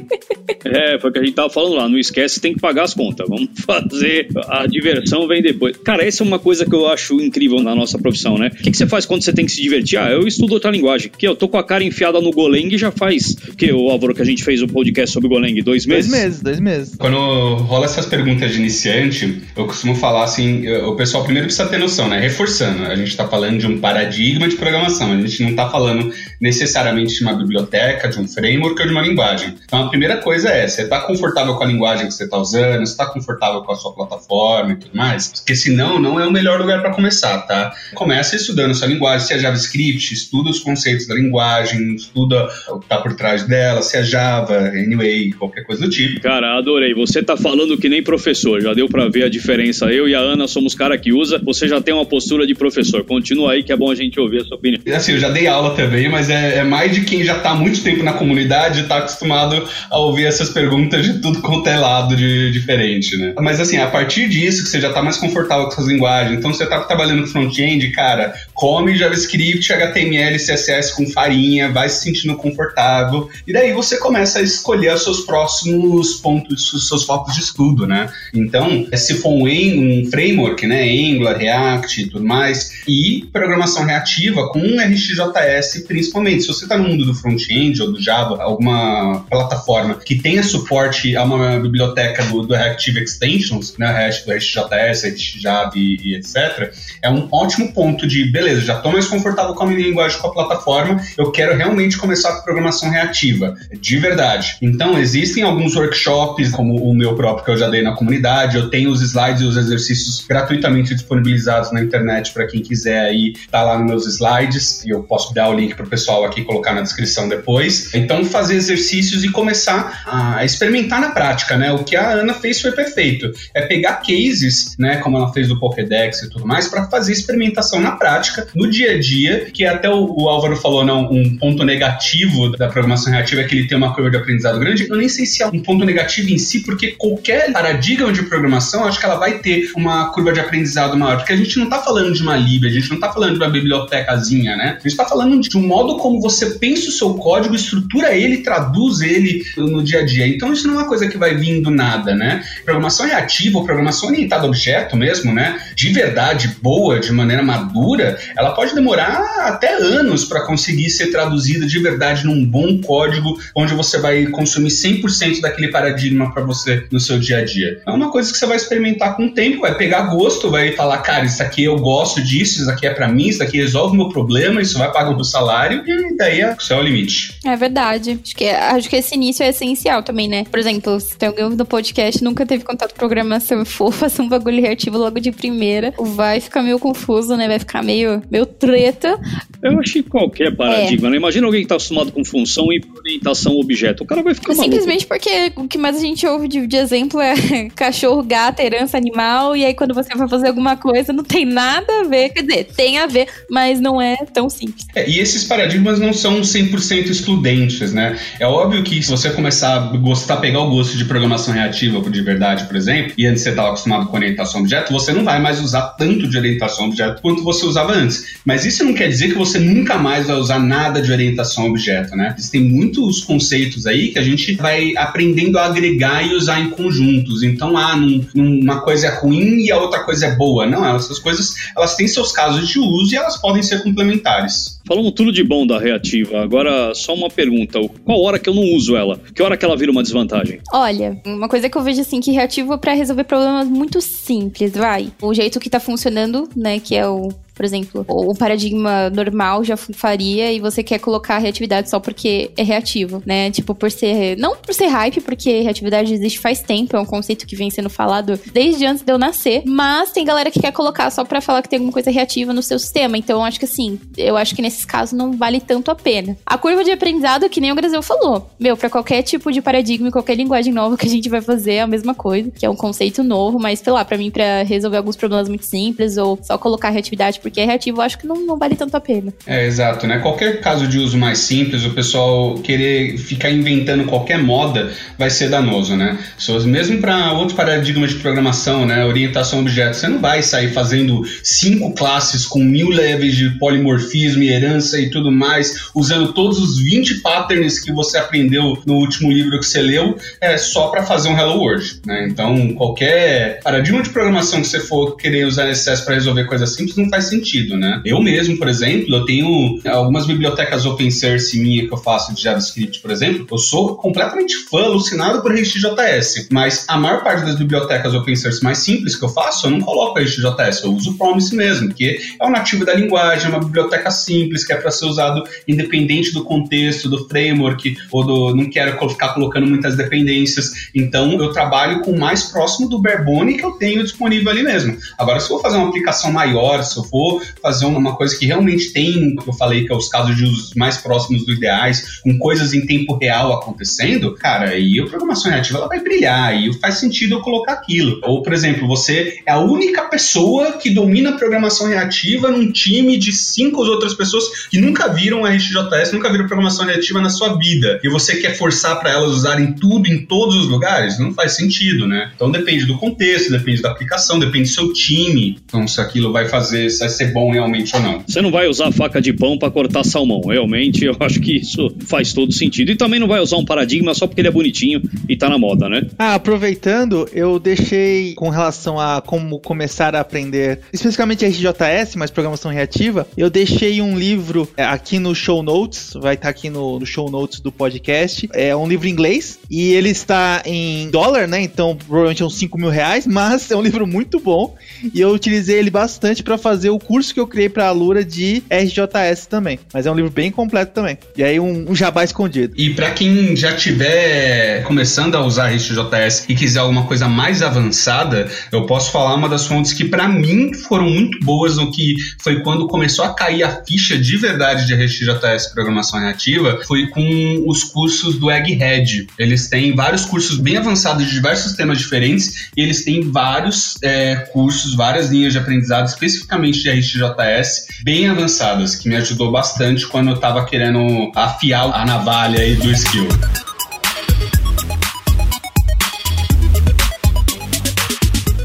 é, 0.64 0.98
foi 0.98 1.10
o 1.10 1.12
que 1.12 1.18
a 1.18 1.24
gente 1.24 1.34
tava 1.34 1.50
falando 1.50 1.74
lá. 1.74 1.88
Não 1.88 1.98
esquece, 1.98 2.40
tem 2.40 2.54
que 2.54 2.60
pagar 2.60 2.84
as 2.84 2.94
contas. 2.94 3.28
Vamos 3.28 3.50
fazer. 3.64 4.28
A 4.48 4.66
diversão 4.66 5.28
vem 5.28 5.42
depois. 5.42 5.76
Cara, 5.78 6.04
essa 6.04 6.22
é 6.22 6.26
uma 6.26 6.38
coisa 6.38 6.64
que 6.64 6.74
eu 6.74 6.88
acho 6.88 7.20
incrível 7.20 7.60
na 7.60 7.74
nossa 7.74 7.98
profissão, 7.98 8.31
né? 8.38 8.48
O 8.52 8.62
que, 8.62 8.70
que 8.70 8.76
você 8.76 8.86
faz 8.86 9.06
quando 9.06 9.22
você 9.22 9.32
tem 9.32 9.46
que 9.46 9.52
se 9.52 9.62
divertir? 9.62 9.98
Ah, 9.98 10.10
eu 10.10 10.26
estudo 10.26 10.54
outra 10.54 10.70
linguagem. 10.70 11.10
Que 11.16 11.26
eu 11.26 11.34
tô 11.34 11.48
com 11.48 11.58
a 11.58 11.64
cara 11.64 11.84
enfiada 11.84 12.20
no 12.20 12.30
Golang 12.30 12.76
já 12.76 12.90
faz. 12.90 13.34
Que 13.56 13.72
o 13.72 13.90
Álvaro 13.90 14.14
que 14.14 14.22
a 14.22 14.24
gente 14.24 14.44
fez 14.44 14.62
o 14.62 14.66
podcast 14.66 15.12
sobre 15.12 15.28
Golang? 15.28 15.60
Dois 15.62 15.86
meses? 15.86 16.10
Dois 16.10 16.22
meses, 16.22 16.42
dois 16.42 16.60
meses. 16.60 16.96
Quando 16.96 17.54
rola 17.56 17.84
essas 17.84 18.06
perguntas 18.06 18.52
de 18.52 18.58
iniciante, 18.58 19.42
eu 19.56 19.66
costumo 19.66 19.94
falar 19.94 20.24
assim: 20.24 20.68
o 20.68 20.94
pessoal 20.96 21.24
primeiro 21.24 21.46
precisa 21.46 21.68
ter 21.68 21.78
noção, 21.78 22.08
né? 22.08 22.20
Reforçando, 22.20 22.84
a 22.84 22.96
gente 22.96 23.16
tá 23.16 23.26
falando 23.26 23.58
de 23.58 23.66
um 23.66 23.78
paradigma 23.78 24.48
de 24.48 24.56
programação, 24.56 25.12
a 25.12 25.16
gente 25.16 25.42
não 25.42 25.54
tá 25.54 25.68
falando 25.68 26.12
necessariamente 26.40 27.14
de 27.14 27.22
uma 27.22 27.34
biblioteca, 27.34 28.08
de 28.08 28.18
um 28.18 28.26
framework 28.26 28.80
ou 28.80 28.86
de 28.86 28.92
uma 28.92 29.02
linguagem. 29.02 29.54
Então 29.64 29.84
a 29.84 29.88
primeira 29.88 30.16
coisa 30.18 30.48
é: 30.48 30.66
você 30.66 30.86
tá 30.86 31.00
confortável 31.00 31.54
com 31.54 31.64
a 31.64 31.66
linguagem 31.66 32.06
que 32.06 32.14
você 32.14 32.28
tá 32.28 32.38
usando, 32.38 32.86
você 32.86 32.96
tá 32.96 33.06
confortável 33.06 33.62
com 33.62 33.72
a 33.72 33.76
sua 33.76 33.94
plataforma 33.94 34.72
e 34.72 34.76
tudo 34.76 34.96
mais? 34.96 35.28
Porque 35.28 35.54
senão, 35.54 36.00
não 36.00 36.18
é 36.18 36.26
o 36.26 36.32
melhor 36.32 36.60
lugar 36.60 36.80
para 36.80 36.92
começar, 36.92 37.38
tá? 37.42 37.72
Começa 37.94 38.11
estudando 38.20 38.74
sua 38.74 38.88
linguagem, 38.88 39.26
se 39.26 39.34
é 39.34 39.38
JavaScript, 39.38 40.12
estuda 40.12 40.50
os 40.50 40.60
conceitos 40.60 41.06
da 41.06 41.14
linguagem, 41.14 41.94
estuda 41.94 42.48
o 42.68 42.78
que 42.78 42.88
tá 42.88 42.98
por 42.98 43.14
trás 43.14 43.44
dela, 43.44 43.82
se 43.82 43.96
é 43.96 44.02
Java, 44.02 44.56
anyway, 44.68 45.32
qualquer 45.32 45.64
coisa 45.64 45.82
do 45.82 45.90
tipo. 45.90 46.20
Cara, 46.20 46.58
adorei. 46.58 46.94
Você 46.94 47.22
tá 47.22 47.36
falando 47.36 47.76
que 47.78 47.88
nem 47.88 48.02
professor, 48.02 48.60
já 48.60 48.74
deu 48.74 48.88
para 48.88 49.08
ver 49.08 49.24
a 49.24 49.28
diferença. 49.28 49.86
Eu 49.86 50.08
e 50.08 50.14
a 50.14 50.20
Ana 50.20 50.46
somos 50.46 50.74
cara 50.74 50.98
que 50.98 51.12
usa, 51.12 51.40
você 51.42 51.68
já 51.68 51.80
tem 51.80 51.94
uma 51.94 52.06
postura 52.06 52.46
de 52.46 52.54
professor. 52.54 53.04
Continua 53.04 53.52
aí 53.52 53.62
que 53.62 53.72
é 53.72 53.76
bom 53.76 53.90
a 53.90 53.94
gente 53.94 54.18
ouvir 54.18 54.42
a 54.42 54.44
sua 54.44 54.56
opinião. 54.56 54.80
Assim, 54.94 55.12
eu 55.12 55.18
já 55.18 55.30
dei 55.30 55.46
aula 55.46 55.74
também, 55.74 56.08
mas 56.08 56.28
é, 56.30 56.58
é 56.58 56.64
mais 56.64 56.94
de 56.94 57.02
quem 57.02 57.24
já 57.24 57.38
tá 57.38 57.50
há 57.50 57.54
muito 57.54 57.82
tempo 57.82 58.02
na 58.02 58.12
comunidade 58.12 58.80
e 58.80 58.84
tá 58.84 58.98
acostumado 58.98 59.62
a 59.90 59.98
ouvir 59.98 60.26
essas 60.26 60.48
perguntas 60.50 61.04
de 61.04 61.20
tudo 61.20 61.40
quanto 61.40 61.68
é 61.68 61.76
lado 61.76 62.16
de 62.16 62.50
diferente, 62.50 63.16
né? 63.16 63.34
Mas 63.40 63.60
assim, 63.60 63.78
a 63.78 63.86
partir 63.86 64.28
disso 64.28 64.64
que 64.64 64.70
você 64.70 64.80
já 64.80 64.92
tá 64.92 65.02
mais 65.02 65.16
confortável 65.16 65.66
com 65.66 65.72
essas 65.72 65.86
linguagens, 65.86 66.38
então 66.38 66.52
você 66.52 66.66
tá 66.66 66.80
trabalhando 66.80 67.22
com 67.22 67.28
front-end, 67.28 67.90
cara, 67.90 68.01
cara, 68.02 68.34
come 68.62 68.96
JavaScript, 68.96 69.72
HTML, 69.72 70.36
CSS 70.36 70.94
com 70.94 71.04
farinha, 71.08 71.68
vai 71.72 71.88
se 71.88 72.04
sentindo 72.04 72.36
confortável, 72.36 73.28
e 73.44 73.52
daí 73.52 73.72
você 73.72 73.98
começa 73.98 74.38
a 74.38 74.42
escolher 74.42 74.94
os 74.94 75.02
seus 75.02 75.22
próximos 75.22 76.14
pontos, 76.20 76.72
os 76.72 76.86
seus 76.86 77.02
focos 77.02 77.34
de 77.34 77.40
estudo, 77.40 77.88
né? 77.88 78.08
Então, 78.32 78.86
se 78.94 79.14
for 79.14 79.30
um, 79.30 79.48
um 79.48 80.06
framework, 80.08 80.64
né, 80.64 80.84
Angular, 80.84 81.36
React 81.36 82.02
e 82.02 82.06
tudo 82.06 82.24
mais, 82.24 82.70
e 82.86 83.28
programação 83.32 83.84
reativa 83.84 84.48
com 84.50 84.60
RxJS 84.60 85.84
principalmente. 85.88 86.42
Se 86.42 86.48
você 86.48 86.64
está 86.64 86.78
no 86.78 86.88
mundo 86.88 87.04
do 87.04 87.14
front-end 87.14 87.82
ou 87.82 87.90
do 87.90 88.00
Java, 88.00 88.40
alguma 88.40 89.24
plataforma 89.28 89.94
que 89.96 90.14
tenha 90.14 90.42
suporte 90.44 91.16
a 91.16 91.24
uma 91.24 91.58
biblioteca 91.58 92.24
do, 92.26 92.42
do 92.42 92.54
Reactive 92.54 93.02
Extensions, 93.02 93.76
né, 93.76 93.90
REST, 93.90 94.24
do 94.24 94.32
RxJS, 94.32 95.20
Java 95.40 95.72
e, 95.74 95.96
e 96.02 96.14
etc., 96.14 96.72
é 97.02 97.10
um 97.10 97.28
ótimo 97.32 97.72
ponto 97.72 98.06
de, 98.06 98.30
beleza, 98.30 98.51
já 98.60 98.76
estou 98.76 98.92
mais 98.92 99.06
confortável 99.06 99.54
com 99.54 99.64
a 99.64 99.66
minha 99.66 99.80
linguagem, 99.80 100.18
com 100.18 100.28
a 100.28 100.32
plataforma, 100.32 101.00
eu 101.16 101.30
quero 101.30 101.56
realmente 101.56 101.96
começar 101.96 102.36
com 102.36 102.44
programação 102.44 102.90
reativa, 102.90 103.56
de 103.80 103.96
verdade. 103.98 104.56
Então, 104.60 104.98
existem 104.98 105.42
alguns 105.42 105.76
workshops, 105.76 106.50
como 106.50 106.76
o 106.76 106.94
meu 106.94 107.14
próprio 107.14 107.44
que 107.44 107.50
eu 107.50 107.56
já 107.56 107.68
dei 107.68 107.82
na 107.82 107.94
comunidade, 107.94 108.56
eu 108.56 108.70
tenho 108.70 108.90
os 108.90 109.00
slides 109.00 109.42
e 109.42 109.44
os 109.44 109.56
exercícios 109.56 110.24
gratuitamente 110.26 110.94
disponibilizados 110.94 111.72
na 111.72 111.82
internet 111.82 112.32
para 112.32 112.46
quem 112.46 112.60
quiser 112.60 113.00
aí, 113.00 113.34
tá 113.50 113.62
lá 113.62 113.78
nos 113.78 113.86
meus 113.86 114.06
slides, 114.06 114.84
e 114.84 114.90
eu 114.90 115.02
posso 115.02 115.34
dar 115.34 115.48
o 115.48 115.54
link 115.54 115.74
pro 115.74 115.86
pessoal 115.86 116.24
aqui 116.24 116.44
colocar 116.44 116.74
na 116.74 116.80
descrição 116.80 117.28
depois. 117.28 117.92
Então, 117.94 118.24
fazer 118.24 118.54
exercícios 118.56 119.24
e 119.24 119.28
começar 119.28 120.02
a 120.06 120.44
experimentar 120.44 121.00
na 121.00 121.10
prática, 121.10 121.56
né? 121.56 121.72
O 121.72 121.84
que 121.84 121.96
a 121.96 122.12
Ana 122.12 122.34
fez 122.34 122.60
foi 122.60 122.72
perfeito. 122.72 123.32
É 123.54 123.62
pegar 123.62 124.02
cases, 124.02 124.76
né, 124.78 124.96
como 124.98 125.16
ela 125.16 125.32
fez 125.32 125.48
do 125.48 125.58
Pokédex 125.58 126.22
e 126.22 126.30
tudo 126.30 126.46
mais, 126.46 126.68
para 126.68 126.88
fazer 126.88 127.12
experimentação 127.12 127.80
na 127.80 127.92
prática, 127.92 128.41
no 128.54 128.70
dia 128.70 128.92
a 128.92 129.00
dia, 129.00 129.46
que 129.52 129.64
até 129.64 129.88
o, 129.88 130.14
o 130.16 130.28
Álvaro 130.28 130.56
falou, 130.56 130.84
não, 130.84 131.10
um 131.10 131.36
ponto 131.36 131.64
negativo 131.64 132.50
da 132.56 132.68
programação 132.68 133.12
reativa 133.12 133.42
é 133.42 133.44
que 133.44 133.54
ele 133.54 133.68
tem 133.68 133.76
uma 133.76 133.94
curva 133.94 134.10
de 134.10 134.16
aprendizado 134.16 134.58
grande. 134.58 134.86
Eu 134.88 134.96
nem 134.96 135.08
sei 135.08 135.26
se 135.26 135.42
é 135.42 135.46
um 135.46 135.60
ponto 135.60 135.84
negativo 135.84 136.30
em 136.30 136.38
si, 136.38 136.60
porque 136.60 136.92
qualquer 136.92 137.52
paradigma 137.52 138.12
de 138.12 138.22
programação, 138.24 138.84
acho 138.84 138.98
que 138.98 139.04
ela 139.04 139.16
vai 139.16 139.38
ter 139.38 139.70
uma 139.76 140.10
curva 140.12 140.32
de 140.32 140.40
aprendizado 140.40 140.96
maior, 140.96 141.18
porque 141.18 141.32
a 141.32 141.36
gente 141.36 141.56
não 141.56 141.64
está 141.64 141.78
falando 141.78 142.12
de 142.12 142.22
uma 142.22 142.36
lib, 142.36 142.66
a 142.66 142.70
gente 142.70 142.88
não 142.88 142.96
está 142.96 143.12
falando 143.12 143.32
de 143.32 143.38
uma 143.38 143.50
bibliotecazinha, 143.50 144.56
né? 144.56 144.70
A 144.70 144.74
gente 144.74 144.86
está 144.86 145.04
falando 145.04 145.40
de 145.40 145.56
um 145.56 145.66
modo 145.66 145.96
como 145.96 146.20
você 146.20 146.50
pensa 146.58 146.88
o 146.88 146.92
seu 146.92 147.14
código, 147.14 147.54
estrutura 147.54 148.14
ele, 148.14 148.38
traduz 148.38 149.00
ele 149.00 149.44
no 149.56 149.82
dia 149.82 150.00
a 150.00 150.04
dia. 150.04 150.26
Então 150.26 150.52
isso 150.52 150.66
não 150.66 150.74
é 150.74 150.78
uma 150.78 150.88
coisa 150.88 151.08
que 151.08 151.18
vai 151.18 151.34
vir 151.34 151.60
do 151.60 151.70
nada, 151.70 152.14
né? 152.14 152.42
Programação 152.64 153.06
reativa, 153.06 153.58
ou 153.58 153.64
programação 153.64 154.08
orientada 154.08 154.46
a 154.46 154.46
objeto 154.46 154.96
mesmo, 154.96 155.32
né? 155.32 155.60
De 155.74 155.88
verdade, 155.90 156.56
boa, 156.60 157.00
de 157.00 157.12
maneira 157.12 157.42
madura, 157.42 158.18
ela 158.36 158.52
pode 158.52 158.74
demorar 158.74 159.22
até 159.40 159.74
anos 159.74 160.24
para 160.24 160.46
conseguir 160.46 160.90
ser 160.90 161.10
traduzida 161.10 161.66
de 161.66 161.78
verdade 161.78 162.24
num 162.26 162.44
bom 162.44 162.78
código 162.78 163.38
onde 163.54 163.74
você 163.74 163.98
vai 163.98 164.26
consumir 164.26 164.70
100% 164.70 165.40
daquele 165.40 165.68
paradigma 165.68 166.32
para 166.32 166.42
você 166.42 166.86
no 166.90 167.00
seu 167.00 167.18
dia 167.18 167.38
a 167.38 167.44
dia. 167.44 167.80
É 167.86 167.90
uma 167.90 168.10
coisa 168.10 168.30
que 168.30 168.38
você 168.38 168.46
vai 168.46 168.56
experimentar 168.56 169.16
com 169.16 169.26
o 169.26 169.34
tempo, 169.34 169.60
vai 169.60 169.74
pegar 169.76 170.02
gosto, 170.02 170.50
vai 170.50 170.72
falar, 170.72 170.98
cara, 170.98 171.24
isso 171.24 171.42
aqui 171.42 171.64
eu 171.64 171.76
gosto 171.76 172.22
disso, 172.22 172.60
isso 172.60 172.70
aqui 172.70 172.86
é 172.86 172.90
para 172.92 173.08
mim, 173.08 173.28
isso 173.28 173.42
aqui 173.42 173.56
resolve 173.58 173.94
o 173.94 173.98
meu 173.98 174.08
problema, 174.08 174.60
isso 174.60 174.78
vai 174.78 174.90
pagar 174.92 175.10
o 175.10 175.14
meu 175.14 175.24
salário, 175.24 175.82
e 175.86 176.16
daí 176.16 176.40
é 176.40 176.54
o 176.54 176.60
céu 176.60 176.78
é 176.78 176.80
o 176.80 176.84
limite. 176.84 177.38
É 177.44 177.56
verdade. 177.56 178.18
Acho 178.22 178.36
que, 178.36 178.48
acho 178.48 178.88
que 178.88 178.96
esse 178.96 179.14
início 179.14 179.42
é 179.42 179.48
essencial 179.48 180.02
também, 180.02 180.28
né? 180.28 180.44
Por 180.44 180.58
exemplo, 180.58 180.98
se 181.00 181.16
tem 181.16 181.28
alguém 181.28 181.48
no 181.48 181.64
podcast 181.64 182.22
nunca 182.22 182.44
teve 182.44 182.64
contato 182.64 182.92
com 182.92 182.98
programação 182.98 183.62
e 183.62 183.64
for 183.64 183.92
fazer 183.92 184.22
um 184.22 184.28
bagulho 184.28 184.60
reativo 184.60 184.98
logo 184.98 185.20
de 185.20 185.32
primeira, 185.32 185.92
vai 185.98 186.40
ficar 186.40 186.62
meio 186.62 186.78
confuso, 186.78 187.36
né? 187.36 187.46
Vai 187.46 187.58
ficar 187.58 187.82
meio, 187.82 188.11
meio 188.30 188.46
treta. 188.46 189.18
Eu 189.62 189.78
acho 189.78 189.92
que 189.92 190.02
qualquer 190.02 190.54
paradigma, 190.54 191.08
é. 191.08 191.10
né? 191.12 191.16
Imagina 191.16 191.46
alguém 191.46 191.62
que 191.62 191.68
tá 191.68 191.76
acostumado 191.76 192.10
com 192.10 192.24
função 192.24 192.72
e 192.72 192.82
orientação 192.96 193.56
objeto. 193.58 194.02
O 194.02 194.06
cara 194.06 194.22
vai 194.22 194.34
ficar 194.34 194.48
maluco. 194.48 194.64
Simplesmente 194.64 195.06
porque 195.06 195.52
o 195.56 195.68
que 195.68 195.78
mais 195.78 195.96
a 195.96 196.00
gente 196.00 196.26
ouve 196.26 196.48
de, 196.48 196.66
de 196.66 196.76
exemplo 196.76 197.20
é 197.20 197.34
cachorro, 197.74 198.22
gato, 198.22 198.60
herança 198.60 198.96
animal, 198.96 199.56
e 199.56 199.64
aí 199.64 199.74
quando 199.74 199.94
você 199.94 200.14
vai 200.14 200.28
fazer 200.28 200.48
alguma 200.48 200.76
coisa, 200.76 201.12
não 201.12 201.24
tem 201.24 201.44
nada 201.44 202.00
a 202.00 202.04
ver. 202.04 202.30
Quer 202.30 202.42
dizer, 202.42 202.64
tem 202.74 202.98
a 202.98 203.06
ver, 203.06 203.28
mas 203.48 203.80
não 203.80 204.00
é 204.00 204.16
tão 204.32 204.50
simples. 204.50 204.86
É, 204.94 205.08
e 205.08 205.20
esses 205.20 205.44
paradigmas 205.44 205.98
não 205.98 206.12
são 206.12 206.40
100% 206.40 207.08
excludentes, 207.08 207.92
né? 207.92 208.18
É 208.40 208.46
óbvio 208.46 208.82
que 208.82 209.02
se 209.02 209.10
você 209.10 209.30
começar 209.30 209.76
a 209.76 209.96
gostar, 209.96 210.38
pegar 210.38 210.60
o 210.60 210.70
gosto 210.70 210.96
de 210.96 211.04
programação 211.04 211.54
reativa 211.54 212.00
de 212.10 212.22
verdade, 212.22 212.64
por 212.64 212.76
exemplo, 212.76 213.12
e 213.16 213.26
antes 213.26 213.42
você 213.42 213.50
estava 213.50 213.68
acostumado 213.68 214.06
com 214.06 214.16
orientação 214.16 214.60
objeto, 214.60 214.92
você 214.92 215.12
não 215.12 215.24
vai 215.24 215.40
mais 215.40 215.60
usar 215.60 215.82
tanto 215.98 216.28
de 216.28 216.36
orientação 216.36 216.86
objeto 216.86 217.20
quanto 217.22 217.42
você 217.42 217.64
usava 217.64 217.92
antes. 217.92 218.01
Mas 218.44 218.64
isso 218.64 218.84
não 218.84 218.94
quer 218.94 219.08
dizer 219.08 219.28
que 219.28 219.38
você 219.38 219.58
nunca 219.58 219.98
mais 219.98 220.26
vai 220.26 220.36
usar 220.36 220.58
nada 220.58 221.00
de 221.00 221.10
orientação 221.10 221.66
objeto, 221.66 222.16
né? 222.16 222.34
Existem 222.36 222.62
muitos 222.62 223.22
conceitos 223.22 223.86
aí 223.86 224.12
que 224.12 224.18
a 224.18 224.22
gente 224.22 224.54
vai 224.54 224.96
aprendendo 224.96 225.58
a 225.58 225.66
agregar 225.66 226.26
e 226.26 226.34
usar 226.34 226.60
em 226.60 226.70
conjuntos. 226.70 227.42
Então, 227.42 227.76
ah, 227.76 227.96
num, 227.96 228.26
uma 228.34 228.80
coisa 228.80 229.08
é 229.08 229.10
ruim 229.10 229.64
e 229.64 229.70
a 229.70 229.78
outra 229.78 230.00
coisa 230.00 230.26
é 230.26 230.36
boa. 230.36 230.66
Não, 230.66 230.84
essas 230.96 231.18
coisas 231.18 231.54
elas 231.76 231.96
têm 231.96 232.08
seus 232.08 232.32
casos 232.32 232.68
de 232.68 232.78
uso 232.78 233.12
e 233.12 233.16
elas 233.16 233.36
podem 233.36 233.62
ser 233.62 233.82
complementares. 233.82 234.80
Falamos 234.86 235.12
tudo 235.12 235.32
de 235.32 235.42
bom 235.44 235.66
da 235.66 235.78
reativa. 235.78 236.42
Agora, 236.42 236.94
só 236.94 237.14
uma 237.14 237.28
pergunta: 237.28 237.80
qual 238.04 238.22
hora 238.22 238.38
que 238.38 238.48
eu 238.48 238.54
não 238.54 238.62
uso 238.74 238.96
ela? 238.96 239.20
Que 239.34 239.42
hora 239.42 239.56
que 239.56 239.64
ela 239.64 239.76
vira 239.76 239.90
uma 239.90 240.02
desvantagem? 240.02 240.60
Olha, 240.72 241.20
uma 241.24 241.48
coisa 241.48 241.68
que 241.68 241.76
eu 241.76 241.82
vejo 241.82 242.00
assim 242.00 242.20
que 242.20 242.30
reativo 242.30 242.72
é 242.74 242.76
para 242.76 242.92
resolver 242.92 243.24
problemas 243.24 243.68
muito 243.68 244.00
simples, 244.00 244.72
vai. 244.72 245.12
O 245.20 245.32
jeito 245.34 245.60
que 245.60 245.70
tá 245.70 245.80
funcionando, 245.80 246.48
né, 246.56 246.78
que 246.78 246.94
é 246.94 247.06
o 247.06 247.30
por 247.54 247.64
exemplo, 247.64 248.04
o 248.08 248.34
paradigma 248.34 249.10
normal 249.10 249.62
já 249.62 249.76
faria 249.76 250.52
e 250.52 250.58
você 250.58 250.82
quer 250.82 250.98
colocar 250.98 251.38
reatividade 251.38 251.90
só 251.90 252.00
porque 252.00 252.50
é 252.56 252.62
reativo, 252.62 253.22
né? 253.26 253.50
Tipo, 253.50 253.74
por 253.74 253.90
ser. 253.90 254.36
Não 254.38 254.56
por 254.56 254.74
ser 254.74 254.86
hype, 254.86 255.20
porque 255.20 255.60
reatividade 255.60 256.12
existe 256.12 256.38
faz 256.38 256.60
tempo, 256.60 256.96
é 256.96 257.00
um 257.00 257.04
conceito 257.04 257.46
que 257.46 257.54
vem 257.54 257.70
sendo 257.70 257.90
falado 257.90 258.40
desde 258.52 258.86
antes 258.86 259.04
de 259.04 259.12
eu 259.12 259.18
nascer. 259.18 259.62
Mas 259.66 260.12
tem 260.12 260.24
galera 260.24 260.50
que 260.50 260.60
quer 260.60 260.72
colocar 260.72 261.10
só 261.10 261.24
pra 261.24 261.40
falar 261.40 261.62
que 261.62 261.68
tem 261.68 261.76
alguma 261.76 261.92
coisa 261.92 262.10
reativa 262.10 262.52
no 262.52 262.62
seu 262.62 262.78
sistema. 262.78 263.18
Então, 263.18 263.40
eu 263.40 263.44
acho 263.44 263.58
que 263.58 263.64
assim, 263.66 264.00
eu 264.16 264.36
acho 264.36 264.54
que 264.54 264.62
nesses 264.72 264.84
casos 264.84 265.16
não 265.16 265.36
vale 265.36 265.60
tanto 265.60 265.90
a 265.90 265.94
pena. 265.94 266.36
A 266.46 266.56
curva 266.56 266.82
de 266.82 266.90
aprendizado, 266.90 267.48
que 267.48 267.60
nem 267.60 267.70
o 267.70 267.74
Brasil 267.74 268.02
falou, 268.02 268.50
meu, 268.58 268.76
para 268.76 268.88
qualquer 268.88 269.22
tipo 269.22 269.52
de 269.52 269.60
paradigma, 269.60 270.10
qualquer 270.10 270.34
linguagem 270.34 270.72
nova 270.72 270.96
que 270.96 271.06
a 271.06 271.10
gente 271.10 271.28
vai 271.28 271.42
fazer, 271.42 271.74
é 271.74 271.80
a 271.82 271.86
mesma 271.86 272.14
coisa, 272.14 272.50
que 272.50 272.64
é 272.64 272.70
um 272.70 272.76
conceito 272.76 273.22
novo, 273.22 273.58
mas 273.58 273.80
sei 273.80 273.92
lá, 273.92 274.04
pra 274.04 274.16
mim, 274.16 274.30
para 274.30 274.62
resolver 274.62 274.96
alguns 274.96 275.16
problemas 275.16 275.48
muito 275.48 275.66
simples 275.66 276.16
ou 276.16 276.38
só 276.42 276.56
colocar 276.56 276.90
reatividade 276.90 277.38
porque 277.40 277.60
é 277.60 277.66
reativo, 277.66 278.00
acho 278.00 278.18
que 278.18 278.26
não, 278.26 278.46
não 278.46 278.56
vale 278.56 278.74
tanto 278.74 278.96
a 278.96 279.00
pena. 279.00 279.32
É, 279.46 279.66
exato, 279.66 280.06
né? 280.06 280.18
Qualquer 280.18 280.60
caso 280.60 280.86
de 280.86 280.98
uso 280.98 281.18
mais 281.18 281.38
simples, 281.38 281.84
o 281.84 281.90
pessoal 281.90 282.54
querer 282.54 283.18
ficar 283.18 283.50
inventando 283.50 284.04
qualquer 284.04 284.38
moda 284.38 284.92
vai 285.18 285.28
ser 285.28 285.48
danoso, 285.50 285.96
né? 285.96 286.18
Mesmo 286.64 286.98
para 287.00 287.32
outros 287.32 287.56
paradigmas 287.56 288.10
de 288.10 288.16
programação, 288.16 288.86
né? 288.86 289.04
Orientação 289.04 289.58
a 289.58 289.62
objetos, 289.62 290.00
você 290.00 290.08
não 290.08 290.20
vai 290.20 290.42
sair 290.42 290.72
fazendo 290.72 291.22
cinco 291.42 291.92
classes 291.94 292.46
com 292.46 292.60
mil 292.60 292.88
levels 292.88 293.34
de 293.34 293.50
polimorfismo 293.58 294.42
e 294.42 294.52
herança 294.62 295.00
e 295.00 295.10
tudo 295.10 295.30
mais, 295.30 295.90
usando 295.94 296.32
todos 296.32 296.58
os 296.58 296.78
20 296.78 297.20
patterns 297.20 297.80
que 297.80 297.92
você 297.92 298.18
aprendeu 298.18 298.80
no 298.86 298.94
último 298.94 299.30
livro 299.30 299.58
que 299.58 299.66
você 299.66 299.82
leu, 299.82 300.16
é 300.40 300.56
só 300.56 300.88
para 300.88 301.02
fazer 301.02 301.28
um 301.28 301.38
Hello 301.38 301.58
World, 301.58 302.00
né? 302.06 302.26
Então, 302.30 302.74
qualquer 302.74 303.60
paradigma 303.62 304.02
de 304.02 304.10
programação 304.10 304.60
que 304.60 304.68
você 304.68 304.80
for 304.80 305.16
querer 305.16 305.46
usar 305.46 305.68
SSS 305.68 306.04
para 306.04 306.14
resolver 306.14 306.44
coisas 306.44 306.74
simples 306.74 306.96
não 306.96 307.08
faz 307.08 307.24
sentido, 307.24 307.76
né? 307.76 308.00
Eu 308.04 308.20
mesmo, 308.20 308.56
por 308.56 308.68
exemplo, 308.68 309.14
eu 309.14 309.24
tenho 309.24 309.80
algumas 309.86 310.26
bibliotecas 310.26 310.86
open 310.86 311.10
source 311.10 311.58
minha 311.58 311.86
que 311.86 311.92
eu 311.92 311.98
faço 311.98 312.34
de 312.34 312.42
JavaScript, 312.42 313.00
por 313.00 313.10
exemplo. 313.10 313.46
Eu 313.50 313.58
sou 313.58 313.96
completamente 313.96 314.54
fã, 314.70 314.84
alucinado 314.84 315.42
por 315.42 315.52
RxJS, 315.52 316.48
mas 316.50 316.84
a 316.88 316.96
maior 316.96 317.22
parte 317.22 317.44
das 317.44 317.56
bibliotecas 317.56 318.14
open 318.14 318.36
source 318.36 318.62
mais 318.62 318.78
simples 318.78 319.16
que 319.16 319.24
eu 319.24 319.28
faço, 319.28 319.66
eu 319.66 319.70
não 319.70 319.80
coloco 319.80 320.18
RxJS, 320.18 320.82
eu 320.84 320.92
uso 320.92 321.16
Promise 321.16 321.54
mesmo, 321.54 321.88
porque 321.88 322.20
é 322.40 322.46
o 322.46 322.50
nativo 322.50 322.84
da 322.84 322.94
linguagem, 322.94 323.46
é 323.46 323.48
uma 323.48 323.60
biblioteca 323.60 324.10
simples 324.10 324.51
que 324.64 324.72
é 324.72 324.76
para 324.76 324.90
ser 324.90 325.06
usado 325.06 325.42
independente 325.66 326.32
do 326.32 326.44
contexto, 326.44 327.08
do 327.08 327.26
framework, 327.28 327.96
ou 328.10 328.24
do 328.24 328.56
não 328.56 328.68
quero 328.68 328.98
ficar 329.08 329.30
colocando 329.30 329.66
muitas 329.66 329.96
dependências. 329.96 330.90
Então, 330.94 331.32
eu 331.40 331.52
trabalho 331.52 332.02
com 332.02 332.12
o 332.12 332.18
mais 332.18 332.44
próximo 332.44 332.88
do 332.88 333.00
barebone 333.00 333.56
que 333.56 333.64
eu 333.64 333.72
tenho 333.72 334.02
disponível 334.02 334.50
ali 334.50 334.62
mesmo. 334.62 334.96
Agora, 335.18 335.40
se 335.40 335.46
eu 335.46 335.56
for 335.56 335.62
fazer 335.62 335.78
uma 335.78 335.88
aplicação 335.88 336.32
maior, 336.32 336.82
se 336.82 336.98
eu 336.98 337.04
for 337.04 337.42
fazer 337.62 337.86
uma 337.86 338.16
coisa 338.16 338.36
que 338.36 338.46
realmente 338.46 338.92
tem, 338.92 339.34
eu 339.46 339.52
falei 339.54 339.86
que 339.86 339.92
é 339.92 339.96
os 339.96 340.08
casos 340.08 340.36
de 340.36 340.44
usos 340.44 340.74
mais 340.74 340.96
próximos 340.96 341.46
do 341.46 341.52
ideais, 341.52 342.20
com 342.22 342.38
coisas 342.38 342.74
em 342.74 342.84
tempo 342.84 343.16
real 343.16 343.52
acontecendo, 343.52 344.34
cara, 344.34 344.70
aí 344.70 344.98
a 345.00 345.06
programação 345.06 345.50
reativa 345.50 345.78
ela 345.78 345.88
vai 345.88 346.00
brilhar 346.00 346.54
e 346.56 346.72
faz 346.78 346.96
sentido 346.96 347.36
eu 347.36 347.40
colocar 347.40 347.72
aquilo. 347.74 348.20
Ou, 348.24 348.42
por 348.42 348.52
exemplo, 348.52 348.86
você 348.86 349.38
é 349.46 349.52
a 349.52 349.60
única 349.60 350.02
pessoa 350.08 350.72
que 350.72 350.90
domina 350.90 351.30
a 351.30 351.38
programação 351.38 351.86
reativa 351.86 352.50
num 352.50 352.70
time 352.70 353.16
de 353.16 353.32
cinco 353.32 353.82
outras 353.92 354.14
pessoas 354.14 354.41
que 354.70 354.80
nunca 354.80 355.08
viram 355.08 355.44
a 355.44 355.50
RxJS, 355.50 356.12
nunca 356.12 356.30
viram 356.30 356.46
programação 356.46 356.86
reativa 356.86 357.20
na 357.20 357.30
sua 357.30 357.56
vida. 357.56 358.00
E 358.02 358.08
você 358.08 358.36
quer 358.36 358.56
forçar 358.56 359.00
para 359.00 359.10
elas 359.10 359.30
usarem 359.30 359.72
tudo 359.72 360.08
em 360.08 360.24
todos 360.26 360.56
os 360.56 360.68
lugares? 360.68 361.18
Não 361.18 361.32
faz 361.32 361.52
sentido, 361.52 362.06
né? 362.06 362.30
Então 362.34 362.50
depende 362.50 362.84
do 362.86 362.96
contexto, 362.98 363.50
depende 363.50 363.82
da 363.82 363.90
aplicação, 363.90 364.38
depende 364.38 364.68
do 364.68 364.74
seu 364.74 364.92
time. 364.92 365.58
Então 365.64 365.86
se 365.86 366.00
aquilo 366.00 366.32
vai 366.32 366.48
fazer, 366.48 366.88
se 366.90 367.00
vai 367.00 367.08
ser 367.08 367.32
bom 367.32 367.50
realmente 367.52 367.94
ou 367.94 368.02
não. 368.02 368.24
Você 368.26 368.40
não 368.40 368.50
vai 368.50 368.68
usar 368.68 368.92
faca 368.92 369.20
de 369.20 369.32
pão 369.32 369.58
para 369.58 369.70
cortar 369.70 370.04
salmão. 370.04 370.40
Realmente, 370.46 371.04
eu 371.04 371.16
acho 371.20 371.40
que 371.40 371.56
isso 371.56 371.94
faz 372.06 372.32
todo 372.32 372.52
sentido. 372.52 372.90
E 372.90 372.96
também 372.96 373.20
não 373.20 373.28
vai 373.28 373.40
usar 373.40 373.56
um 373.56 373.64
paradigma 373.64 374.14
só 374.14 374.26
porque 374.26 374.40
ele 374.40 374.48
é 374.48 374.52
bonitinho 374.52 375.02
e 375.28 375.36
tá 375.36 375.48
na 375.48 375.58
moda, 375.58 375.88
né? 375.88 376.06
Ah, 376.18 376.34
aproveitando, 376.34 377.28
eu 377.32 377.58
deixei 377.58 378.34
com 378.34 378.48
relação 378.48 378.98
a 378.98 379.20
como 379.20 379.60
começar 379.60 380.14
a 380.14 380.20
aprender, 380.20 380.80
especificamente 380.92 381.44
RJS, 381.44 382.16
mas 382.16 382.30
programação 382.30 382.70
reativa, 382.70 383.26
eu 383.36 383.50
deixei 383.50 384.00
um 384.00 384.18
livro 384.18 384.31
é, 384.76 384.84
aqui 384.84 385.18
no 385.18 385.34
show 385.34 385.62
notes, 385.62 386.12
vai 386.14 386.34
estar 386.34 386.44
tá 386.44 386.50
aqui 386.50 386.70
no, 386.70 386.98
no 386.98 387.06
show 387.06 387.30
notes 387.30 387.60
do 387.60 387.72
podcast. 387.72 388.48
É 388.52 388.74
um 388.74 388.86
livro 388.86 389.06
em 389.06 389.10
inglês 389.10 389.58
e 389.70 389.92
ele 389.92 390.10
está 390.10 390.62
em 390.64 391.10
dólar, 391.10 391.46
né? 391.46 391.60
Então 391.60 391.96
provavelmente 391.96 392.42
é 392.42 392.46
uns 392.46 392.56
5 392.56 392.78
mil 392.78 392.88
reais, 392.88 393.26
mas 393.26 393.70
é 393.70 393.76
um 393.76 393.82
livro 393.82 394.06
muito 394.06 394.38
bom 394.38 394.74
e 395.12 395.20
eu 395.20 395.30
utilizei 395.30 395.78
ele 395.78 395.90
bastante 395.90 396.42
para 396.42 396.58
fazer 396.58 396.90
o 396.90 396.98
curso 396.98 397.32
que 397.34 397.40
eu 397.40 397.46
criei 397.46 397.68
para 397.68 397.86
a 397.86 397.90
Lura 397.90 398.24
de 398.24 398.62
RJS 398.70 399.46
também. 399.46 399.78
Mas 399.92 400.06
é 400.06 400.10
um 400.10 400.14
livro 400.14 400.30
bem 400.30 400.50
completo 400.50 400.92
também. 400.92 401.18
E 401.36 401.42
aí 401.42 401.58
um, 401.58 401.90
um 401.90 401.94
jabá 401.94 402.24
escondido. 402.24 402.74
E 402.76 402.90
para 402.90 403.10
quem 403.10 403.56
já 403.56 403.74
tiver 403.74 404.82
começando 404.84 405.34
a 405.34 405.44
usar 405.44 405.70
RJS 405.70 406.46
e 406.48 406.54
quiser 406.54 406.80
alguma 406.80 407.04
coisa 407.06 407.28
mais 407.28 407.62
avançada, 407.62 408.50
eu 408.70 408.86
posso 408.86 409.10
falar 409.10 409.34
uma 409.34 409.48
das 409.48 409.66
fontes 409.66 409.92
que 409.92 410.04
para 410.04 410.28
mim 410.28 410.74
foram 410.74 411.08
muito 411.08 411.38
boas 411.40 411.76
no 411.76 411.90
que 411.90 412.14
foi 412.40 412.60
quando 412.60 412.86
começou 412.86 413.24
a 413.24 413.34
cair 413.34 413.62
a 413.62 413.82
ficha 413.84 414.18
de 414.22 414.36
verdade 414.36 414.86
de 414.86 414.94
RxJS 414.94 415.72
programação 415.74 416.20
reativa, 416.20 416.80
foi 416.86 417.08
com 417.08 417.64
os 417.66 417.84
cursos 417.84 418.38
do 418.38 418.50
Egghead. 418.50 419.26
Eles 419.38 419.68
têm 419.68 419.94
vários 419.94 420.24
cursos 420.24 420.58
bem 420.58 420.76
avançados 420.76 421.26
de 421.26 421.32
diversos 421.32 421.74
temas 421.74 421.98
diferentes 421.98 422.70
e 422.76 422.82
eles 422.82 423.04
têm 423.04 423.30
vários 423.30 423.96
é, 424.02 424.36
cursos, 424.52 424.94
várias 424.94 425.30
linhas 425.30 425.52
de 425.52 425.58
aprendizado 425.58 426.06
especificamente 426.06 426.82
de 426.82 426.90
RxJS 426.90 427.88
bem 428.02 428.28
avançadas, 428.28 428.94
que 428.94 429.08
me 429.08 429.16
ajudou 429.16 429.50
bastante 429.50 430.06
quando 430.06 430.28
eu 430.28 430.34
estava 430.34 430.64
querendo 430.64 431.30
afiar 431.34 431.90
a 431.92 432.04
navalha 432.04 432.60
aí 432.60 432.76
do 432.76 432.90
skill. 432.92 433.28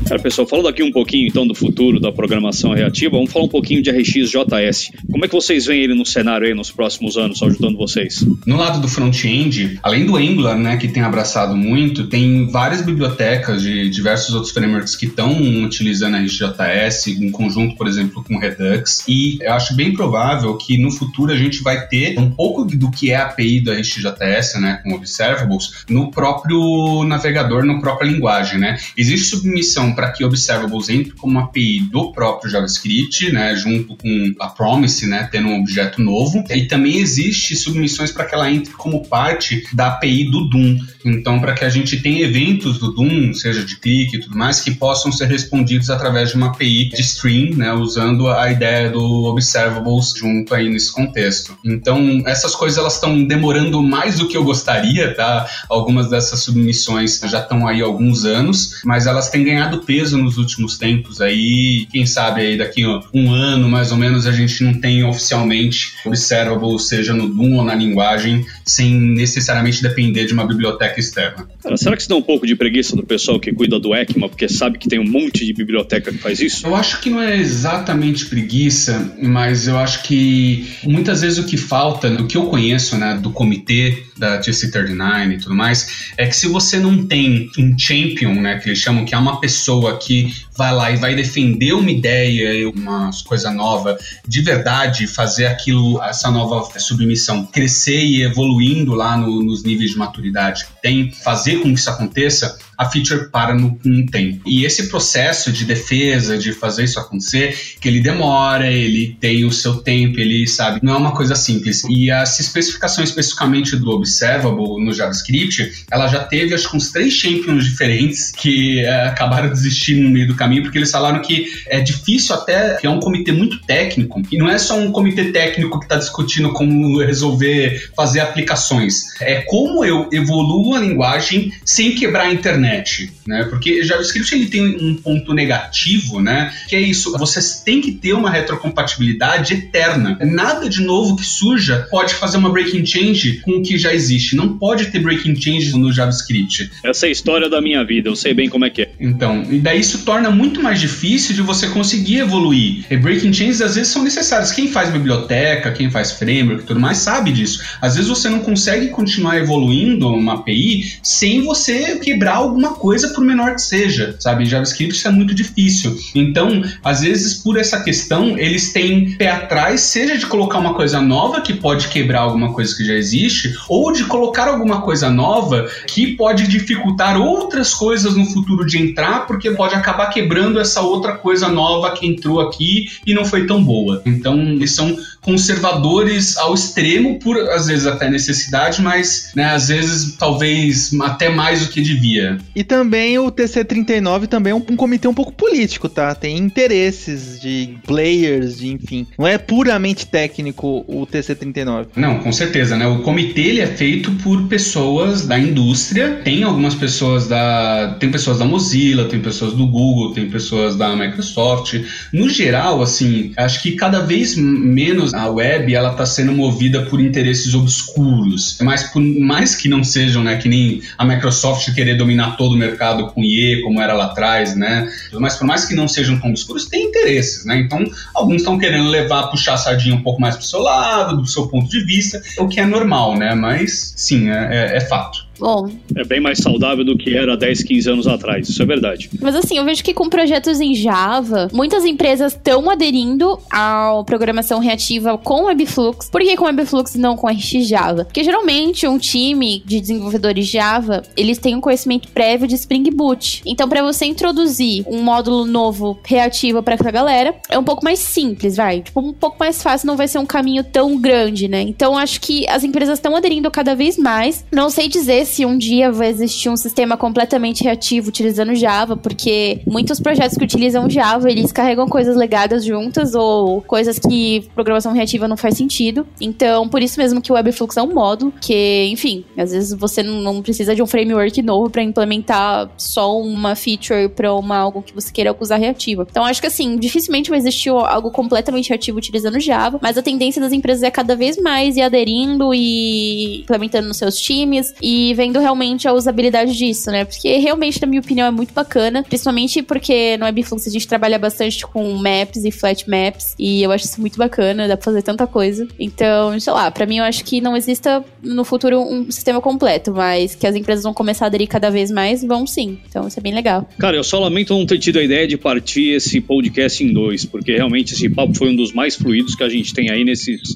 Cara, 0.08 0.22
pessoal, 0.22 0.48
falando 0.48 0.70
aqui 0.70 0.82
um 0.82 0.92
pouquinho 0.92 1.28
então 1.28 1.46
do 1.46 1.54
futuro 1.54 2.00
da 2.00 2.14
programação 2.14 2.74
reativa, 2.74 3.18
vamos 3.18 3.30
falar 3.30 3.44
um 3.44 3.50
pouquinho 3.50 3.84
de 3.84 3.90
RxJS. 3.90 4.92
Como 5.12 5.26
é 5.26 5.28
que 5.28 5.34
vocês 5.34 5.66
veem 5.66 5.84
ele 5.84 5.94
no 5.94 6.06
cenário 6.06 6.48
aí 6.48 6.54
nos 6.54 6.72
próximos 6.72 7.18
anos, 7.18 7.44
ajudando 7.44 7.78
vocês? 7.78 8.26
No 8.46 8.56
lado 8.56 8.80
do 8.80 8.88
front-end, 8.88 9.78
além 9.84 10.06
do 10.06 10.16
Angular, 10.16 10.58
né, 10.58 10.78
que 10.78 10.88
tem 10.88 11.04
abraçado 11.04 11.58
muito, 11.58 12.08
tem 12.08 12.48
várias 12.48 12.82
bibliotecas 12.82 13.62
de 13.62 13.90
diversos 13.90 14.34
outros 14.34 14.54
frameworks 14.54 14.96
que 14.96 15.08
estão 15.08 15.30
utilizando 15.66 16.16
RxJS 16.16 17.08
em 17.08 17.30
conjunto, 17.30 17.76
por 17.76 17.86
exemplo, 17.86 18.24
com 18.24 18.38
Redux. 18.38 19.04
E 19.10 19.40
eu 19.42 19.52
acho 19.54 19.76
bem 19.76 19.92
provável 19.92 20.56
que 20.56 20.78
no 20.78 20.90
futuro 20.90 21.34
a 21.34 21.38
gente 21.38 21.62
vai 21.62 21.86
ter 21.86 22.18
um 22.18 22.32
pouco 22.32 22.64
do 22.64 22.90
que 22.90 23.12
é 23.12 23.18
a 23.18 23.26
API 23.26 23.60
do 23.60 23.74
RxJS, 23.74 24.62
né, 24.62 24.80
com 24.84 24.94
observables, 24.94 25.84
no 25.90 26.10
próprio 26.12 27.04
navegador, 27.04 27.66
na 27.66 27.82
própria 27.82 28.08
linguagem, 28.08 28.58
né? 28.58 28.78
Existe 28.96 29.26
submissão 29.26 29.97
para 29.98 30.12
que 30.12 30.24
Observables 30.24 30.90
entre 30.90 31.14
como 31.14 31.40
API 31.40 31.80
do 31.92 32.12
próprio 32.12 32.52
JavaScript, 32.52 33.32
né, 33.32 33.56
junto 33.56 33.96
com 33.96 34.36
a 34.40 34.48
Promise, 34.48 35.08
né, 35.08 35.28
tendo 35.32 35.48
um 35.48 35.60
objeto 35.60 36.00
novo. 36.00 36.44
E 36.52 36.66
também 36.68 36.98
existe 36.98 37.56
submissões 37.56 38.12
para 38.12 38.26
que 38.26 38.36
ela 38.36 38.52
entre 38.52 38.74
como 38.74 39.04
parte 39.08 39.64
da 39.74 39.88
API 39.88 40.30
do 40.30 40.48
Doom. 40.50 40.78
Então, 41.04 41.40
para 41.40 41.56
que 41.56 41.66
a 41.66 41.70
gente 41.70 41.98
tenha 42.00 42.24
eventos 42.24 42.78
do 42.78 42.94
Doom, 42.94 43.34
seja 43.34 43.66
de 43.66 43.80
clique 43.80 44.18
e 44.18 44.20
tudo 44.20 44.38
mais, 44.38 44.62
que 44.62 44.70
possam 44.70 45.12
ser 45.12 45.26
respondidos 45.26 45.90
através 45.90 46.30
de 46.30 46.36
uma 46.36 46.48
API 46.48 46.90
de 46.90 47.02
stream, 47.02 47.56
né, 47.56 47.74
usando 47.74 48.28
a 48.28 48.52
ideia 48.52 48.92
do 48.92 49.24
Observables 49.26 50.14
junto 50.16 50.54
aí 50.54 50.70
nesse 50.70 50.94
contexto. 50.94 51.58
Então, 51.66 52.22
essas 52.28 52.54
coisas 52.54 52.78
elas 52.78 52.94
estão 52.96 53.24
demorando 53.24 53.82
mais 53.82 54.20
do 54.20 54.28
que 54.28 54.38
eu 54.38 54.44
gostaria, 54.44 55.16
tá? 55.16 55.48
Algumas 55.68 56.08
dessas 56.08 56.42
submissões 56.42 57.20
já 57.26 57.40
estão 57.40 57.68
aí 57.68 57.82
há 57.82 57.86
alguns 57.86 58.26
anos, 58.26 58.82
mas 58.84 59.08
elas 59.08 59.30
têm 59.30 59.44
ganhado 59.44 59.80
peso 59.88 60.18
nos 60.18 60.38
últimos 60.38 60.78
tempos 60.78 61.22
aí. 61.22 61.88
Quem 61.90 62.06
sabe 62.06 62.42
aí 62.42 62.58
daqui 62.58 62.84
um 63.14 63.32
ano, 63.32 63.70
mais 63.70 63.92
ou 63.92 63.98
menos, 63.98 64.28
a 64.28 64.32
gente 64.32 64.62
não 64.64 64.74
tem 64.74 65.04
oficialmente 65.06 65.94
observable, 66.06 66.78
seja 66.78 67.14
no 67.14 67.30
Doom 67.30 67.56
ou 67.56 67.64
na 67.64 67.74
linguagem, 67.74 68.46
sem 68.66 68.94
necessariamente 68.94 69.82
depender 69.82 70.26
de 70.26 70.34
uma 70.34 70.46
biblioteca 70.46 71.00
externa. 71.00 71.48
Cara, 71.64 71.78
será 71.78 71.96
que 71.96 72.02
isso 72.02 72.10
dá 72.10 72.16
um 72.16 72.22
pouco 72.22 72.46
de 72.46 72.56
preguiça 72.56 72.96
do 72.96 73.04
pessoal 73.04 73.40
que 73.40 73.54
cuida 73.54 73.80
do 73.80 73.96
ECMA, 73.96 74.28
porque 74.28 74.50
sabe 74.50 74.78
que 74.78 74.90
tem 74.90 75.00
um 75.00 75.10
monte 75.10 75.46
de 75.46 75.54
biblioteca 75.54 76.12
que 76.12 76.18
faz 76.18 76.40
isso? 76.40 76.68
Eu 76.68 76.76
acho 76.76 77.00
que 77.00 77.10
não 77.10 77.22
é 77.22 77.38
exatamente 77.38 78.26
preguiça, 78.26 79.16
mas 79.22 79.68
eu 79.68 79.78
acho 79.78 80.04
que 80.04 80.68
muitas 80.84 81.22
vezes 81.22 81.40
o 81.40 81.46
que 81.46 81.56
falta, 81.56 82.10
no 82.10 82.28
que 82.28 82.36
eu 82.36 82.48
conheço, 82.48 82.98
né, 82.98 83.18
do 83.22 83.32
comitê 83.32 84.04
da 84.18 84.40
TC39 84.40 85.34
e 85.34 85.38
tudo 85.38 85.56
mais, 85.56 86.12
é 86.18 86.26
que 86.26 86.36
se 86.36 86.48
você 86.48 86.80
não 86.80 87.06
tem 87.06 87.50
um 87.58 87.78
champion, 87.78 88.34
né, 88.34 88.58
que 88.58 88.70
eles 88.70 88.80
chamam 88.80 89.06
que 89.06 89.14
é 89.14 89.18
uma 89.18 89.40
pessoa 89.40 89.77
pessoa 89.78 89.98
que 89.98 90.34
vai 90.56 90.74
lá 90.74 90.92
e 90.92 90.98
vai 90.98 91.16
defender 91.16 91.74
uma 91.74 91.92
ideia, 91.92 92.70
uma 92.70 93.12
coisa 93.26 93.52
nova, 93.52 93.98
de 94.28 94.42
verdade 94.42 95.08
fazer 95.08 95.46
aquilo, 95.46 96.02
essa 96.04 96.32
nova 96.32 96.68
submissão 96.80 97.46
crescer 97.46 98.04
e 98.04 98.24
evoluindo 98.24 98.94
lá 98.94 99.16
no, 99.16 99.44
nos 99.44 99.64
níveis 99.64 99.92
de 99.92 99.98
maturidade 99.98 100.66
que 100.66 100.82
tem, 100.82 101.12
fazer 101.12 101.58
com 101.58 101.74
que 101.74 101.80
isso 101.80 101.90
aconteça, 101.90 102.58
a 102.78 102.86
feature 102.86 103.30
para 103.30 103.56
no 103.56 103.78
um 103.86 104.06
tempo. 104.06 104.42
E 104.46 104.66
esse 104.66 104.88
processo 104.88 105.52
de 105.52 105.66
defesa, 105.66 106.38
de 106.38 106.54
fazer 106.54 106.84
isso 106.84 107.00
acontecer, 107.00 107.58
que 107.82 107.88
ele 107.88 108.00
demora, 108.00 108.72
ele 108.72 109.18
tem 109.20 109.46
o 109.46 109.52
seu 109.52 109.76
tempo, 109.76 110.20
ele 110.20 110.46
sabe, 110.48 110.80
não 110.84 110.94
é 110.94 110.98
uma 110.98 111.12
coisa 111.12 111.36
simples. 111.36 111.84
E 111.90 112.12
essa 112.12 112.42
especificação 112.42 113.04
especificamente 113.04 113.76
do 113.76 113.90
Observable 113.90 114.84
no 114.84 114.94
JavaScript, 114.94 115.86
ela 115.92 116.08
já 116.08 116.24
teve 116.24 116.54
acho 116.54 116.70
que 116.70 116.78
uns 116.78 116.92
três 116.92 117.14
champions 117.14 117.66
diferentes 117.66 118.32
que 118.32 118.80
é, 118.82 119.08
acabaram 119.08 119.50
desistindo 119.50 120.04
no 120.04 120.10
meio 120.10 120.28
do 120.28 120.36
caminho, 120.36 120.64
porque 120.64 120.78
eles 120.78 120.92
falaram 120.92 121.22
que 121.22 121.48
é 121.68 121.80
difícil 121.80 122.36
até, 122.36 122.76
que 122.76 122.86
é 122.86 122.90
um 122.90 123.00
comitê 123.00 123.32
muito 123.32 123.60
técnico, 123.66 124.22
e 124.32 124.38
não 124.38 124.50
é 124.50 124.58
só 124.58 124.78
um 124.78 124.92
comitê 124.92 125.32
técnico 125.32 125.80
que 125.80 125.86
está 125.86 125.96
discutindo 125.96 126.52
como 126.54 127.00
resolver 127.02 127.92
fazer 127.96 128.20
aplicações. 128.20 129.20
É 129.20 129.42
como 129.42 129.84
eu 129.84 130.10
evoluo 130.12 130.76
a 130.76 130.80
linguagem 130.80 131.52
sem 131.66 131.96
quebrar 131.96 132.26
a 132.26 132.34
internet 132.34 132.67
internet, 132.68 133.12
né? 133.26 133.46
Porque 133.50 133.84
JavaScript 133.84 134.34
ele 134.34 134.48
tem 134.48 134.64
um 134.64 134.96
ponto 134.96 135.34
negativo, 135.34 136.22
né? 136.22 136.54
Que 136.68 136.76
é 136.76 136.82
isso, 136.82 137.18
vocês 137.18 137.62
têm 137.64 137.82
que 137.82 137.92
ter 137.92 138.14
uma 138.14 138.30
retrocompatibilidade 138.30 139.54
eterna. 139.54 140.18
Nada 140.22 140.70
de 140.70 140.82
novo 140.82 141.16
que 141.16 141.26
surja 141.26 141.88
pode 141.90 142.14
fazer 142.14 142.38
uma 142.38 142.50
breaking 142.50 142.86
change 142.86 143.42
com 143.44 143.52
o 143.52 143.64
que 143.64 143.78
já 143.78 143.94
existe. 143.94 144.36
Não 144.36 144.58
pode 144.58 144.88
ter 144.88 145.00
breaking 145.00 145.40
change 145.40 145.78
no 145.78 145.92
JavaScript. 145.92 146.70
Essa 146.84 147.06
é 147.06 147.10
a 147.10 147.12
história 147.12 147.50
da 147.50 147.62
minha 147.62 147.84
vida, 147.84 148.10
eu 148.10 148.16
sei 148.16 148.34
bem 148.34 148.50
como 148.50 148.66
é 148.66 148.70
que 148.70 148.84
é. 148.84 148.90
Então, 149.00 149.44
e 149.50 149.60
daí 149.60 149.80
isso 149.80 150.04
torna 150.04 150.30
muito 150.30 150.62
mais 150.62 150.80
difícil 150.80 151.36
de 151.36 151.42
você 151.42 151.68
conseguir 151.68 152.20
evoluir. 152.20 152.86
E 152.90 152.98
breaking 152.98 153.34
changes 153.34 153.62
às 153.62 153.76
vezes 153.76 153.92
são 153.92 154.04
necessários. 154.04 154.52
Quem 154.52 154.68
faz 154.68 154.90
biblioteca, 154.90 155.72
quem 155.72 155.90
faz 155.90 156.12
framework 156.12 156.64
e 156.64 156.66
tudo 156.66 156.80
mais 156.80 156.98
sabe 156.98 157.32
disso. 157.32 157.64
Às 157.82 157.96
vezes 157.96 158.10
você 158.10 158.30
não 158.30 158.40
consegue 158.40 158.88
continuar 158.88 159.38
evoluindo 159.38 160.08
uma 160.08 160.36
API 160.36 160.98
sem 161.04 161.42
você 161.42 162.00
quebrar 162.00 162.36
algum 162.36 162.57
alguma 162.58 162.74
coisa, 162.74 163.10
por 163.10 163.24
menor 163.24 163.54
que 163.54 163.62
seja, 163.62 164.16
sabe? 164.20 164.46
JavaScript 164.46 164.96
isso 164.96 165.08
é 165.08 165.12
muito 165.12 165.36
difícil. 165.36 165.96
Então, 166.16 166.64
às 166.84 167.02
vezes, 167.02 167.36
por 167.36 167.56
essa 167.56 167.84
questão, 167.84 168.38
eles 168.38 168.74
têm 168.74 169.12
pé 169.12 169.30
atrás, 169.30 169.82
seja 169.82 170.18
de 170.18 170.26
colocar 170.26 170.58
uma 170.58 170.74
coisa 170.74 171.00
nova 171.00 171.42
que 171.42 171.54
pode 171.54 171.88
quebrar 171.90 172.22
alguma 172.22 172.52
coisa 172.52 172.76
que 172.76 172.84
já 172.84 172.94
existe, 172.94 173.56
ou 173.70 173.92
de 173.92 174.06
colocar 174.06 174.48
alguma 174.48 174.82
coisa 174.82 175.10
nova 175.10 175.70
que 175.86 176.16
pode 176.16 176.48
dificultar 176.48 177.22
outras 177.22 177.74
coisas 177.74 178.16
no 178.16 178.26
futuro 178.26 178.66
de 178.66 178.80
entrar, 178.80 179.28
porque 179.28 179.52
pode 179.52 179.76
acabar 179.76 180.08
quebrando 180.08 180.60
essa 180.60 180.82
outra 180.82 181.16
coisa 181.16 181.48
nova 181.48 181.92
que 181.92 182.08
entrou 182.08 182.42
aqui 182.42 182.88
e 183.06 183.14
não 183.14 183.24
foi 183.24 183.46
tão 183.46 183.64
boa. 183.64 184.02
Então, 184.06 184.40
eles 184.40 184.74
são 184.74 184.98
conservadores 185.28 186.38
ao 186.38 186.54
extremo, 186.54 187.20
por 187.20 187.38
às 187.50 187.68
vezes 187.68 187.86
até 187.86 188.10
necessidade, 188.10 188.82
mas 188.82 189.34
né, 189.36 189.44
às 189.44 189.68
vezes 189.68 190.16
talvez 190.16 190.92
até 191.02 191.28
mais 191.30 191.66
do 191.66 191.68
que 191.68 191.82
devia. 191.82 192.38
E 192.56 192.64
também 192.64 193.20
o 193.20 193.30
TC39 193.30 194.28
também 194.28 194.52
é 194.52 194.56
um, 194.56 194.64
um, 194.70 194.78
comitê 194.78 195.06
um 195.06 195.14
pouco 195.14 195.34
político, 195.34 195.90
tá? 195.90 196.16
Tem 196.16 196.38
interesses 196.38 197.42
de 197.42 197.78
players, 197.86 198.60
de 198.60 198.70
enfim. 198.70 199.06
Não 199.20 199.28
é 199.28 199.38
puramente 199.38 200.06
técnico 200.06 200.86
o 200.88 201.06
TC39. 201.06 201.88
Não, 201.98 202.20
com 202.20 202.32
certeza, 202.32 202.78
né? 202.78 202.88
O 202.88 203.02
comitê 203.02 203.42
ele 203.42 203.60
é 203.60 203.68
feito 203.68 204.12
por 204.24 204.48
pessoas 204.48 205.28
da 205.28 205.38
indústria. 205.38 206.22
Tem 206.24 206.44
algumas 206.44 206.74
pessoas 206.74 207.28
da. 207.28 207.98
Tem 208.00 208.10
pessoas 208.10 208.40
da 208.40 208.46
Mozilla, 208.46 209.10
tem 209.10 209.20
pessoas 209.20 209.52
do 209.52 209.68
Google, 209.68 210.14
tem 210.14 210.30
pessoas 210.30 210.78
da 210.78 210.96
Microsoft. 210.96 211.82
No 212.14 212.30
geral, 212.30 212.82
assim, 212.82 213.34
acho 213.36 213.62
que 213.62 213.74
cada 213.74 214.00
vez 214.00 214.38
menos 214.38 215.17
a 215.18 215.30
web 215.30 215.74
ela 215.74 215.92
está 215.92 216.06
sendo 216.06 216.32
movida 216.32 216.84
por 216.84 217.00
interesses 217.00 217.54
obscuros. 217.54 218.58
Mas 218.62 218.84
por 218.84 219.02
mais 219.02 219.56
que 219.56 219.68
não 219.68 219.84
sejam, 219.84 220.24
né? 220.24 220.38
Que 220.38 220.48
nem 220.48 220.82
a 220.98 221.06
Microsoft 221.06 221.74
querer 221.74 221.96
dominar 221.96 222.38
todo 222.38 222.54
o 222.54 222.58
mercado 222.58 223.08
com 223.08 223.24
IE, 223.24 223.62
como 223.62 223.82
era 223.82 223.94
lá 223.94 224.06
atrás, 224.06 224.56
né? 224.56 224.90
Mas 225.14 225.36
por 225.36 225.46
mais 225.46 225.66
que 225.66 225.76
não 225.76 225.88
sejam 225.88 226.20
tão 226.20 226.30
obscuros, 226.30 226.66
tem 226.66 226.86
interesses, 226.86 227.46
né? 227.46 227.58
Então, 227.58 227.84
alguns 228.14 228.38
estão 228.38 228.58
querendo 228.58 228.90
levar, 228.90 229.28
puxar 229.28 229.54
a 229.54 229.58
sardinha 229.58 229.96
um 229.96 230.02
pouco 230.02 230.22
mais 230.22 230.36
pro 230.36 230.46
seu 230.46 230.60
lado, 230.60 231.18
do 231.18 231.28
seu 231.28 231.48
ponto 231.48 231.70
de 231.70 231.84
vista, 231.84 232.22
o 232.40 232.48
que 232.48 232.60
é 232.60 232.66
normal, 232.66 233.18
né? 233.18 233.34
Mas, 233.36 233.94
sim, 233.96 234.30
é, 234.30 234.74
é, 234.74 234.78
é 234.78 234.82
fato. 234.82 235.27
Bom. 235.40 235.70
É 235.96 236.04
bem 236.04 236.20
mais 236.20 236.40
saudável 236.40 236.84
do 236.84 236.98
que 236.98 237.16
era 237.16 237.36
10, 237.38 237.64
15 237.64 237.90
anos 237.90 238.08
atrás, 238.08 238.50
isso 238.50 238.62
é 238.62 238.66
verdade. 238.66 239.10
Mas 239.22 239.36
assim, 239.36 239.58
eu 239.58 239.66
vejo 239.66 239.84
que 239.84 239.94
com 239.94 240.10
projetos 240.10 240.60
em 240.60 240.74
Java, 240.74 241.48
muitas 241.54 241.86
empresas 241.86 242.34
estão 242.34 242.70
aderindo 242.70 243.40
à 243.52 244.04
programação 244.06 244.60
reativa 244.60 245.18
com 245.18 245.46
Webflux. 245.46 246.10
Por 246.10 246.22
que 246.22 246.36
com 246.36 246.46
Webflux 246.46 246.96
e 246.96 247.00
não 247.00 247.16
com 247.16 247.28
RxJava? 247.28 248.06
Porque 248.06 248.24
geralmente 248.24 248.88
um 248.88 248.98
time 248.98 249.62
de 249.66 249.80
desenvolvedores 249.80 250.48
Java, 250.48 251.04
eles 251.16 251.38
têm 251.38 251.56
um 251.56 251.62
conhecimento 251.62 252.10
prévio 252.10 252.48
de 252.48 252.56
Spring 252.56 252.90
Boot. 252.92 253.42
Então, 253.46 253.68
para 253.68 253.82
você 253.82 254.06
introduzir 254.06 254.84
um 254.88 255.02
módulo 255.02 255.46
novo 255.46 256.00
reativo 256.04 256.64
para 256.64 256.76
essa 256.76 256.92
galera, 256.92 257.36
é 257.50 257.58
um 257.58 257.64
pouco 257.64 257.84
mais 257.84 258.00
simples, 258.00 258.56
vai. 258.56 258.82
Tipo, 258.82 259.02
um 259.02 259.14
pouco 259.14 259.38
mais 259.40 259.62
fácil, 259.62 259.88
não 259.88 259.98
vai 259.98 260.08
ser 260.08 260.20
um 260.20 260.26
caminho 260.26 260.64
tão 260.64 261.00
grande, 261.00 261.48
né? 261.48 261.62
Então, 261.62 261.98
acho 261.98 262.20
que 262.22 262.48
as 262.50 262.64
empresas 262.64 262.98
estão 263.00 263.16
aderindo 263.16 263.50
cada 263.52 263.76
vez 263.76 263.98
mais. 263.98 264.46
Não 264.52 264.70
sei 264.70 264.88
dizer 264.88 265.26
se 265.28 265.46
um 265.46 265.58
dia 265.58 265.92
vai 265.92 266.10
existir 266.10 266.50
um 266.50 266.58
sistema 266.58 266.98
completamente 266.98 267.64
reativo 267.64 268.10
utilizando 268.10 268.56
Java, 268.56 268.98
porque 268.98 269.62
muitos 269.68 270.00
projetos 270.00 270.38
que 270.38 270.44
utilizam 270.44 270.90
Java, 270.90 271.30
eles 271.30 271.52
carregam 271.52 271.88
coisas 271.88 272.16
legadas 272.16 272.66
juntas 272.66 273.14
ou 273.14 273.62
coisas 273.62 274.00
que 274.00 274.48
programação 274.56 274.94
reativa 274.94 275.28
não 275.28 275.38
faz 275.38 275.56
sentido. 275.56 276.08
Então, 276.20 276.68
por 276.68 276.82
isso 276.82 277.00
mesmo 277.00 277.22
que 277.22 277.32
o 277.32 277.36
Webflux 277.36 277.78
é 277.78 277.82
um 277.82 277.94
módulo, 277.94 278.34
que, 278.42 278.88
enfim, 278.92 279.24
às 279.38 279.52
vezes 279.52 279.78
você 279.78 280.02
não 280.02 280.42
precisa 280.42 280.76
de 280.76 280.82
um 280.82 280.88
framework 280.88 281.42
novo 281.42 281.70
para 281.70 281.84
implementar 281.84 282.70
só 282.78 283.20
uma 283.20 283.56
feature 283.56 284.10
para 284.10 284.34
uma 284.34 284.58
algo 284.58 284.82
que 284.82 284.94
você 284.94 285.12
queira 285.12 285.36
usar 285.40 285.58
reativa. 285.58 286.08
Então, 286.10 286.26
acho 286.26 286.42
que 286.42 286.48
assim, 286.48 286.78
dificilmente 286.78 287.30
vai 287.30 287.40
existir 287.40 287.70
algo 287.70 288.12
completamente 288.12 288.70
reativo 288.70 288.98
utilizando 288.98 289.40
Java, 289.40 289.80
mas 289.82 289.98
a 289.98 290.02
tendência 290.02 290.42
das 290.42 290.54
empresas 290.54 290.84
é 290.84 290.92
cada 290.92 291.16
vez 291.16 291.38
mais 291.38 291.78
ir 291.78 291.82
aderindo 291.82 292.54
e 292.54 293.42
implementando 293.42 293.88
nos 293.88 293.98
seus 293.98 294.18
times 294.18 294.74
e 294.82 295.14
vendo 295.18 295.40
realmente 295.40 295.88
a 295.88 295.94
usabilidade 295.94 296.56
disso, 296.56 296.92
né? 296.92 297.04
Porque 297.04 297.38
realmente, 297.38 297.82
na 297.82 297.88
minha 297.88 298.00
opinião, 298.00 298.28
é 298.28 298.32
muito 298.32 298.54
bacana, 298.54 299.02
principalmente 299.02 299.64
porque 299.64 300.16
no 300.18 300.26
Webflux 300.26 300.68
a 300.68 300.70
gente 300.70 300.88
trabalha 300.88 301.18
bastante 301.18 301.66
com 301.66 301.92
maps 301.94 302.46
e 302.46 302.52
flat 302.52 302.88
maps, 302.88 303.34
e 303.40 303.64
eu 303.64 303.72
acho 303.72 303.86
isso 303.86 304.00
muito 304.00 304.16
bacana, 304.16 304.68
dá 304.68 304.78
pra 304.78 304.86
fazer 304.86 305.02
tanta 305.02 305.26
coisa. 305.26 305.68
Então, 305.80 306.40
sei 306.40 306.54
lá, 306.54 306.70
pra 306.70 306.86
mim 306.86 306.98
eu 306.98 307.04
acho 307.04 307.26
que 307.26 307.42
não 307.42 307.58
exista 307.58 308.06
no 308.22 308.46
futuro 308.46 308.80
um 308.80 309.10
sistema 309.10 309.42
completo, 309.42 309.92
mas 309.92 310.36
que 310.36 310.46
as 310.46 310.56
empresas 310.56 310.84
vão 310.84 310.94
começar 310.94 311.26
a 311.26 311.28
aderir 311.28 311.48
cada 311.48 311.72
vez 311.72 311.90
mais, 311.90 312.24
vão 312.24 312.46
sim. 312.46 312.78
Então 312.88 313.08
isso 313.08 313.20
é 313.20 313.24
bem 313.24 313.34
legal. 313.34 313.68
Cara, 313.80 313.98
eu 313.98 314.04
só 314.04 314.20
lamento 314.20 314.54
não 314.54 314.68
ter 314.68 314.78
tido 314.78 315.00
a 315.00 315.04
ideia 315.04 315.28
de 315.28 315.36
partir 315.36 315.96
esse 315.96 316.22
podcast 316.22 316.84
em 316.84 316.94
dois, 316.94 317.26
porque 317.26 317.56
realmente 317.56 317.96
esse 317.96 318.08
papo 318.08 318.36
foi 318.36 318.50
um 318.50 318.56
dos 318.56 318.72
mais 318.72 318.96
fluidos 318.96 319.34
que 319.34 319.44
a 319.44 319.50
gente 319.50 319.74
tem 319.74 319.90
aí 319.90 320.04
nesses 320.04 320.54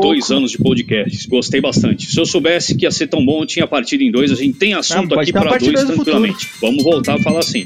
dois 0.00 0.30
anos 0.30 0.52
de 0.52 0.58
podcast. 0.58 1.28
Gostei 1.28 1.60
bastante. 1.60 2.06
Se 2.06 2.20
eu 2.20 2.24
soubesse 2.24 2.76
que 2.76 2.84
ia 2.84 2.92
ser 2.92 3.08
tão 3.08 3.24
bom, 3.24 3.42
eu 3.42 3.46
tinha 3.46 3.66
partido 3.66 4.03
em 4.06 4.10
dois. 4.10 4.30
A 4.30 4.34
gente 4.34 4.58
tem 4.58 4.74
assunto 4.74 5.18
aqui 5.18 5.32
para 5.32 5.58
dois 5.58 5.84
tranquilamente. 5.84 6.48
Vamos 6.60 6.82
voltar 6.82 7.14
a 7.14 7.22
falar 7.22 7.40
assim. 7.40 7.64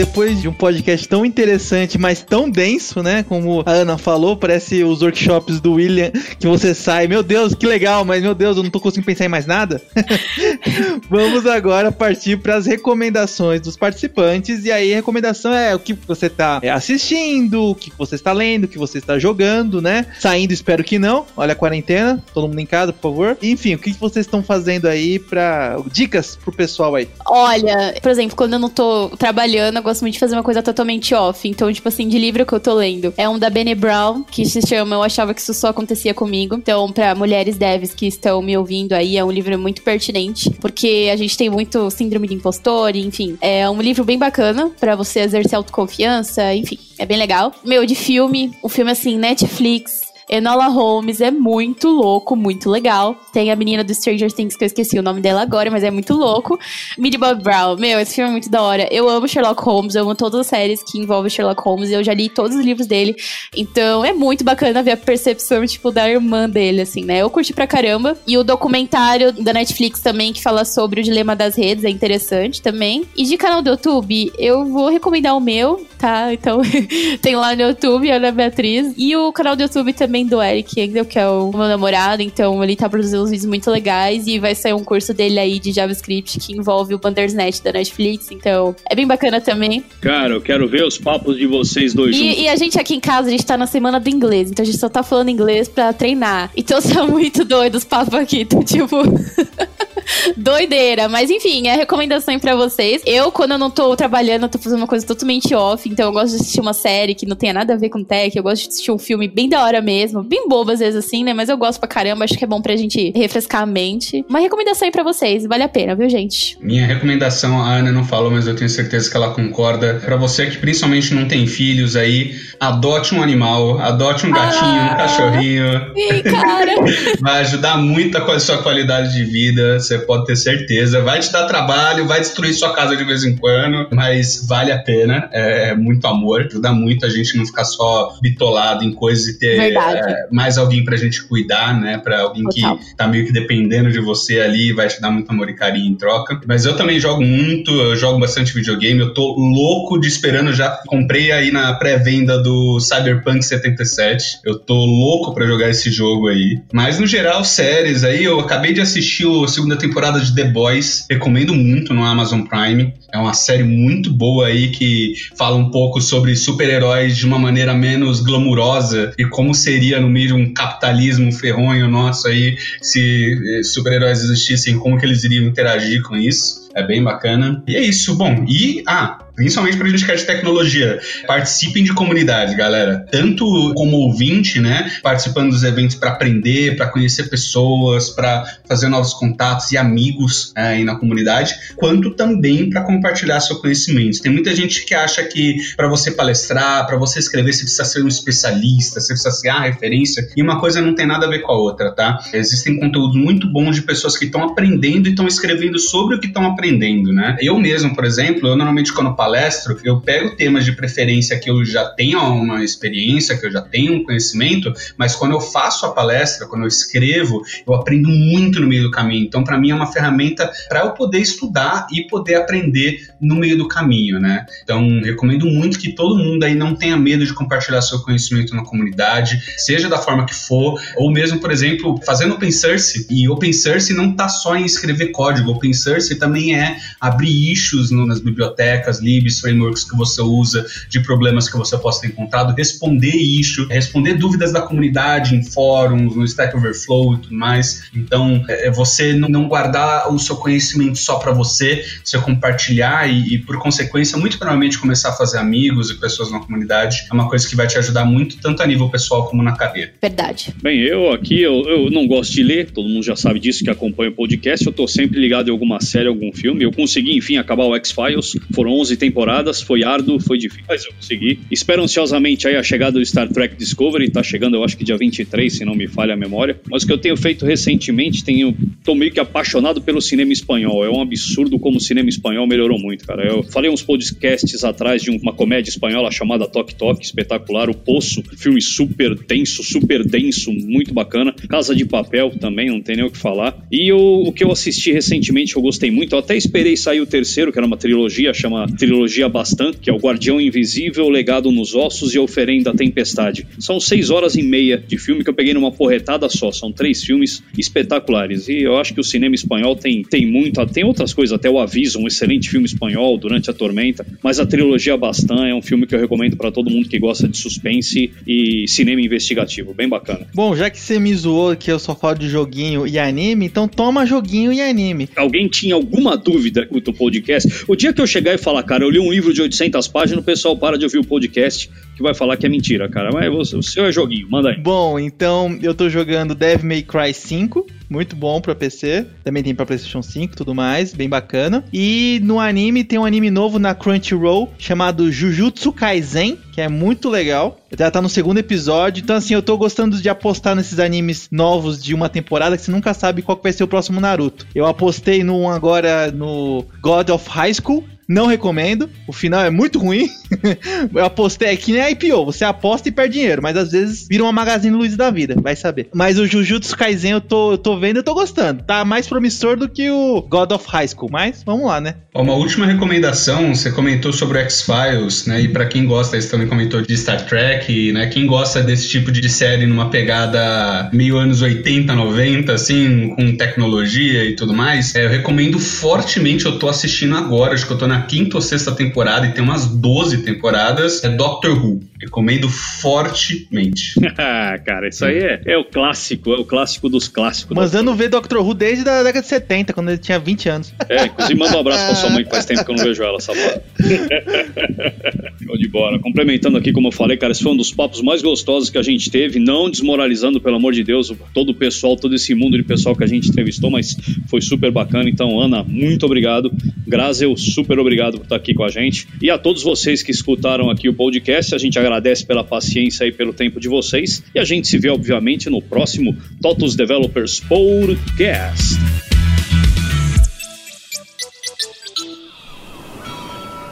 Depois 0.00 0.40
de 0.40 0.48
um 0.48 0.52
podcast 0.54 1.06
tão 1.06 1.26
interessante, 1.26 1.98
mas 1.98 2.22
tão 2.22 2.48
denso, 2.48 3.02
né? 3.02 3.22
Como 3.22 3.62
a 3.66 3.70
Ana 3.70 3.98
falou, 3.98 4.34
parece 4.34 4.82
os 4.82 5.02
workshops 5.02 5.60
do 5.60 5.74
William, 5.74 6.10
que 6.38 6.46
você 6.46 6.74
sai, 6.74 7.06
meu 7.06 7.22
Deus, 7.22 7.54
que 7.54 7.66
legal, 7.66 8.02
mas 8.02 8.22
meu 8.22 8.34
Deus, 8.34 8.56
eu 8.56 8.62
não 8.62 8.70
tô 8.70 8.80
conseguindo 8.80 9.04
pensar 9.04 9.26
em 9.26 9.28
mais 9.28 9.44
nada. 9.44 9.78
Vamos 11.10 11.44
agora 11.44 11.92
partir 11.92 12.38
para 12.38 12.54
as 12.54 12.64
recomendações 12.64 13.60
dos 13.60 13.76
participantes. 13.76 14.64
E 14.64 14.72
aí, 14.72 14.90
a 14.90 14.96
recomendação 14.96 15.52
é 15.52 15.74
o 15.74 15.78
que 15.78 15.92
você 15.92 16.30
tá 16.30 16.62
assistindo, 16.74 17.64
o 17.64 17.74
que 17.74 17.92
você 17.98 18.14
está 18.14 18.32
lendo, 18.32 18.64
o 18.64 18.68
que 18.68 18.78
você 18.78 18.96
está 18.96 19.18
jogando, 19.18 19.82
né? 19.82 20.06
Saindo, 20.18 20.54
espero 20.54 20.82
que 20.82 20.98
não. 20.98 21.26
Olha 21.36 21.52
a 21.52 21.56
quarentena, 21.56 22.24
todo 22.32 22.48
mundo 22.48 22.60
em 22.60 22.64
casa, 22.64 22.90
por 22.90 23.10
favor. 23.10 23.36
Enfim, 23.42 23.74
o 23.74 23.78
que 23.78 23.92
vocês 23.92 24.24
estão 24.24 24.42
fazendo 24.42 24.88
aí 24.88 25.18
para 25.18 25.76
dicas 25.92 26.36
pro 26.36 26.50
pessoal 26.50 26.94
aí? 26.94 27.06
Olha, 27.26 27.94
por 28.00 28.10
exemplo, 28.10 28.34
quando 28.34 28.54
eu 28.54 28.58
não 28.58 28.70
tô 28.70 29.10
trabalhando, 29.18 29.76
eu 29.76 29.89
gosto 29.90 30.02
muito 30.02 30.14
de 30.14 30.20
fazer 30.20 30.36
uma 30.36 30.42
coisa 30.42 30.62
totalmente 30.62 31.12
off. 31.14 31.48
Então, 31.48 31.72
tipo 31.72 31.88
assim, 31.88 32.08
de 32.08 32.16
livro 32.16 32.46
que 32.46 32.52
eu 32.52 32.60
tô 32.60 32.74
lendo. 32.74 33.12
É 33.16 33.28
um 33.28 33.38
da 33.38 33.50
Bene 33.50 33.74
Brown, 33.74 34.22
que 34.22 34.46
se 34.46 34.64
chama 34.66 34.94
Eu 34.94 35.02
Achava 35.02 35.34
Que 35.34 35.40
Isso 35.40 35.52
Só 35.52 35.68
Acontecia 35.68 36.14
Comigo. 36.14 36.54
Então, 36.54 36.90
para 36.92 37.14
mulheres 37.14 37.56
devs 37.56 37.92
que 37.92 38.06
estão 38.06 38.40
me 38.40 38.56
ouvindo 38.56 38.92
aí, 38.92 39.16
é 39.16 39.24
um 39.24 39.30
livro 39.30 39.58
muito 39.58 39.82
pertinente, 39.82 40.48
porque 40.60 41.10
a 41.12 41.16
gente 41.16 41.36
tem 41.36 41.50
muito 41.50 41.90
síndrome 41.90 42.28
de 42.28 42.34
impostor, 42.34 42.94
enfim. 42.94 43.36
É 43.40 43.68
um 43.68 43.82
livro 43.82 44.04
bem 44.04 44.16
bacana 44.16 44.70
para 44.78 44.94
você 44.94 45.20
exercer 45.20 45.56
autoconfiança, 45.56 46.54
enfim. 46.54 46.78
É 46.96 47.04
bem 47.04 47.18
legal. 47.18 47.52
Meu, 47.64 47.84
de 47.84 47.96
filme, 47.96 48.52
o 48.62 48.68
filme 48.68 48.92
assim, 48.92 49.18
Netflix, 49.18 50.02
Enola 50.30 50.68
Holmes 50.68 51.20
é 51.20 51.30
muito 51.30 51.88
louco, 51.88 52.36
muito 52.36 52.70
legal. 52.70 53.16
Tem 53.32 53.50
a 53.50 53.56
menina 53.56 53.82
do 53.82 53.92
Stranger 53.92 54.30
Things, 54.30 54.56
que 54.56 54.62
eu 54.62 54.66
esqueci 54.66 54.96
o 54.96 55.02
nome 55.02 55.20
dela 55.20 55.42
agora, 55.42 55.70
mas 55.72 55.82
é 55.82 55.90
muito 55.90 56.14
louco. 56.14 56.56
Millie 56.96 57.18
Bob 57.18 57.42
Brown, 57.42 57.76
meu, 57.76 57.98
esse 57.98 58.14
filme 58.14 58.30
é 58.30 58.32
muito 58.32 58.48
da 58.48 58.62
hora. 58.62 58.88
Eu 58.92 59.08
amo 59.08 59.26
Sherlock 59.26 59.60
Holmes, 59.60 59.96
eu 59.96 60.02
amo 60.02 60.14
todas 60.14 60.40
as 60.40 60.46
séries 60.46 60.84
que 60.84 60.98
envolvem 60.98 61.28
Sherlock 61.28 61.60
Holmes, 61.62 61.90
eu 61.90 62.04
já 62.04 62.14
li 62.14 62.28
todos 62.28 62.56
os 62.56 62.64
livros 62.64 62.86
dele. 62.86 63.16
Então 63.56 64.04
é 64.04 64.12
muito 64.12 64.44
bacana 64.44 64.84
ver 64.84 64.92
a 64.92 64.96
percepção, 64.96 65.66
tipo, 65.66 65.90
da 65.90 66.08
irmã 66.08 66.48
dele, 66.48 66.82
assim, 66.82 67.04
né? 67.04 67.18
Eu 67.18 67.28
curti 67.28 67.52
pra 67.52 67.66
caramba. 67.66 68.16
E 68.24 68.38
o 68.38 68.44
documentário 68.44 69.32
da 69.32 69.52
Netflix 69.52 70.00
também, 70.00 70.32
que 70.32 70.40
fala 70.40 70.64
sobre 70.64 71.00
o 71.00 71.04
dilema 71.04 71.34
das 71.34 71.56
redes, 71.56 71.84
é 71.84 71.90
interessante 71.90 72.62
também. 72.62 73.04
E 73.16 73.24
de 73.24 73.36
canal 73.36 73.62
do 73.62 73.70
YouTube, 73.70 74.32
eu 74.38 74.64
vou 74.64 74.88
recomendar 74.88 75.36
o 75.36 75.40
meu, 75.40 75.84
tá? 76.00 76.32
Então 76.32 76.62
tem 77.20 77.36
lá 77.36 77.54
no 77.54 77.62
YouTube, 77.62 78.10
Ana 78.10 78.32
Beatriz. 78.32 78.94
E 78.96 79.14
o 79.16 79.32
canal 79.32 79.54
do 79.54 79.62
YouTube 79.62 79.92
também 79.92 80.24
do 80.24 80.42
Eric 80.42 80.80
Engel, 80.80 81.04
que 81.04 81.18
é 81.18 81.28
o 81.28 81.50
meu 81.50 81.68
namorado. 81.68 82.22
Então 82.22 82.62
ele 82.64 82.76
tá 82.76 82.88
produzindo 82.88 83.22
uns 83.22 83.30
vídeos 83.30 83.46
muito 83.46 83.70
legais 83.70 84.26
e 84.26 84.38
vai 84.38 84.54
sair 84.54 84.72
um 84.72 84.84
curso 84.84 85.12
dele 85.12 85.38
aí 85.38 85.58
de 85.58 85.72
JavaScript 85.72 86.38
que 86.38 86.52
envolve 86.52 86.94
o 86.94 86.98
Bandersnatch 86.98 87.60
da 87.62 87.72
Netflix. 87.72 88.30
Então 88.30 88.74
é 88.88 88.94
bem 88.94 89.06
bacana 89.06 89.40
também. 89.40 89.84
Cara, 90.00 90.34
eu 90.34 90.40
quero 90.40 90.66
ver 90.68 90.84
os 90.84 90.96
papos 90.96 91.36
de 91.36 91.46
vocês 91.46 91.92
dois 91.92 92.16
e, 92.16 92.18
juntos. 92.18 92.38
E 92.38 92.48
a 92.48 92.56
gente 92.56 92.78
aqui 92.78 92.94
em 92.94 93.00
casa, 93.00 93.28
a 93.28 93.30
gente 93.30 93.44
tá 93.44 93.56
na 93.56 93.66
semana 93.66 94.00
do 94.00 94.08
inglês. 94.08 94.50
Então 94.50 94.62
a 94.62 94.66
gente 94.66 94.78
só 94.78 94.88
tá 94.88 95.02
falando 95.02 95.28
inglês 95.28 95.68
pra 95.68 95.92
treinar. 95.92 96.50
Então 96.56 96.80
são 96.80 97.06
muito 97.10 97.44
doidos 97.44 97.80
os 97.80 97.84
papos 97.84 98.14
aqui. 98.14 98.40
Então, 98.40 98.62
tipo. 98.62 98.96
Doideira. 100.36 101.08
Mas 101.08 101.30
enfim, 101.30 101.68
é 101.68 101.76
recomendação 101.76 102.38
pra 102.38 102.54
vocês. 102.54 103.02
Eu, 103.04 103.30
quando 103.32 103.52
eu 103.52 103.58
não 103.58 103.70
tô 103.70 103.94
trabalhando, 103.96 104.44
eu 104.44 104.48
tô 104.48 104.58
fazendo 104.58 104.78
uma 104.78 104.86
coisa 104.86 105.06
totalmente 105.06 105.54
off. 105.54 105.88
Então 105.88 106.06
eu 106.06 106.12
gosto 106.12 106.30
de 106.30 106.36
assistir 106.36 106.60
uma 106.60 106.72
série 106.72 107.14
que 107.14 107.26
não 107.26 107.36
tenha 107.36 107.52
nada 107.52 107.74
a 107.74 107.76
ver 107.76 107.88
com 107.88 108.02
tech. 108.02 108.36
Eu 108.36 108.42
gosto 108.42 108.62
de 108.62 108.68
assistir 108.68 108.90
um 108.90 108.98
filme 108.98 109.28
bem 109.28 109.48
da 109.48 109.62
hora 109.62 109.80
mesmo. 109.80 110.22
Bem 110.22 110.48
bobo 110.48 110.70
às 110.70 110.80
vezes 110.80 111.04
assim, 111.04 111.24
né? 111.24 111.32
Mas 111.32 111.48
eu 111.48 111.56
gosto 111.56 111.78
pra 111.78 111.88
caramba. 111.88 112.24
Acho 112.24 112.36
que 112.36 112.44
é 112.44 112.46
bom 112.46 112.60
pra 112.60 112.76
gente 112.76 113.12
refrescar 113.14 113.62
a 113.62 113.66
mente. 113.66 114.24
Uma 114.28 114.40
recomendação 114.40 114.86
aí 114.86 114.92
pra 114.92 115.02
vocês. 115.02 115.44
Vale 115.46 115.62
a 115.62 115.68
pena, 115.68 115.94
viu, 115.94 116.08
gente? 116.08 116.56
Minha 116.60 116.86
recomendação, 116.86 117.60
a 117.62 117.74
Ana 117.74 117.92
não 117.92 118.04
falou, 118.04 118.30
mas 118.30 118.46
eu 118.46 118.54
tenho 118.54 118.70
certeza 118.70 119.10
que 119.10 119.16
ela 119.16 119.32
concorda. 119.34 120.00
Pra 120.04 120.16
você 120.16 120.46
que 120.46 120.58
principalmente 120.58 121.14
não 121.14 121.26
tem 121.26 121.46
filhos 121.46 121.96
aí, 121.96 122.34
adote 122.58 123.14
um 123.14 123.22
animal. 123.22 123.78
Adote 123.80 124.26
um 124.26 124.30
gatinho, 124.30 124.64
ah, 124.64 124.92
um 124.92 124.96
cachorrinho. 124.96 125.92
Ih, 125.96 126.22
cara. 126.22 126.74
Vai 127.20 127.40
ajudar 127.40 127.76
muito 127.78 128.16
a 128.16 128.38
sua 128.38 128.58
qualidade 128.62 129.12
de 129.14 129.24
vida. 129.24 129.80
Você 129.90 129.98
pode 129.98 130.24
ter 130.24 130.36
certeza. 130.36 131.02
Vai 131.02 131.18
te 131.18 131.32
dar 131.32 131.46
trabalho, 131.46 132.06
vai 132.06 132.20
destruir 132.20 132.54
sua 132.54 132.72
casa 132.72 132.96
de 132.96 133.02
vez 133.02 133.24
em 133.24 133.34
quando, 133.34 133.88
mas 133.90 134.46
vale 134.46 134.70
a 134.70 134.78
pena. 134.78 135.28
É, 135.32 135.70
é 135.70 135.74
muito 135.74 136.06
amor, 136.06 136.42
ajuda 136.42 136.72
muito 136.72 137.04
a 137.04 137.08
gente 137.08 137.36
não 137.36 137.44
ficar 137.44 137.64
só 137.64 138.16
bitolado 138.22 138.84
em 138.84 138.92
coisas 138.92 139.26
e 139.26 139.38
ter 139.38 139.58
é, 139.58 140.28
mais 140.30 140.58
alguém 140.58 140.84
pra 140.84 140.96
gente 140.96 141.24
cuidar, 141.24 141.78
né? 141.80 141.98
Pra 141.98 142.20
alguém 142.20 142.44
Total. 142.44 142.78
que 142.78 142.96
tá 142.96 143.08
meio 143.08 143.26
que 143.26 143.32
dependendo 143.32 143.90
de 143.90 143.98
você 143.98 144.38
ali, 144.38 144.72
vai 144.72 144.86
te 144.86 145.00
dar 145.00 145.10
muito 145.10 145.28
amor 145.28 145.48
e 145.48 145.54
carinho 145.54 145.90
em 145.90 145.96
troca. 145.96 146.40
Mas 146.46 146.64
eu 146.64 146.76
também 146.76 147.00
jogo 147.00 147.20
muito, 147.20 147.72
eu 147.72 147.96
jogo 147.96 148.20
bastante 148.20 148.54
videogame. 148.54 149.00
Eu 149.00 149.12
tô 149.12 149.34
louco 149.36 149.98
de 149.98 150.06
esperando, 150.06 150.52
já 150.52 150.70
comprei 150.86 151.32
aí 151.32 151.50
na 151.50 151.74
pré-venda 151.74 152.40
do 152.40 152.78
Cyberpunk 152.78 153.44
77. 153.44 154.38
Eu 154.44 154.56
tô 154.56 154.74
louco 154.74 155.34
para 155.34 155.46
jogar 155.46 155.68
esse 155.68 155.90
jogo 155.90 156.28
aí. 156.28 156.60
Mas 156.72 157.00
no 157.00 157.08
geral, 157.08 157.42
séries 157.42 158.04
aí, 158.04 158.22
eu 158.22 158.38
acabei 158.38 158.72
de 158.72 158.80
assistir 158.80 159.26
a 159.26 159.48
segunda 159.48 159.79
temporada 159.80 160.20
de 160.20 160.34
The 160.34 160.44
Boys. 160.44 161.06
Recomendo 161.10 161.54
muito 161.54 161.92
no 161.92 162.04
Amazon 162.04 162.42
Prime. 162.42 162.94
É 163.12 163.18
uma 163.18 163.34
série 163.34 163.64
muito 163.64 164.12
boa 164.12 164.46
aí 164.46 164.68
que 164.68 165.14
fala 165.36 165.56
um 165.56 165.70
pouco 165.70 166.00
sobre 166.00 166.36
super-heróis 166.36 167.16
de 167.16 167.26
uma 167.26 167.38
maneira 167.38 167.74
menos 167.74 168.20
glamurosa 168.20 169.12
e 169.18 169.24
como 169.24 169.54
seria 169.54 170.00
no 170.00 170.08
meio 170.08 170.36
um 170.36 170.52
capitalismo 170.54 171.32
ferronho 171.32 171.88
nosso 171.88 172.28
aí 172.28 172.56
se 172.80 173.58
eh, 173.58 173.62
super-heróis 173.62 174.22
existissem, 174.22 174.78
como 174.78 174.98
que 174.98 175.04
eles 175.04 175.24
iriam 175.24 175.46
interagir 175.46 176.02
com 176.02 176.16
isso. 176.16 176.68
É 176.74 176.86
bem 176.86 177.02
bacana. 177.02 177.64
E 177.66 177.76
é 177.76 177.82
isso. 177.82 178.14
Bom, 178.16 178.44
e 178.48 178.82
ah, 178.86 179.18
principalmente 179.40 179.78
para 179.78 179.86
a 179.86 179.90
gente 179.90 180.04
que 180.04 180.12
é 180.12 180.14
de 180.14 180.24
tecnologia. 180.24 181.00
Participem 181.26 181.82
de 181.82 181.94
comunidade, 181.94 182.54
galera. 182.54 183.06
Tanto 183.10 183.72
como 183.74 183.96
ouvinte, 183.96 184.60
né? 184.60 184.92
Participando 185.02 185.48
dos 185.48 185.64
eventos 185.64 185.96
para 185.96 186.10
aprender, 186.10 186.76
para 186.76 186.88
conhecer 186.88 187.30
pessoas, 187.30 188.10
para 188.10 188.44
fazer 188.68 188.88
novos 188.88 189.14
contatos 189.14 189.72
e 189.72 189.78
amigos 189.78 190.52
é, 190.54 190.62
aí 190.62 190.84
na 190.84 190.94
comunidade, 190.96 191.54
quanto 191.76 192.10
também 192.10 192.68
para 192.68 192.82
compartilhar 192.82 193.40
seu 193.40 193.56
conhecimento. 193.56 194.20
Tem 194.20 194.30
muita 194.30 194.54
gente 194.54 194.84
que 194.84 194.94
acha 194.94 195.24
que 195.24 195.56
para 195.74 195.88
você 195.88 196.10
palestrar, 196.10 196.86
para 196.86 196.98
você 196.98 197.18
escrever, 197.18 197.54
você 197.54 197.62
precisa 197.62 197.84
ser 197.86 198.04
um 198.04 198.08
especialista, 198.08 199.00
você 199.00 199.14
precisa 199.14 199.30
ser 199.30 199.48
a 199.48 199.60
referência, 199.60 200.28
e 200.36 200.42
uma 200.42 200.60
coisa 200.60 200.82
não 200.82 200.94
tem 200.94 201.06
nada 201.06 201.24
a 201.24 201.30
ver 201.30 201.38
com 201.38 201.52
a 201.52 201.56
outra, 201.56 201.92
tá? 201.92 202.18
Existem 202.34 202.78
conteúdos 202.78 203.16
muito 203.16 203.50
bons 203.50 203.76
de 203.76 203.82
pessoas 203.82 204.18
que 204.18 204.26
estão 204.26 204.44
aprendendo 204.44 205.08
e 205.08 205.12
estão 205.12 205.26
escrevendo 205.26 205.78
sobre 205.78 206.16
o 206.16 206.20
que 206.20 206.26
estão 206.26 206.44
aprendendo, 206.44 207.10
né? 207.10 207.38
Eu 207.40 207.58
mesmo, 207.58 207.94
por 207.94 208.04
exemplo, 208.04 208.46
eu 208.46 208.54
normalmente 208.54 208.92
quando 208.92 209.14
palestro, 209.14 209.29
palestro, 209.30 209.78
eu 209.84 210.00
pego 210.00 210.34
temas 210.34 210.64
de 210.64 210.72
preferência 210.72 211.38
que 211.38 211.48
eu 211.48 211.64
já 211.64 211.84
tenho 211.84 212.18
uma 212.20 212.64
experiência, 212.64 213.38
que 213.38 213.46
eu 213.46 213.52
já 213.52 213.62
tenho 213.62 213.94
um 213.94 214.02
conhecimento, 214.02 214.72
mas 214.96 215.14
quando 215.14 215.32
eu 215.32 215.40
faço 215.40 215.86
a 215.86 215.92
palestra, 215.92 216.48
quando 216.48 216.62
eu 216.62 216.68
escrevo, 216.68 217.40
eu 217.64 217.74
aprendo 217.74 218.08
muito 218.08 218.60
no 218.60 218.66
meio 218.66 218.82
do 218.82 218.90
caminho. 218.90 219.24
Então, 219.24 219.44
para 219.44 219.56
mim, 219.56 219.70
é 219.70 219.74
uma 219.74 219.92
ferramenta 219.92 220.50
para 220.68 220.80
eu 220.80 220.90
poder 220.90 221.18
estudar 221.18 221.86
e 221.92 222.02
poder 222.08 222.34
aprender 222.34 223.08
no 223.20 223.36
meio 223.36 223.56
do 223.56 223.68
caminho, 223.68 224.18
né? 224.18 224.46
Então, 224.64 225.00
recomendo 225.00 225.46
muito 225.46 225.78
que 225.78 225.92
todo 225.92 226.18
mundo 226.18 226.42
aí 226.42 226.56
não 226.56 226.74
tenha 226.74 226.96
medo 226.96 227.24
de 227.24 227.32
compartilhar 227.32 227.82
seu 227.82 228.00
conhecimento 228.00 228.54
na 228.56 228.64
comunidade, 228.64 229.40
seja 229.56 229.88
da 229.88 229.98
forma 229.98 230.26
que 230.26 230.34
for, 230.34 230.80
ou 230.96 231.12
mesmo, 231.12 231.38
por 231.38 231.52
exemplo, 231.52 232.00
fazendo 232.04 232.34
open 232.34 232.50
source. 232.50 233.06
E 233.08 233.28
open 233.28 233.52
source 233.52 233.94
não 233.94 234.12
tá 234.12 234.28
só 234.28 234.56
em 234.56 234.64
escrever 234.64 235.12
código, 235.12 235.52
open 235.52 235.72
source 235.72 236.16
também 236.16 236.56
é 236.56 236.78
abrir 237.00 237.52
issues 237.52 237.92
no, 237.92 238.04
nas 238.04 238.18
bibliotecas, 238.18 238.98
livros 238.98 239.19
libs, 239.20 239.40
frameworks 239.40 239.84
que 239.84 239.96
você 239.96 240.22
usa, 240.22 240.66
de 240.88 241.00
problemas 241.00 241.48
que 241.48 241.56
você 241.56 241.76
possa 241.76 242.02
ter 242.02 242.08
encontrado, 242.08 242.54
responder 242.56 243.14
isso, 243.14 243.66
responder 243.68 244.14
dúvidas 244.14 244.52
da 244.52 244.62
comunidade 244.62 245.34
em 245.34 245.42
fóruns, 245.42 246.16
no 246.16 246.24
Stack 246.24 246.56
Overflow 246.56 247.14
e 247.14 247.18
tudo 247.18 247.34
mais. 247.34 247.90
Então, 247.94 248.44
é, 248.48 248.68
é 248.68 248.70
você 248.70 249.12
não 249.12 249.48
guardar 249.48 250.12
o 250.12 250.18
seu 250.18 250.36
conhecimento 250.36 250.98
só 250.98 251.18
para 251.18 251.32
você, 251.32 251.84
você 252.04 252.18
compartilhar 252.18 253.08
e, 253.08 253.34
e, 253.34 253.38
por 253.38 253.58
consequência, 253.58 254.18
muito 254.18 254.38
provavelmente 254.38 254.78
começar 254.78 255.10
a 255.10 255.12
fazer 255.12 255.38
amigos 255.38 255.90
e 255.90 255.94
pessoas 255.94 256.30
na 256.30 256.40
comunidade 256.40 257.06
é 257.10 257.14
uma 257.14 257.28
coisa 257.28 257.48
que 257.48 257.56
vai 257.56 257.66
te 257.66 257.78
ajudar 257.78 258.04
muito, 258.04 258.38
tanto 258.40 258.62
a 258.62 258.66
nível 258.66 258.88
pessoal 258.88 259.28
como 259.28 259.42
na 259.42 259.52
carreira. 259.52 259.92
Verdade. 260.00 260.54
Bem, 260.62 260.80
eu 260.80 261.12
aqui, 261.12 261.40
eu, 261.40 261.62
eu 261.66 261.90
não 261.90 262.06
gosto 262.06 262.32
de 262.32 262.42
ler, 262.42 262.70
todo 262.70 262.88
mundo 262.88 263.02
já 263.02 263.16
sabe 263.16 263.38
disso 263.38 263.64
que 263.64 263.70
acompanha 263.70 264.10
o 264.10 264.14
podcast, 264.14 264.66
eu 264.66 264.72
tô 264.72 264.86
sempre 264.86 265.20
ligado 265.20 265.48
em 265.48 265.50
alguma 265.50 265.80
série, 265.80 266.08
algum 266.08 266.32
filme. 266.32 266.64
Eu 266.64 266.72
consegui, 266.72 267.16
enfim, 267.16 267.36
acabar 267.36 267.64
o 267.64 267.74
X-Files, 267.76 268.36
foram 268.54 268.72
11 268.72 268.96
temporadas 269.00 269.62
foi 269.62 269.82
árduo, 269.82 270.20
foi 270.20 270.38
difícil, 270.38 270.64
mas 270.68 270.84
eu 270.84 270.92
consegui. 270.92 271.40
Espero 271.50 271.82
ansiosamente 271.82 272.46
aí 272.46 272.54
a 272.54 272.62
chegada 272.62 272.98
do 272.98 273.04
Star 273.04 273.28
Trek 273.28 273.56
Discovery, 273.56 274.10
tá 274.10 274.22
chegando 274.22 274.56
eu 274.56 274.62
acho 274.62 274.76
que 274.76 274.84
dia 274.84 274.96
23, 274.96 275.52
se 275.52 275.64
não 275.64 275.74
me 275.74 275.88
falha 275.88 276.14
a 276.14 276.16
memória. 276.16 276.60
Mas 276.70 276.82
o 276.82 276.86
que 276.86 276.92
eu 276.92 276.98
tenho 276.98 277.16
feito 277.16 277.44
recentemente, 277.46 278.22
tenho, 278.22 278.54
tô 278.84 278.94
meio 278.94 279.10
que 279.10 279.18
apaixonado 279.18 279.80
pelo 279.80 280.00
cinema 280.00 280.32
espanhol. 280.32 280.84
É 280.84 280.90
um 280.90 281.00
absurdo 281.00 281.58
como 281.58 281.78
o 281.78 281.80
cinema 281.80 282.08
espanhol 282.08 282.46
melhorou 282.46 282.78
muito, 282.78 283.06
cara. 283.06 283.26
Eu 283.26 283.42
falei 283.42 283.70
uns 283.70 283.82
podcasts 283.82 284.62
atrás 284.62 285.02
de 285.02 285.10
uma 285.10 285.32
comédia 285.32 285.70
espanhola 285.70 286.10
chamada 286.10 286.46
Toque 286.46 286.74
Toque, 286.74 287.04
espetacular. 287.04 287.70
O 287.70 287.74
Poço, 287.74 288.22
filme 288.36 288.60
super 288.60 289.18
tenso, 289.18 289.62
super 289.62 290.06
denso, 290.06 290.52
muito 290.52 290.92
bacana. 290.92 291.34
Casa 291.48 291.74
de 291.74 291.86
Papel 291.86 292.30
também, 292.38 292.68
não 292.68 292.80
tem 292.80 292.96
nem 292.96 293.06
o 293.06 293.10
que 293.10 293.18
falar. 293.18 293.56
E 293.72 293.92
o, 293.92 294.24
o 294.26 294.32
que 294.32 294.44
eu 294.44 294.52
assisti 294.52 294.92
recentemente, 294.92 295.56
eu 295.56 295.62
gostei 295.62 295.90
muito. 295.90 296.14
Eu 296.14 296.18
até 296.18 296.36
esperei 296.36 296.76
sair 296.76 297.00
o 297.00 297.06
terceiro, 297.06 297.50
que 297.50 297.58
era 297.58 297.66
uma 297.66 297.76
trilogia, 297.76 298.34
chama 298.34 298.66
Trilogia 298.90 299.28
bastante, 299.28 299.78
que 299.78 299.88
é 299.88 299.92
o 299.92 299.98
Guardião 299.98 300.40
Invisível, 300.40 301.08
Legado 301.08 301.52
nos 301.52 301.76
Ossos 301.76 302.12
e 302.12 302.18
Oferenda 302.18 302.70
à 302.70 302.74
Tempestade. 302.74 303.46
São 303.56 303.78
seis 303.78 304.10
horas 304.10 304.34
e 304.34 304.42
meia 304.42 304.82
de 304.84 304.98
filme 304.98 305.22
que 305.22 305.30
eu 305.30 305.34
peguei 305.34 305.54
numa 305.54 305.70
porretada 305.70 306.28
só. 306.28 306.50
São 306.50 306.72
três 306.72 307.04
filmes 307.04 307.40
espetaculares. 307.56 308.48
E 308.48 308.62
eu 308.62 308.78
acho 308.78 308.92
que 308.92 308.98
o 308.98 309.04
cinema 309.04 309.32
espanhol 309.32 309.76
tem, 309.76 310.02
tem 310.02 310.26
muito, 310.26 310.66
tem 310.66 310.82
outras 310.82 311.14
coisas, 311.14 311.32
até 311.32 311.48
o 311.48 311.60
Aviso, 311.60 312.00
um 312.00 312.08
excelente 312.08 312.50
filme 312.50 312.66
espanhol, 312.66 313.16
Durante 313.16 313.48
a 313.48 313.52
Tormenta. 313.52 314.04
Mas 314.24 314.40
a 314.40 314.44
trilogia 314.44 314.96
Bastan 314.96 315.46
é 315.46 315.54
um 315.54 315.62
filme 315.62 315.86
que 315.86 315.94
eu 315.94 316.00
recomendo 316.00 316.36
para 316.36 316.50
todo 316.50 316.68
mundo 316.68 316.88
que 316.88 316.98
gosta 316.98 317.28
de 317.28 317.36
suspense 317.36 318.10
e 318.26 318.66
cinema 318.66 319.00
investigativo. 319.00 319.72
Bem 319.72 319.88
bacana. 319.88 320.26
Bom, 320.34 320.56
já 320.56 320.68
que 320.68 320.80
você 320.80 320.98
me 320.98 321.14
zoou 321.14 321.54
que 321.54 321.70
eu 321.70 321.78
só 321.78 321.94
falo 321.94 322.18
de 322.18 322.28
joguinho 322.28 322.88
e 322.88 322.98
anime, 322.98 323.46
então 323.46 323.68
toma 323.68 324.04
joguinho 324.04 324.52
e 324.52 324.60
anime. 324.60 325.08
Alguém 325.14 325.46
tinha 325.46 325.76
alguma 325.76 326.16
dúvida 326.16 326.66
com 326.66 326.78
o 326.78 326.92
podcast? 326.92 327.64
O 327.68 327.76
dia 327.76 327.92
que 327.92 328.00
eu 328.00 328.06
chegar 328.06 328.34
e 328.34 328.38
falar, 328.38 328.64
cara, 328.64 328.79
eu 328.84 328.90
li 328.90 328.98
um 328.98 329.10
livro 329.10 329.32
de 329.32 329.42
800 329.42 329.88
páginas, 329.88 330.20
o 330.20 330.24
pessoal 330.24 330.56
para 330.56 330.78
de 330.78 330.84
ouvir 330.84 330.98
o 330.98 331.04
podcast 331.04 331.70
que 331.96 332.02
vai 332.02 332.14
falar 332.14 332.36
que 332.36 332.46
é 332.46 332.48
mentira, 332.48 332.88
cara. 332.88 333.10
Mas 333.12 333.52
o 333.52 333.62
seu 333.62 333.86
é 333.86 333.92
joguinho, 333.92 334.28
manda 334.30 334.50
aí. 334.50 334.58
Bom, 334.58 334.98
então 334.98 335.58
eu 335.62 335.74
tô 335.74 335.88
jogando 335.88 336.34
Devil 336.34 336.66
May 336.66 336.82
Cry 336.82 337.12
5 337.12 337.66
muito 337.90 338.14
bom 338.14 338.40
pra 338.40 338.54
PC. 338.54 339.04
Também 339.24 339.42
tem 339.42 339.54
pra 339.54 339.66
PlayStation 339.66 340.00
5 340.00 340.36
tudo 340.36 340.54
mais, 340.54 340.94
bem 340.94 341.08
bacana. 341.08 341.64
E 341.72 342.20
no 342.22 342.38
anime 342.38 342.84
tem 342.84 342.98
um 342.98 343.04
anime 343.04 343.30
novo 343.30 343.58
na 343.58 343.74
Crunchyroll 343.74 344.54
chamado 344.56 345.10
Jujutsu 345.10 345.72
Kaisen, 345.72 346.38
que 346.52 346.60
é 346.60 346.68
muito 346.68 347.10
legal. 347.10 347.58
Já 347.76 347.90
tá 347.90 348.00
no 348.00 348.08
segundo 348.08 348.38
episódio, 348.38 349.02
então 349.02 349.16
assim, 349.16 349.34
eu 349.34 349.42
tô 349.42 349.56
gostando 349.56 350.00
de 350.00 350.08
apostar 350.08 350.54
nesses 350.54 350.78
animes 350.78 351.28
novos 351.30 351.82
de 351.82 351.94
uma 351.94 352.08
temporada 352.08 352.56
que 352.56 352.62
você 352.62 352.70
nunca 352.70 352.94
sabe 352.94 353.22
qual 353.22 353.38
vai 353.42 353.52
ser 353.52 353.64
o 353.64 353.68
próximo 353.68 354.00
Naruto. 354.00 354.46
Eu 354.54 354.66
apostei 354.66 355.24
no 355.24 355.48
agora 355.48 356.12
no 356.12 356.64
God 356.80 357.10
of 357.10 357.28
High 357.28 357.54
School, 357.54 357.84
não 358.10 358.26
recomendo. 358.26 358.90
O 359.06 359.12
final 359.12 359.42
é 359.44 359.50
muito 359.50 359.78
ruim. 359.78 360.10
eu 360.92 361.04
apostei 361.04 361.56
que 361.56 361.72
nem 361.72 361.80
a 361.80 361.90
IPO. 361.90 362.24
Você 362.24 362.44
aposta 362.44 362.88
e 362.88 362.92
perde 362.92 363.14
dinheiro, 363.14 363.40
mas 363.40 363.56
às 363.56 363.70
vezes 363.70 364.06
vira 364.08 364.24
uma 364.24 364.32
Magazine 364.32 364.76
Luiza 364.76 364.96
da 364.96 365.10
vida, 365.10 365.36
vai 365.40 365.54
saber. 365.54 365.88
Mas 365.94 366.18
o 366.18 366.26
Jujutsu 366.26 366.76
Kaisen 366.76 367.12
eu 367.12 367.20
tô, 367.20 367.52
eu 367.52 367.58
tô 367.58 367.78
vendo 367.78 368.00
e 368.00 368.02
tô 368.02 368.12
gostando. 368.12 368.64
Tá 368.64 368.84
mais 368.84 369.06
promissor 369.06 369.56
do 369.56 369.68
que 369.68 369.90
o 369.90 370.22
God 370.22 370.50
of 370.50 370.64
High 370.68 370.88
School, 370.88 371.10
mas 371.10 371.42
vamos 371.44 371.66
lá, 371.66 371.80
né? 371.80 371.94
Uma 372.14 372.34
última 372.34 372.66
recomendação, 372.66 373.54
você 373.54 373.70
comentou 373.70 374.12
sobre 374.12 374.38
o 374.38 374.40
X-Files, 374.40 375.26
né? 375.26 375.42
E 375.42 375.48
para 375.48 375.66
quem 375.66 375.84
gosta, 375.84 376.20
você 376.20 376.28
também 376.28 376.48
comentou 376.48 376.82
de 376.82 376.96
Star 376.96 377.24
Trek, 377.26 377.92
né? 377.92 378.06
Quem 378.08 378.26
gosta 378.26 378.62
desse 378.62 378.88
tipo 378.88 379.12
de 379.12 379.28
série 379.28 379.66
numa 379.66 379.90
pegada 379.90 380.90
meio 380.92 381.16
anos 381.16 381.42
80, 381.42 381.94
90, 381.94 382.52
assim, 382.52 383.14
com 383.14 383.36
tecnologia 383.36 384.24
e 384.24 384.34
tudo 384.34 384.52
mais, 384.52 384.94
é, 384.94 385.04
eu 385.04 385.10
recomendo 385.10 385.58
fortemente, 385.58 386.46
eu 386.46 386.58
tô 386.58 386.68
assistindo 386.68 387.16
agora, 387.16 387.54
acho 387.54 387.66
que 387.66 387.72
eu 387.72 387.78
tô 387.78 387.86
na 387.86 387.99
quinta 388.06 388.36
ou 388.36 388.42
sexta 388.42 388.72
temporada 388.72 389.26
e 389.26 389.32
tem 389.32 389.42
umas 389.42 389.66
12 389.66 390.18
temporadas, 390.18 391.02
é 391.04 391.08
Doctor 391.08 391.52
Who. 391.52 391.80
Recomendo 392.00 392.48
fortemente. 392.48 393.94
Cara, 394.64 394.88
isso 394.88 395.04
aí 395.04 395.18
é, 395.18 395.42
é, 395.44 395.58
o 395.58 395.64
clássico, 395.64 396.32
é 396.32 396.38
o 396.38 396.44
clássico 396.46 396.88
dos 396.88 397.08
clássicos. 397.08 397.54
Mandando 397.54 397.94
ver 397.94 398.08
Doctor 398.08 398.38
Who 398.38 398.54
desde 398.54 398.88
a 398.88 399.02
década 399.02 399.20
de 399.20 399.28
70, 399.28 399.74
quando 399.74 399.90
ele 399.90 399.98
tinha 399.98 400.18
20 400.18 400.48
anos. 400.48 400.74
É, 400.88 401.04
inclusive 401.04 401.38
manda 401.38 401.56
um 401.56 401.60
abraço 401.60 401.84
pra 401.84 401.94
sua 401.94 402.10
mãe 402.10 402.24
que 402.24 402.30
faz 402.30 402.46
tempo 402.46 402.64
que 402.64 402.70
eu 402.70 402.76
não 402.76 402.84
vejo 402.84 403.02
ela, 403.02 403.20
safado. 403.20 403.60
Show 405.44 405.58
de 405.58 405.68
bola. 405.68 405.98
Complementando 405.98 406.56
aqui, 406.56 406.72
como 406.72 406.88
eu 406.88 406.92
falei, 406.92 407.18
cara, 407.18 407.32
esse 407.32 407.42
foi 407.42 407.52
um 407.52 407.56
dos 407.56 407.72
papos 407.72 408.00
mais 408.00 408.22
gostosos 408.22 408.70
que 408.70 408.78
a 408.78 408.82
gente 408.82 409.10
teve, 409.10 409.38
não 409.38 409.70
desmoralizando, 409.70 410.40
pelo 410.40 410.56
amor 410.56 410.72
de 410.72 410.82
Deus, 410.82 411.12
todo 411.34 411.50
o 411.50 411.54
pessoal, 411.54 411.96
todo 411.96 412.14
esse 412.14 412.34
mundo 412.34 412.56
de 412.56 412.62
pessoal 412.62 412.96
que 412.96 413.04
a 413.04 413.06
gente 413.06 413.28
entrevistou, 413.28 413.70
mas 413.70 413.94
foi 414.28 414.40
super 414.40 414.70
bacana. 414.70 415.10
Então, 415.10 415.38
Ana, 415.38 415.62
muito 415.62 416.06
obrigado. 416.06 416.50
Grazel, 416.86 417.36
super 417.36 417.78
obrigado 417.78 418.18
por 418.18 418.24
estar 418.24 418.36
aqui 418.36 418.54
com 418.54 418.64
a 418.64 418.68
gente. 418.68 419.06
E 419.20 419.30
a 419.30 419.36
todos 419.36 419.62
vocês 419.62 420.02
que 420.02 420.10
escutaram 420.10 420.70
aqui 420.70 420.88
o 420.88 420.94
podcast, 420.94 421.54
a 421.54 421.58
gente 421.58 421.78
agradece 421.90 422.24
pela 422.24 422.44
paciência 422.44 423.04
e 423.04 423.12
pelo 423.12 423.32
tempo 423.32 423.58
de 423.58 423.68
vocês. 423.68 424.22
E 424.34 424.38
a 424.38 424.44
gente 424.44 424.68
se 424.68 424.78
vê, 424.78 424.88
obviamente, 424.88 425.50
no 425.50 425.60
próximo 425.60 426.16
TOTUS 426.40 426.76
Developers 426.76 427.40
Podcast. 427.40 428.76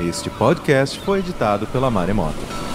Este 0.01 0.31
podcast 0.31 0.99
foi 1.01 1.21
editado 1.21 1.67
pela 1.69 1.91
Maremoto. 1.91 2.68